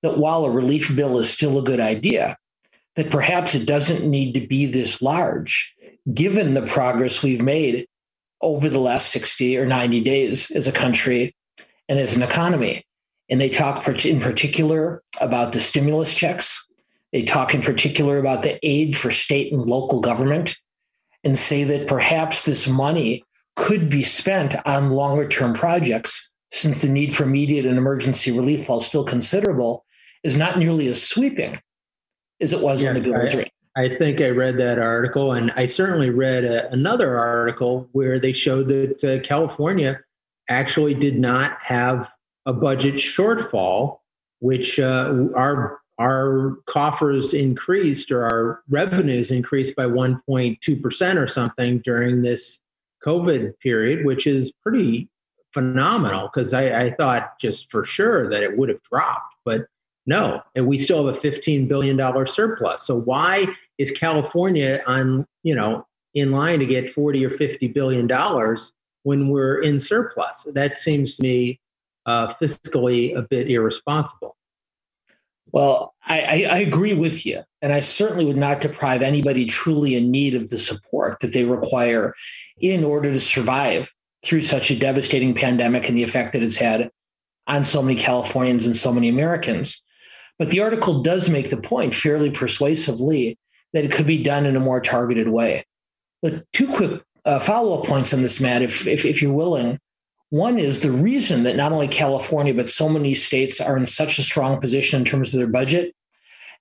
that 0.03 0.19
while 0.19 0.45
a 0.45 0.51
relief 0.51 0.95
bill 0.95 1.19
is 1.19 1.31
still 1.31 1.59
a 1.59 1.65
good 1.65 1.81
idea, 1.81 2.37
that 2.97 3.11
perhaps 3.11 3.55
it 3.55 3.67
doesn't 3.67 4.09
need 4.09 4.33
to 4.35 4.47
be 4.47 4.67
this 4.67 5.01
large, 5.01 5.75
given 6.13 6.55
the 6.55 6.67
progress 6.67 7.23
we've 7.23 7.43
made 7.43 7.87
over 8.43 8.69
the 8.69 8.79
last 8.79 9.11
60 9.11 9.59
or 9.59 9.67
90 9.67 10.01
days 10.03 10.51
as 10.51 10.69
a 10.69 10.73
country 10.73 11.35
and 11.89 11.99
as 11.99 12.17
an 12.17 12.23
economy. 12.23 12.85
And 13.31 13.41
they 13.41 13.49
talk 13.49 13.87
in 14.05 14.21
particular 14.21 15.03
about 15.21 15.53
the 15.53 15.61
stimulus 15.61 16.15
checks. 16.15 16.67
They 17.13 17.25
talk 17.25 17.55
in 17.55 17.63
particular 17.63 18.19
about 18.19 18.43
the 18.43 18.59
aid 18.67 18.97
for 18.97 19.11
state 19.11 19.53
and 19.53 19.63
local 19.63 20.01
government 20.01 20.57
and 21.25 21.39
say 21.39 21.65
that 21.65 21.89
perhaps 21.89 22.45
this 22.45 22.69
money 22.69 23.25
could 23.57 23.91
be 23.91 24.03
spent 24.03 24.55
on 24.67 24.91
longer 24.91 25.29
term 25.29 25.53
projects 25.53 26.33
since 26.51 26.81
the 26.81 26.89
need 26.89 27.15
for 27.15 27.25
immediate 27.25 27.67
and 27.67 27.77
emergency 27.77 28.31
relief, 28.31 28.69
while 28.69 28.81
still 28.81 29.05
considerable, 29.05 29.85
is 30.25 30.37
not 30.37 30.59
nearly 30.59 30.89
as 30.89 31.03
sweeping 31.03 31.61
as 32.41 32.53
it 32.53 32.63
was 32.63 32.83
yeah, 32.83 32.93
when 32.93 33.03
the 33.03 33.11
bill 33.11 33.21
was 33.21 33.35
written. 33.35 33.53
I 33.77 33.89
think 33.89 34.21
I 34.21 34.31
read 34.31 34.59
that 34.59 34.79
article, 34.79 35.33
and 35.33 35.53
I 35.53 35.67
certainly 35.67 36.11
read 36.11 36.45
a, 36.45 36.71
another 36.73 37.17
article 37.17 37.89
where 37.93 38.19
they 38.19 38.33
showed 38.33 38.69
that 38.69 39.05
uh, 39.05 39.23
California 39.23 40.01
actually 40.49 40.95
did 40.95 41.19
not 41.19 41.59
have 41.63 42.11
a 42.45 42.53
budget 42.53 42.95
shortfall, 42.95 43.99
which 44.41 44.81
uh, 44.81 45.27
our 45.37 45.81
our 46.01 46.57
coffers 46.67 47.35
increased 47.35 48.13
or 48.13 48.25
our 48.25 48.63
revenues 48.69 49.33
increased 49.33 49.75
by 49.77 49.85
1.2 49.85 50.83
percent 50.83 51.19
or 51.19 51.27
something 51.27 51.79
during 51.81 52.23
this 52.23 52.61
COVID 53.05 53.59
period, 53.61 54.05
which 54.05 54.27
is 54.27 54.53
pretty 54.63 55.09
phenomenal 55.53 56.31
because 56.33 56.53
I, 56.53 56.83
I, 56.83 56.91
thought 56.91 57.39
just 57.41 57.71
for 57.71 57.85
sure 57.85 58.29
that 58.29 58.43
it 58.43 58.59
would 58.59 58.69
have 58.69 58.83
dropped, 58.83 59.35
but 59.45 59.67
no, 60.09 60.41
and 60.55 60.67
we 60.67 60.79
still 60.79 61.07
have 61.07 61.15
a 61.15 61.21
$15 61.21 61.69
billion 61.69 62.27
surplus. 62.27 62.83
So 62.83 62.99
why 62.99 63.45
is 63.77 63.91
California 63.91 64.83
on, 64.87 65.27
you 65.43 65.55
know, 65.55 65.85
in 66.15 66.33
line 66.33 66.61
to 66.61 66.67
get 66.67 66.91
40 66.91 67.27
or 67.27 67.31
50 67.31 67.69
billion 67.69 68.07
dollars 68.07 68.73
when 69.03 69.29
we're 69.29 69.61
in 69.61 69.79
surplus? 69.79 70.47
That 70.55 70.79
seems 70.79 71.17
to 71.17 71.23
me 71.23 71.61
uh, 72.07 72.33
fiscally 72.41 73.15
a 73.15 73.21
bit 73.21 73.51
irresponsible. 73.51 74.35
Well, 75.53 75.95
I, 76.07 76.21
I, 76.21 76.57
I, 76.57 76.59
agree 76.61 76.95
with 76.95 77.27
you. 77.27 77.43
And 77.61 77.71
I 77.71 77.81
certainly 77.81 78.25
would 78.25 78.37
not 78.37 78.63
deprive 78.63 79.03
anybody 79.03 79.45
truly 79.45 79.95
in 79.95 80.11
need 80.11 80.35
of 80.35 80.49
the 80.49 80.57
support 80.57 81.21
that 81.21 81.35
they 81.35 81.45
require 81.45 82.15
in 82.59 82.83
order 82.83 83.13
to 83.13 83.21
survive 83.21 83.93
through 84.25 84.43
such 84.43 84.71
a 84.71 84.79
devastating 84.79 85.35
pandemic 85.35 85.87
and 85.87 85.99
the 85.99 86.03
effect 86.03 86.33
that 86.33 86.43
it's 86.43 86.57
had 86.57 86.91
on 87.47 87.65
so 87.65 87.83
many 87.83 87.99
Californians 87.99 88.67
and 88.67 88.77
so 88.77 88.91
many 88.91 89.11
Americans. 89.11 89.85
But 90.39 90.51
the 90.51 90.61
article 90.61 91.03
does 91.03 91.29
make 91.29 91.51
the 91.51 91.61
point 91.61 91.95
fairly 91.95 92.31
persuasively 92.31 93.39
that 93.73 93.85
it 93.85 93.93
could 93.93 94.07
be 94.07 94.23
done 94.23 94.47
in 94.47 94.57
a 94.57 94.61
more 94.61 94.81
targeted 94.81 95.29
way. 95.29 95.65
But 96.23 96.45
two 96.53 96.67
quick 96.69 97.03
uh, 97.25 97.39
follow 97.39 97.79
up 97.79 97.87
points 97.87 98.15
on 98.15 98.23
this, 98.23 98.41
Matt, 98.41 98.63
if, 98.63 98.87
if, 98.87 99.05
if 99.05 99.21
you're 99.21 99.33
willing. 99.33 99.79
One 100.31 100.59
is 100.59 100.83
the 100.83 100.91
reason 100.91 101.43
that 101.45 101.57
not 101.57 101.73
only 101.73 101.89
California, 101.89 102.55
but 102.55 102.71
so 102.71 102.89
many 102.89 103.15
states 103.15 103.61
are 103.61 103.77
in 103.77 103.87
such 103.87 104.19
a 104.19 104.23
strong 104.23 104.61
position 104.61 105.01
in 105.01 105.05
terms 105.05 105.33
of 105.33 105.39
their 105.39 105.51
budget 105.51 105.95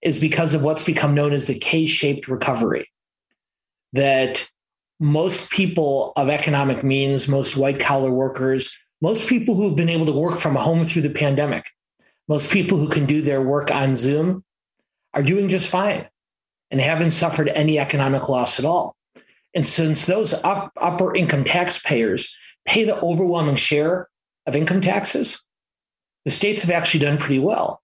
is 0.01 0.19
because 0.19 0.53
of 0.53 0.63
what's 0.63 0.83
become 0.83 1.15
known 1.15 1.33
as 1.33 1.47
the 1.47 1.57
K 1.57 1.85
shaped 1.85 2.27
recovery. 2.27 2.89
That 3.93 4.49
most 4.99 5.51
people 5.51 6.13
of 6.15 6.29
economic 6.29 6.83
means, 6.83 7.27
most 7.27 7.57
white 7.57 7.79
collar 7.79 8.11
workers, 8.11 8.77
most 9.01 9.29
people 9.29 9.55
who've 9.55 9.75
been 9.75 9.89
able 9.89 10.05
to 10.07 10.11
work 10.11 10.39
from 10.39 10.55
home 10.55 10.83
through 10.83 11.03
the 11.03 11.09
pandemic, 11.09 11.65
most 12.27 12.51
people 12.51 12.77
who 12.77 12.89
can 12.89 13.05
do 13.05 13.21
their 13.21 13.41
work 13.41 13.71
on 13.71 13.95
Zoom 13.95 14.43
are 15.13 15.23
doing 15.23 15.49
just 15.49 15.69
fine 15.69 16.07
and 16.71 16.81
haven't 16.81 17.11
suffered 17.11 17.49
any 17.49 17.79
economic 17.79 18.27
loss 18.29 18.59
at 18.59 18.65
all. 18.65 18.95
And 19.53 19.65
since 19.65 20.05
those 20.05 20.33
up, 20.43 20.71
upper 20.79 21.15
income 21.15 21.43
taxpayers 21.43 22.37
pay 22.65 22.83
the 22.83 22.99
overwhelming 22.99 23.55
share 23.55 24.09
of 24.45 24.55
income 24.55 24.81
taxes, 24.81 25.43
the 26.25 26.31
states 26.31 26.63
have 26.63 26.71
actually 26.71 26.99
done 26.99 27.17
pretty 27.17 27.39
well. 27.39 27.81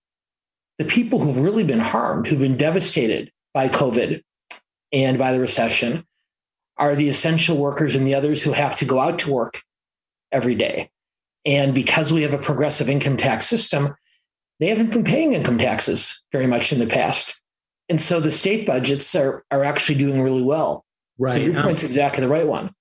The 0.78 0.86
people 0.86 1.20
who've 1.20 1.40
really 1.40 1.64
been 1.64 1.80
harmed, 1.80 2.28
who've 2.28 2.40
been 2.40 2.58
devastated 2.58 3.32
by 3.54 3.70
COVID 3.70 4.22
and 4.92 5.18
by 5.18 5.32
the 5.32 5.40
recession, 5.40 6.06
are 6.78 6.96
the 6.96 7.08
essential 7.08 7.58
workers 7.58 7.96
and 7.96 8.06
the 8.06 8.16
others 8.16 8.44
who 8.44 8.52
have 8.52 8.76
to 8.78 8.86
go 8.86 9.00
out 9.00 9.20
to 9.20 9.32
work 9.32 9.62
every 10.32 10.56
day. 10.56 10.90
And 11.46 11.74
because 11.74 12.12
we 12.12 12.24
have 12.24 12.34
a 12.34 12.40
progressive 12.40 12.90
income 12.90 13.18
tax 13.18 13.46
system, 13.46 13.96
they 14.64 14.70
haven't 14.70 14.92
been 14.92 15.04
paying 15.04 15.34
income 15.34 15.58
taxes 15.58 16.24
very 16.32 16.48
much 16.48 16.72
in 16.72 16.80
the 16.80 16.88
past. 16.88 17.42
And 17.90 18.00
so 18.00 18.22
the 18.22 18.32
state 18.32 18.66
budgets 18.66 19.14
are, 19.14 19.44
are 19.52 19.66
actually 19.66 19.98
doing 19.98 20.22
really 20.22 20.42
well. 20.42 20.86
Right. 21.20 21.34
So 21.34 21.40
your 21.40 21.62
point's 21.62 21.84
exactly 21.84 22.22
the 22.22 22.30
right 22.30 22.48
one. 22.48 22.74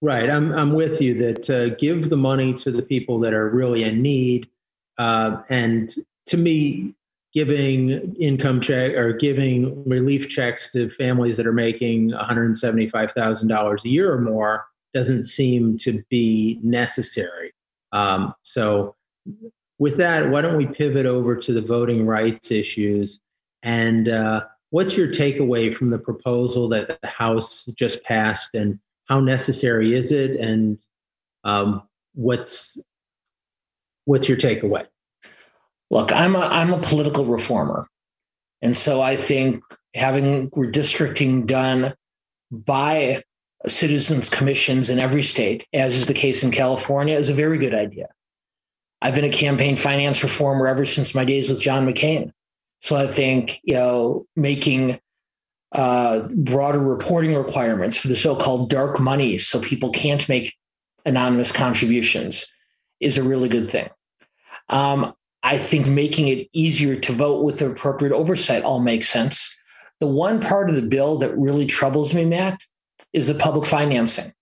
Right. 0.00 0.30
I'm, 0.30 0.52
I'm 0.52 0.74
with 0.74 1.00
you 1.00 1.12
that 1.14 1.50
uh, 1.50 1.74
give 1.74 2.08
the 2.08 2.16
money 2.16 2.54
to 2.54 2.70
the 2.70 2.82
people 2.82 3.18
that 3.18 3.34
are 3.34 3.50
really 3.50 3.82
in 3.82 4.00
need. 4.00 4.48
Uh, 4.96 5.42
and 5.48 5.92
to 6.26 6.36
me, 6.36 6.94
giving 7.32 8.14
income 8.14 8.60
check 8.60 8.92
or 8.92 9.12
giving 9.12 9.82
relief 9.88 10.28
checks 10.28 10.70
to 10.70 10.88
families 10.88 11.36
that 11.36 11.48
are 11.48 11.52
making 11.52 12.12
$175,000 12.12 13.84
a 13.84 13.88
year 13.88 14.12
or 14.12 14.20
more 14.20 14.66
doesn't 14.92 15.24
seem 15.24 15.78
to 15.78 16.00
be 16.10 16.60
necessary. 16.62 17.52
Um, 17.90 18.36
so, 18.44 18.94
with 19.78 19.96
that, 19.96 20.30
why 20.30 20.40
don't 20.40 20.56
we 20.56 20.66
pivot 20.66 21.06
over 21.06 21.36
to 21.36 21.52
the 21.52 21.62
voting 21.62 22.06
rights 22.06 22.50
issues? 22.50 23.20
And 23.62 24.08
uh, 24.08 24.44
what's 24.70 24.96
your 24.96 25.08
takeaway 25.08 25.74
from 25.74 25.90
the 25.90 25.98
proposal 25.98 26.68
that 26.68 27.00
the 27.00 27.08
House 27.08 27.64
just 27.74 28.04
passed, 28.04 28.54
and 28.54 28.78
how 29.08 29.20
necessary 29.20 29.94
is 29.94 30.12
it? 30.12 30.32
And 30.32 30.78
um, 31.44 31.82
what's 32.14 32.78
what's 34.04 34.28
your 34.28 34.38
takeaway? 34.38 34.86
look, 35.94 36.12
I'm 36.12 36.34
a 36.34 36.40
I'm 36.40 36.74
a 36.74 36.78
political 36.78 37.24
reformer. 37.24 37.86
And 38.60 38.76
so 38.76 39.00
I 39.00 39.16
think 39.16 39.62
having 39.94 40.50
redistricting 40.50 41.46
done 41.46 41.94
by 42.50 43.22
citizens 43.66 44.28
commissions 44.28 44.90
in 44.90 44.98
every 44.98 45.22
state, 45.22 45.66
as 45.72 45.96
is 45.96 46.06
the 46.06 46.14
case 46.14 46.42
in 46.42 46.50
California, 46.50 47.16
is 47.16 47.30
a 47.30 47.34
very 47.34 47.58
good 47.58 47.74
idea. 47.74 48.08
I've 49.04 49.14
been 49.14 49.26
a 49.26 49.30
campaign 49.30 49.76
finance 49.76 50.24
reformer 50.24 50.66
ever 50.66 50.86
since 50.86 51.14
my 51.14 51.26
days 51.26 51.50
with 51.50 51.60
John 51.60 51.86
McCain. 51.86 52.32
So 52.80 52.96
I 52.96 53.06
think, 53.06 53.60
you 53.62 53.74
know, 53.74 54.24
making 54.34 54.98
uh, 55.72 56.26
broader 56.34 56.78
reporting 56.80 57.34
requirements 57.34 57.98
for 57.98 58.08
the 58.08 58.16
so-called 58.16 58.70
dark 58.70 58.98
money 58.98 59.36
so 59.36 59.60
people 59.60 59.90
can't 59.90 60.26
make 60.28 60.56
anonymous 61.04 61.52
contributions 61.52 62.50
is 62.98 63.18
a 63.18 63.22
really 63.22 63.50
good 63.50 63.68
thing. 63.68 63.90
Um, 64.70 65.12
I 65.42 65.58
think 65.58 65.86
making 65.86 66.28
it 66.28 66.48
easier 66.54 66.96
to 66.96 67.12
vote 67.12 67.44
with 67.44 67.58
the 67.58 67.70
appropriate 67.70 68.14
oversight 68.14 68.64
all 68.64 68.80
makes 68.80 69.08
sense. 69.08 69.60
The 70.00 70.06
one 70.06 70.40
part 70.40 70.70
of 70.70 70.76
the 70.76 70.88
bill 70.88 71.18
that 71.18 71.36
really 71.36 71.66
troubles 71.66 72.14
me, 72.14 72.24
Matt, 72.24 72.58
is 73.12 73.26
the 73.26 73.34
public 73.34 73.66
financing. 73.68 74.32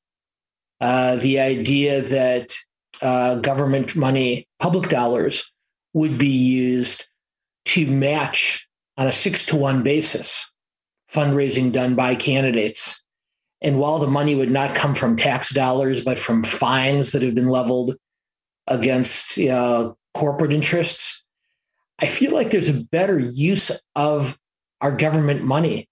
uh, 0.83 1.15
the 1.17 1.39
idea 1.39 2.03
that 2.03 2.57
uh, 3.03 3.37
government 3.37 3.95
money, 3.97 4.47
public 4.59 4.89
dollars, 4.89 5.53
would 5.93 6.17
be 6.17 6.29
used 6.29 7.05
to 7.67 7.87
match 7.87 8.67
on 8.97 9.07
a 9.07 9.13
six 9.13 9.45
to 9.47 9.57
one 9.57 9.83
basis 9.83 10.53
fundraising 11.13 11.73
done 11.73 11.95
by 11.95 12.15
candidates. 12.15 13.05
And 13.61 13.79
while 13.79 13.99
the 13.99 14.07
money 14.07 14.35
would 14.35 14.51
not 14.51 14.75
come 14.75 14.95
from 14.95 15.17
tax 15.17 15.53
dollars, 15.53 16.05
but 16.05 16.19
from 16.19 16.43
fines 16.43 17.13
that 17.13 17.23
have 17.23 17.35
been 17.35 17.49
leveled 17.49 17.97
against 18.67 19.39
uh, 19.39 19.93
corporate 20.15 20.53
interests, 20.53 21.25
I 22.01 22.07
feel 22.07 22.33
like 22.33 22.51
there's 22.51 22.69
a 22.69 22.85
better 22.91 23.19
use 23.19 23.71
of 23.95 24.39
our 24.81 24.91
government 24.91 25.45
money 25.45 25.89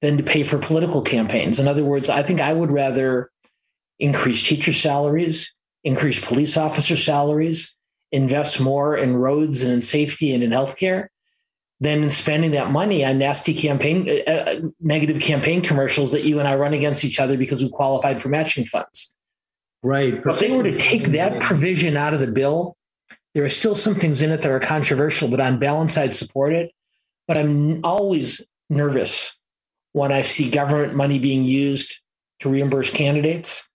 than 0.00 0.16
to 0.16 0.22
pay 0.22 0.44
for 0.44 0.58
political 0.58 1.02
campaigns. 1.02 1.58
In 1.58 1.68
other 1.68 1.84
words, 1.84 2.08
I 2.08 2.22
think 2.22 2.40
I 2.40 2.52
would 2.52 2.70
rather 2.70 3.30
increase 3.98 4.42
teacher 4.42 4.72
salaries, 4.72 5.54
increase 5.84 6.24
police 6.24 6.56
officer 6.56 6.96
salaries, 6.96 7.76
invest 8.12 8.60
more 8.60 8.96
in 8.96 9.16
roads 9.16 9.62
and 9.62 9.72
in 9.72 9.82
safety 9.82 10.32
and 10.32 10.42
in 10.42 10.50
healthcare 10.50 11.08
than 11.80 12.02
in 12.02 12.10
spending 12.10 12.50
that 12.52 12.70
money 12.70 13.04
on 13.04 13.18
nasty 13.18 13.54
campaign, 13.54 14.08
uh, 14.08 14.30
uh, 14.30 14.54
negative 14.80 15.20
campaign 15.20 15.60
commercials 15.62 16.10
that 16.12 16.24
you 16.24 16.38
and 16.38 16.48
I 16.48 16.56
run 16.56 16.74
against 16.74 17.04
each 17.04 17.20
other 17.20 17.36
because 17.36 17.62
we 17.62 17.68
qualified 17.68 18.20
for 18.20 18.28
matching 18.28 18.64
funds. 18.64 19.14
Right. 19.82 20.14
If 20.14 20.40
they 20.40 20.50
were 20.50 20.64
to 20.64 20.76
take 20.76 21.04
that 21.04 21.40
provision 21.40 21.96
out 21.96 22.14
of 22.14 22.20
the 22.20 22.26
bill, 22.26 22.76
there 23.34 23.44
are 23.44 23.48
still 23.48 23.76
some 23.76 23.94
things 23.94 24.22
in 24.22 24.32
it 24.32 24.42
that 24.42 24.50
are 24.50 24.58
controversial, 24.58 25.28
but 25.28 25.40
on 25.40 25.60
balance, 25.60 25.96
I'd 25.96 26.16
support 26.16 26.52
it. 26.52 26.72
But 27.28 27.36
I'm 27.36 27.84
always 27.84 28.44
nervous 28.68 29.38
when 29.92 30.10
I 30.10 30.22
see 30.22 30.50
government 30.50 30.94
money 30.94 31.18
being 31.18 31.44
used 31.44 32.02
to 32.40 32.48
reimburse 32.48 32.90
candidates, 32.90 33.67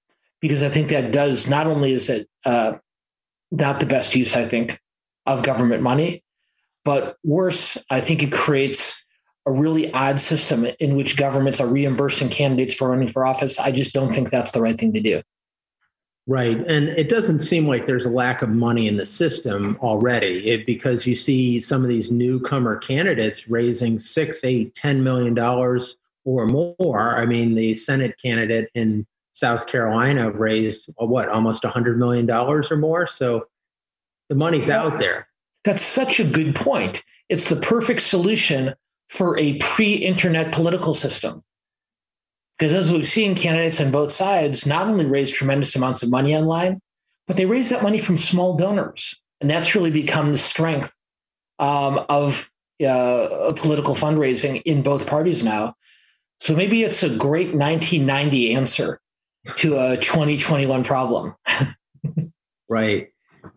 because 0.43 0.61
I 0.61 0.67
think 0.67 0.89
that 0.89 1.13
does 1.13 1.49
not 1.49 1.67
only 1.67 1.93
is 1.93 2.09
it 2.09 2.27
uh, 2.43 2.73
not 3.49 3.79
the 3.79 3.85
best 3.85 4.13
use, 4.13 4.35
I 4.35 4.43
think, 4.43 4.77
of 5.25 5.41
government 5.41 5.81
money, 5.81 6.21
but 6.83 7.15
worse, 7.23 7.81
I 7.89 8.01
think 8.01 8.21
it 8.21 8.33
creates 8.33 9.05
a 9.45 9.53
really 9.53 9.93
odd 9.93 10.19
system 10.19 10.67
in 10.81 10.97
which 10.97 11.15
governments 11.15 11.61
are 11.61 11.67
reimbursing 11.67 12.27
candidates 12.27 12.75
for 12.75 12.89
running 12.89 13.07
for 13.07 13.25
office. 13.25 13.57
I 13.57 13.71
just 13.71 13.93
don't 13.93 14.13
think 14.13 14.31
that's 14.31 14.51
the 14.51 14.59
right 14.59 14.77
thing 14.77 14.91
to 14.91 14.99
do. 14.99 15.21
Right. 16.27 16.57
And 16.57 16.89
it 16.89 17.07
doesn't 17.07 17.39
seem 17.39 17.65
like 17.65 17.85
there's 17.85 18.05
a 18.05 18.09
lack 18.09 18.41
of 18.41 18.49
money 18.49 18.89
in 18.89 18.97
the 18.97 19.05
system 19.05 19.77
already 19.81 20.51
it, 20.51 20.65
because 20.65 21.07
you 21.07 21.15
see 21.15 21.61
some 21.61 21.83
of 21.83 21.89
these 21.89 22.11
newcomer 22.11 22.77
candidates 22.79 23.47
raising 23.47 23.97
six, 23.97 24.43
eight, 24.43 24.75
ten 24.75 25.05
million 25.05 25.33
dollars 25.33 25.95
or 26.25 26.45
more. 26.47 27.15
I 27.15 27.25
mean, 27.25 27.55
the 27.55 27.75
Senate 27.75 28.17
candidate 28.21 28.69
in 28.73 29.07
South 29.33 29.67
Carolina 29.67 30.31
raised 30.31 30.89
uh, 31.01 31.05
what, 31.05 31.27
almost 31.27 31.65
a 31.65 31.69
hundred 31.69 31.97
million 31.97 32.25
dollars 32.25 32.71
or 32.71 32.77
more. 32.77 33.05
So 33.05 33.47
the 34.29 34.35
money's 34.35 34.69
out 34.69 34.99
there. 34.99 35.27
That's 35.63 35.81
such 35.81 36.19
a 36.19 36.23
good 36.23 36.55
point. 36.55 37.03
It's 37.29 37.49
the 37.49 37.55
perfect 37.55 38.01
solution 38.01 38.75
for 39.09 39.37
a 39.39 39.57
pre-internet 39.59 40.51
political 40.51 40.93
system. 40.93 41.43
Because 42.57 42.73
as 42.73 42.93
we've 42.93 43.07
seen, 43.07 43.35
candidates 43.35 43.81
on 43.81 43.91
both 43.91 44.11
sides 44.11 44.67
not 44.67 44.87
only 44.87 45.05
raise 45.05 45.31
tremendous 45.31 45.75
amounts 45.75 46.03
of 46.03 46.11
money 46.11 46.35
online, 46.35 46.79
but 47.27 47.35
they 47.35 47.45
raise 47.45 47.69
that 47.69 47.83
money 47.83 47.99
from 47.99 48.17
small 48.17 48.55
donors. 48.55 49.21
And 49.41 49.49
that's 49.49 49.75
really 49.75 49.91
become 49.91 50.31
the 50.31 50.37
strength 50.37 50.93
um, 51.59 51.99
of 52.09 52.51
uh, 52.85 53.53
political 53.55 53.95
fundraising 53.95 54.61
in 54.65 54.83
both 54.83 55.07
parties 55.07 55.43
now. 55.43 55.75
So 56.39 56.55
maybe 56.55 56.83
it's 56.83 57.03
a 57.03 57.17
great 57.17 57.53
1990 57.53 58.53
answer 58.53 58.99
to 59.57 59.79
a 59.79 59.97
2021 59.97 60.83
problem. 60.83 61.35
right. 62.69 63.09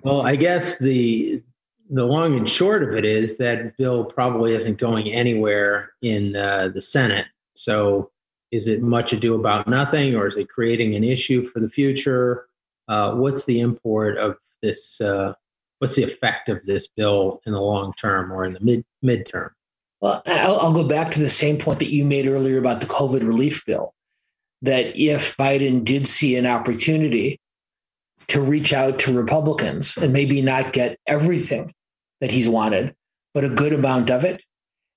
Well, 0.03 0.27
I 0.27 0.37
guess 0.37 0.79
the 0.79 1.43
the 1.89 2.05
long 2.05 2.37
and 2.37 2.49
short 2.49 2.83
of 2.83 2.95
it 2.95 3.05
is 3.05 3.37
that 3.37 3.77
bill 3.77 4.05
probably 4.05 4.55
isn't 4.55 4.79
going 4.79 5.13
anywhere 5.13 5.93
in 6.03 6.35
uh, 6.35 6.69
the 6.75 6.83
Senate. 6.83 7.27
So 7.55 8.11
is 8.51 8.67
it 8.67 8.83
much 8.83 9.13
ado 9.13 9.35
about 9.35 9.69
nothing, 9.69 10.17
or 10.17 10.27
is 10.27 10.37
it 10.37 10.49
creating 10.49 10.95
an 10.95 11.05
issue 11.05 11.45
for 11.47 11.61
the 11.61 11.69
future? 11.69 12.47
Uh, 12.89 13.15
what's 13.15 13.45
the 13.45 13.61
import 13.61 14.19
of 14.19 14.37
this? 14.63 15.01
Uh, 15.01 15.35
what's 15.79 15.97
the 15.97 16.05
effect 16.05 16.49
of 16.49 16.65
this 16.65 16.89
bill 16.89 17.41
in 17.47 17.53
the 17.53 17.61
long 17.61 17.93
term 17.95 18.33
or 18.33 18.45
in 18.45 18.55
the 18.55 18.61
mid 18.61 18.85
midterm? 19.05 19.51
Well, 20.01 20.23
I'll, 20.27 20.59
I'll 20.61 20.73
go 20.73 20.87
back 20.87 21.11
to 21.13 21.21
the 21.21 21.29
same 21.29 21.59
point 21.59 21.79
that 21.79 21.93
you 21.93 22.05
made 22.05 22.27
earlier 22.27 22.59
about 22.59 22.81
the 22.81 22.87
COVID 22.87 23.27
relief 23.27 23.65
bill. 23.65 23.95
That 24.63 24.97
if 24.97 25.37
Biden 25.37 25.85
did 25.85 26.09
see 26.09 26.37
an 26.37 26.47
opportunity 26.47 27.41
to 28.29 28.41
reach 28.41 28.73
out 28.73 28.99
to 29.01 29.17
Republicans 29.17 29.97
and 29.97 30.13
maybe 30.13 30.41
not 30.43 30.73
get 30.73 30.99
everything 31.07 31.75
that 32.21 32.31
he's 32.31 32.49
wanted, 32.49 32.95
but 33.35 33.45
a 33.45 33.51
good 33.51 33.73
amount 33.73 34.11
of 34.11 34.25
it, 34.25 34.43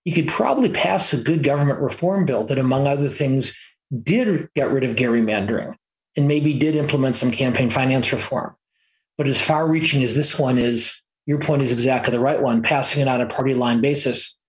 he 0.05 0.11
could 0.11 0.27
probably 0.27 0.69
pass 0.69 1.11
a 1.11 1.21
good 1.21 1.43
government 1.43 1.79
reform 1.79 2.25
bill 2.25 2.45
that, 2.45 2.57
among 2.57 2.87
other 2.87 3.09
things, 3.09 3.57
did 4.03 4.49
get 4.55 4.71
rid 4.71 4.83
of 4.83 4.95
gerrymandering 4.95 5.75
and 6.15 6.27
maybe 6.27 6.53
did 6.53 6.75
implement 6.75 7.15
some 7.15 7.31
campaign 7.31 7.69
finance 7.69 8.11
reform. 8.13 8.55
But 9.17 9.27
as 9.27 9.41
far 9.41 9.67
reaching 9.67 10.03
as 10.03 10.15
this 10.15 10.39
one 10.39 10.57
is, 10.57 11.03
your 11.25 11.39
point 11.39 11.61
is 11.61 11.73
exactly 11.73 12.11
the 12.11 12.21
right 12.21 12.41
one. 12.41 12.63
Passing 12.63 13.01
it 13.01 13.07
on 13.07 13.21
a 13.21 13.27
party 13.27 13.53
line 13.53 13.81
basis 13.81 14.39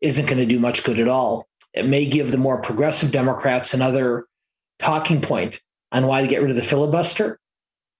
isn't 0.00 0.26
going 0.26 0.38
to 0.38 0.46
do 0.46 0.58
much 0.58 0.82
good 0.84 0.98
at 0.98 1.08
all. 1.08 1.46
It 1.74 1.86
may 1.86 2.06
give 2.06 2.30
the 2.30 2.38
more 2.38 2.60
progressive 2.60 3.12
Democrats 3.12 3.74
another 3.74 4.24
talking 4.78 5.20
point 5.20 5.60
on 5.92 6.06
why 6.06 6.22
to 6.22 6.28
get 6.28 6.40
rid 6.40 6.50
of 6.50 6.56
the 6.56 6.62
filibuster, 6.62 7.38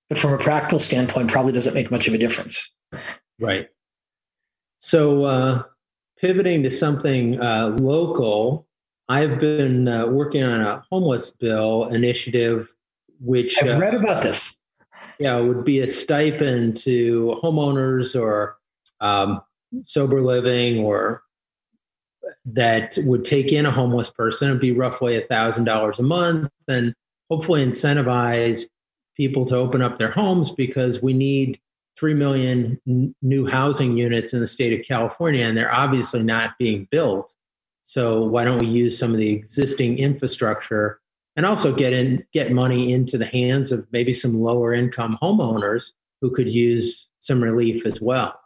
but 0.08 0.18
from 0.18 0.32
a 0.32 0.38
practical 0.38 0.78
standpoint, 0.78 1.30
probably 1.30 1.52
doesn't 1.52 1.74
make 1.74 1.90
much 1.90 2.08
of 2.08 2.14
a 2.14 2.18
difference. 2.18 2.74
Right. 3.40 3.68
So, 4.78 5.24
uh, 5.24 5.62
pivoting 6.20 6.62
to 6.62 6.70
something 6.70 7.40
uh, 7.40 7.76
local, 7.80 8.66
I've 9.08 9.38
been 9.38 9.88
uh, 9.88 10.06
working 10.06 10.42
on 10.42 10.60
a 10.60 10.84
homeless 10.90 11.30
bill 11.30 11.86
initiative, 11.88 12.72
which 13.20 13.62
I've 13.62 13.78
read 13.78 13.94
about 13.94 14.22
this. 14.22 14.56
Yeah, 15.18 15.36
would 15.40 15.64
be 15.64 15.80
a 15.80 15.88
stipend 15.88 16.76
to 16.78 17.40
homeowners 17.42 18.20
or 18.20 18.56
um, 19.00 19.40
sober 19.82 20.20
living 20.20 20.78
or 20.78 21.22
that 22.52 22.98
would 23.04 23.24
take 23.24 23.52
in 23.52 23.66
a 23.66 23.70
homeless 23.70 24.10
person. 24.10 24.48
It'd 24.48 24.60
be 24.60 24.72
roughly 24.72 25.16
a 25.16 25.26
thousand 25.26 25.64
dollars 25.64 25.98
a 25.98 26.02
month, 26.02 26.48
and 26.66 26.94
hopefully 27.30 27.64
incentivize 27.64 28.64
people 29.16 29.44
to 29.46 29.56
open 29.56 29.82
up 29.82 29.98
their 29.98 30.10
homes 30.10 30.50
because 30.50 31.02
we 31.02 31.12
need 31.12 31.60
3 31.98 32.14
million 32.14 32.80
n- 32.86 33.14
new 33.22 33.46
housing 33.46 33.96
units 33.96 34.32
in 34.32 34.40
the 34.40 34.46
state 34.46 34.78
of 34.78 34.86
California, 34.86 35.44
and 35.44 35.56
they're 35.56 35.74
obviously 35.74 36.22
not 36.22 36.56
being 36.58 36.86
built. 36.90 37.34
So 37.84 38.22
why 38.22 38.44
don't 38.44 38.60
we 38.60 38.68
use 38.68 38.98
some 38.98 39.12
of 39.12 39.18
the 39.18 39.30
existing 39.30 39.98
infrastructure 39.98 41.00
and 41.36 41.46
also 41.46 41.74
get 41.74 41.92
in 41.92 42.24
get 42.32 42.52
money 42.52 42.92
into 42.92 43.18
the 43.18 43.26
hands 43.26 43.72
of 43.72 43.86
maybe 43.92 44.12
some 44.12 44.40
lower 44.40 44.72
income 44.72 45.18
homeowners 45.22 45.92
who 46.20 46.30
could 46.30 46.50
use 46.50 47.08
some 47.20 47.42
relief 47.42 47.86
as 47.86 48.00
well. 48.00 48.38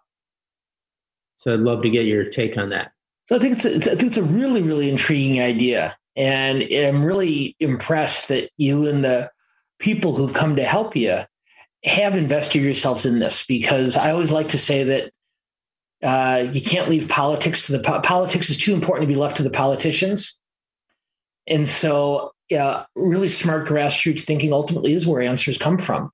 So 1.36 1.54
I'd 1.54 1.60
love 1.60 1.82
to 1.82 1.90
get 1.90 2.06
your 2.06 2.24
take 2.24 2.56
on 2.56 2.70
that. 2.70 2.92
So 3.32 3.36
I 3.36 3.40
think 3.40 3.56
it's 3.56 3.64
a, 3.64 3.92
I 3.92 3.94
think 3.94 4.02
it's 4.02 4.18
a 4.18 4.22
really 4.22 4.60
really 4.60 4.90
intriguing 4.90 5.40
idea, 5.40 5.96
and 6.16 6.62
I'm 6.70 7.02
really 7.02 7.56
impressed 7.60 8.28
that 8.28 8.50
you 8.58 8.86
and 8.86 9.02
the 9.02 9.30
people 9.78 10.14
who've 10.14 10.34
come 10.34 10.56
to 10.56 10.64
help 10.64 10.94
you 10.94 11.20
have 11.82 12.14
invested 12.14 12.60
yourselves 12.60 13.06
in 13.06 13.20
this 13.20 13.46
because 13.46 13.96
I 13.96 14.10
always 14.10 14.32
like 14.32 14.50
to 14.50 14.58
say 14.58 14.84
that 14.84 15.12
uh, 16.02 16.44
you 16.52 16.60
can't 16.60 16.90
leave 16.90 17.08
politics 17.08 17.64
to 17.68 17.72
the 17.72 17.82
po- 17.82 18.02
politics 18.02 18.50
is 18.50 18.58
too 18.58 18.74
important 18.74 19.08
to 19.08 19.14
be 19.14 19.18
left 19.18 19.38
to 19.38 19.42
the 19.42 19.48
politicians. 19.48 20.38
And 21.46 21.66
so, 21.66 22.32
yeah, 22.50 22.84
really 22.94 23.28
smart 23.30 23.66
grassroots 23.66 24.24
thinking 24.24 24.52
ultimately 24.52 24.92
is 24.92 25.06
where 25.06 25.22
answers 25.22 25.56
come 25.56 25.78
from. 25.78 26.10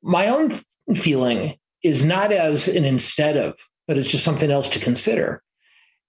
My 0.00 0.28
own 0.28 0.52
feeling 0.94 1.56
is 1.82 2.04
not 2.04 2.30
as 2.30 2.68
an 2.68 2.84
instead 2.84 3.36
of, 3.36 3.58
but 3.88 3.98
it's 3.98 4.12
just 4.12 4.24
something 4.24 4.52
else 4.52 4.70
to 4.70 4.78
consider. 4.78 5.42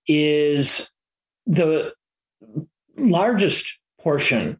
Is 0.07 0.91
the 1.45 1.93
largest 2.97 3.79
portion 3.99 4.59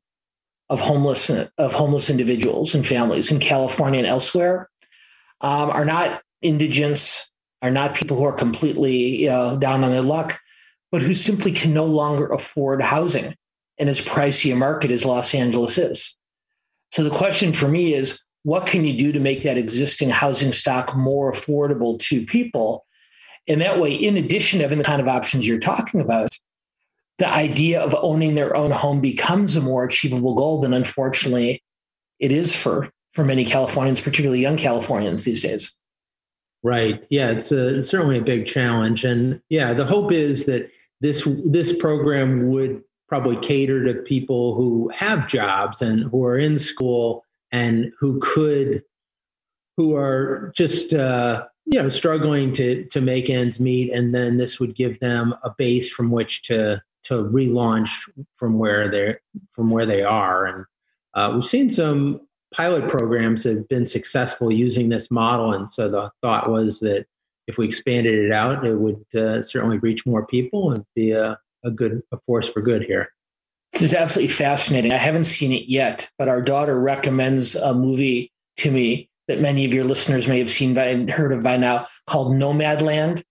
of 0.70 0.82
homeless 0.82 1.30
of 1.30 1.74
homeless 1.74 2.10
individuals 2.10 2.76
and 2.76 2.86
families 2.86 3.32
in 3.32 3.40
California 3.40 4.00
and 4.00 4.08
elsewhere 4.08 4.70
um, 5.42 5.70
are 5.70 5.86
not 5.86 6.22
indigents, 6.42 7.32
are 7.62 7.72
not 7.72 7.96
people 7.96 8.18
who 8.18 8.26
are 8.26 8.34
completely 8.34 9.26
down 9.26 9.84
on 9.84 9.92
their 9.92 10.02
luck, 10.02 10.40
but 10.92 11.02
who 11.02 11.14
simply 11.14 11.52
can 11.52 11.74
no 11.74 11.86
longer 11.86 12.28
afford 12.28 12.82
housing 12.82 13.36
in 13.78 13.88
as 13.88 14.02
pricey 14.02 14.52
a 14.52 14.56
market 14.56 14.92
as 14.92 15.06
Los 15.06 15.34
Angeles 15.36 15.78
is. 15.78 16.18
So 16.92 17.04
the 17.04 17.10
question 17.10 17.54
for 17.54 17.68
me 17.68 17.94
is, 17.94 18.24
what 18.44 18.66
can 18.66 18.86
you 18.86 18.98
do 18.98 19.12
to 19.12 19.20
make 19.20 19.44
that 19.44 19.58
existing 19.58 20.10
housing 20.10 20.52
stock 20.52 20.96
more 20.96 21.32
affordable 21.32 22.00
to 22.00 22.26
people? 22.26 22.86
And 23.48 23.62
that 23.62 23.80
way, 23.80 23.94
in 23.94 24.18
addition 24.18 24.60
to 24.60 24.64
having 24.64 24.78
the 24.78 24.84
kind 24.84 25.02
of 25.02 25.08
options 25.08 25.48
you're 25.48 25.60
talking 25.60 26.02
about, 26.02 26.30
the 27.18 27.30
idea 27.30 27.82
of 27.82 27.96
owning 28.00 28.36
their 28.36 28.56
own 28.56 28.72
home 28.72 29.02
becomes 29.02 29.56
a 29.56 29.62
more 29.62 29.86
achievable 29.86 30.36
goal 30.36 30.62
than 30.62 30.74
unfortunately 30.74 31.64
it 32.20 32.32
is 32.32 32.56
for 32.56 32.90
for 33.14 33.24
many 33.24 33.46
Californians, 33.46 34.02
particularly 34.02 34.42
young 34.42 34.58
Californians 34.58 35.26
these 35.26 35.42
days. 35.42 35.78
Right. 36.62 37.04
Yeah, 37.10 37.32
it's, 37.32 37.52
a, 37.52 37.80
it's 37.80 37.90
certainly 37.90 38.20
a 38.20 38.24
big 38.24 38.46
challenge, 38.46 39.04
and 39.04 39.42
yeah, 39.50 39.74
the 39.74 39.86
hope 39.86 40.12
is 40.12 40.46
that 40.46 40.70
this 41.02 41.28
this 41.46 41.76
program 41.76 42.50
would 42.50 42.84
probably 43.08 43.38
cater 43.38 43.86
to 43.86 44.02
people 44.02 44.56
who 44.56 44.90
have 44.90 45.28
jobs 45.28 45.82
and 45.82 46.04
who 46.12 46.26
are 46.26 46.38
in 46.38 46.60
school 46.60 47.24
and 47.52 47.92
who 48.00 48.20
could 48.20 48.84
who 49.78 49.96
are 49.96 50.52
just 50.56 50.94
uh, 50.94 51.46
you 51.70 51.82
know 51.82 51.90
struggling 51.90 52.52
to 52.54 52.86
to 52.86 53.02
make 53.02 53.30
ends 53.30 53.60
meet 53.60 53.92
and 53.92 54.16
then 54.16 54.38
this 54.38 54.60
would 54.60 54.74
give 54.74 55.00
them 55.00 55.36
a 55.44 55.52
base 55.58 55.92
from 55.92 56.10
which 56.10 56.42
to 56.44 56.82
to 57.08 57.24
relaunch 57.24 58.10
from 58.36 58.58
where 58.58 58.92
they're 58.92 59.22
from 59.54 59.70
where 59.70 59.86
they 59.86 60.04
are. 60.04 60.46
And 60.46 60.66
uh, 61.14 61.32
we've 61.34 61.46
seen 61.46 61.70
some 61.70 62.20
pilot 62.54 62.90
programs 62.90 63.44
that 63.44 63.56
have 63.56 63.70
been 63.70 63.86
successful 63.86 64.52
using 64.52 64.90
this 64.90 65.10
model 65.10 65.54
and 65.54 65.70
so 65.70 65.90
the 65.90 66.10
thought 66.22 66.50
was 66.50 66.80
that 66.80 67.06
if 67.48 67.58
we 67.58 67.66
expanded 67.66 68.16
it 68.16 68.32
out 68.32 68.66
it 68.66 68.76
would 68.76 69.04
uh, 69.16 69.42
certainly 69.42 69.78
reach 69.80 70.06
more 70.06 70.26
people 70.26 70.72
and 70.72 70.86
be 70.96 71.12
a, 71.12 71.38
a 71.66 71.72
good 71.72 72.02
a 72.12 72.18
force 72.26 72.48
for 72.48 72.62
good 72.62 72.84
here. 72.84 73.10
This 73.74 73.82
is 73.82 73.94
absolutely 73.94 74.34
fascinating. 74.34 74.94
I 74.94 74.98
haven't 74.98 75.26
seen 75.26 75.52
it 75.52 75.68
yet 75.68 76.10
but 76.18 76.30
our 76.30 76.42
daughter 76.42 76.80
recommends 76.80 77.56
a 77.56 77.74
movie 77.74 78.32
to 78.58 78.72
me 78.72 79.10
that 79.28 79.42
many 79.42 79.66
of 79.66 79.74
your 79.74 79.84
listeners 79.84 80.28
may 80.28 80.40
have 80.40 80.50
seen 80.50 80.74
by 80.74 80.86
and 80.86 81.10
heard 81.10 81.32
of 81.32 81.44
by 81.44 81.58
now 81.58 81.86
called 82.08 82.34
Nomadland 82.34 83.24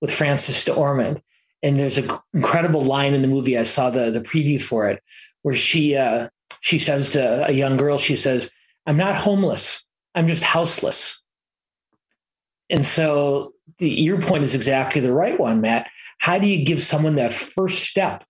with 0.00 0.14
Frances 0.14 0.64
McDormand. 0.64 1.22
And 1.62 1.78
there's 1.78 1.98
an 1.98 2.08
incredible 2.34 2.84
line 2.84 3.14
in 3.14 3.22
the 3.22 3.28
movie. 3.28 3.58
I 3.58 3.64
saw 3.64 3.90
the, 3.90 4.10
the 4.10 4.20
preview 4.20 4.60
for 4.60 4.88
it 4.88 5.02
where 5.42 5.56
she 5.56 5.96
uh, 5.96 6.28
she 6.60 6.78
says 6.78 7.10
to 7.10 7.46
a 7.46 7.52
young 7.52 7.76
girl, 7.76 7.98
she 7.98 8.16
says, 8.16 8.50
I'm 8.86 8.96
not 8.96 9.16
homeless. 9.16 9.86
I'm 10.14 10.26
just 10.26 10.44
houseless. 10.44 11.22
And 12.70 12.84
so 12.84 13.54
the 13.78 13.88
your 13.88 14.20
point 14.20 14.44
is 14.44 14.54
exactly 14.54 15.00
the 15.00 15.12
right 15.12 15.38
one, 15.38 15.60
Matt. 15.60 15.90
How 16.18 16.38
do 16.38 16.46
you 16.46 16.64
give 16.64 16.82
someone 16.82 17.16
that 17.16 17.32
first 17.32 17.84
step 17.84 18.24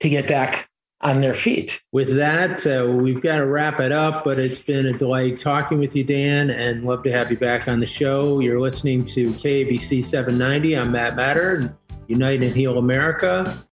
to 0.00 0.08
get 0.08 0.28
back 0.28 0.68
on 1.02 1.20
their 1.20 1.34
feet. 1.34 1.82
With 1.92 2.16
that, 2.16 2.66
uh, 2.66 2.86
we've 2.88 3.20
got 3.20 3.36
to 3.36 3.46
wrap 3.46 3.80
it 3.80 3.92
up, 3.92 4.24
but 4.24 4.38
it's 4.38 4.60
been 4.60 4.86
a 4.86 4.92
delight 4.92 5.38
talking 5.38 5.78
with 5.78 5.96
you, 5.96 6.04
Dan, 6.04 6.50
and 6.50 6.84
love 6.84 7.02
to 7.04 7.12
have 7.12 7.30
you 7.30 7.36
back 7.36 7.68
on 7.68 7.80
the 7.80 7.86
show. 7.86 8.40
You're 8.40 8.60
listening 8.60 9.04
to 9.04 9.26
KABC 9.30 10.04
790. 10.04 10.76
I'm 10.76 10.92
Matt 10.92 11.14
Matern, 11.14 11.76
Unite 12.06 12.42
and 12.42 12.54
Heal 12.54 12.78
America. 12.78 13.64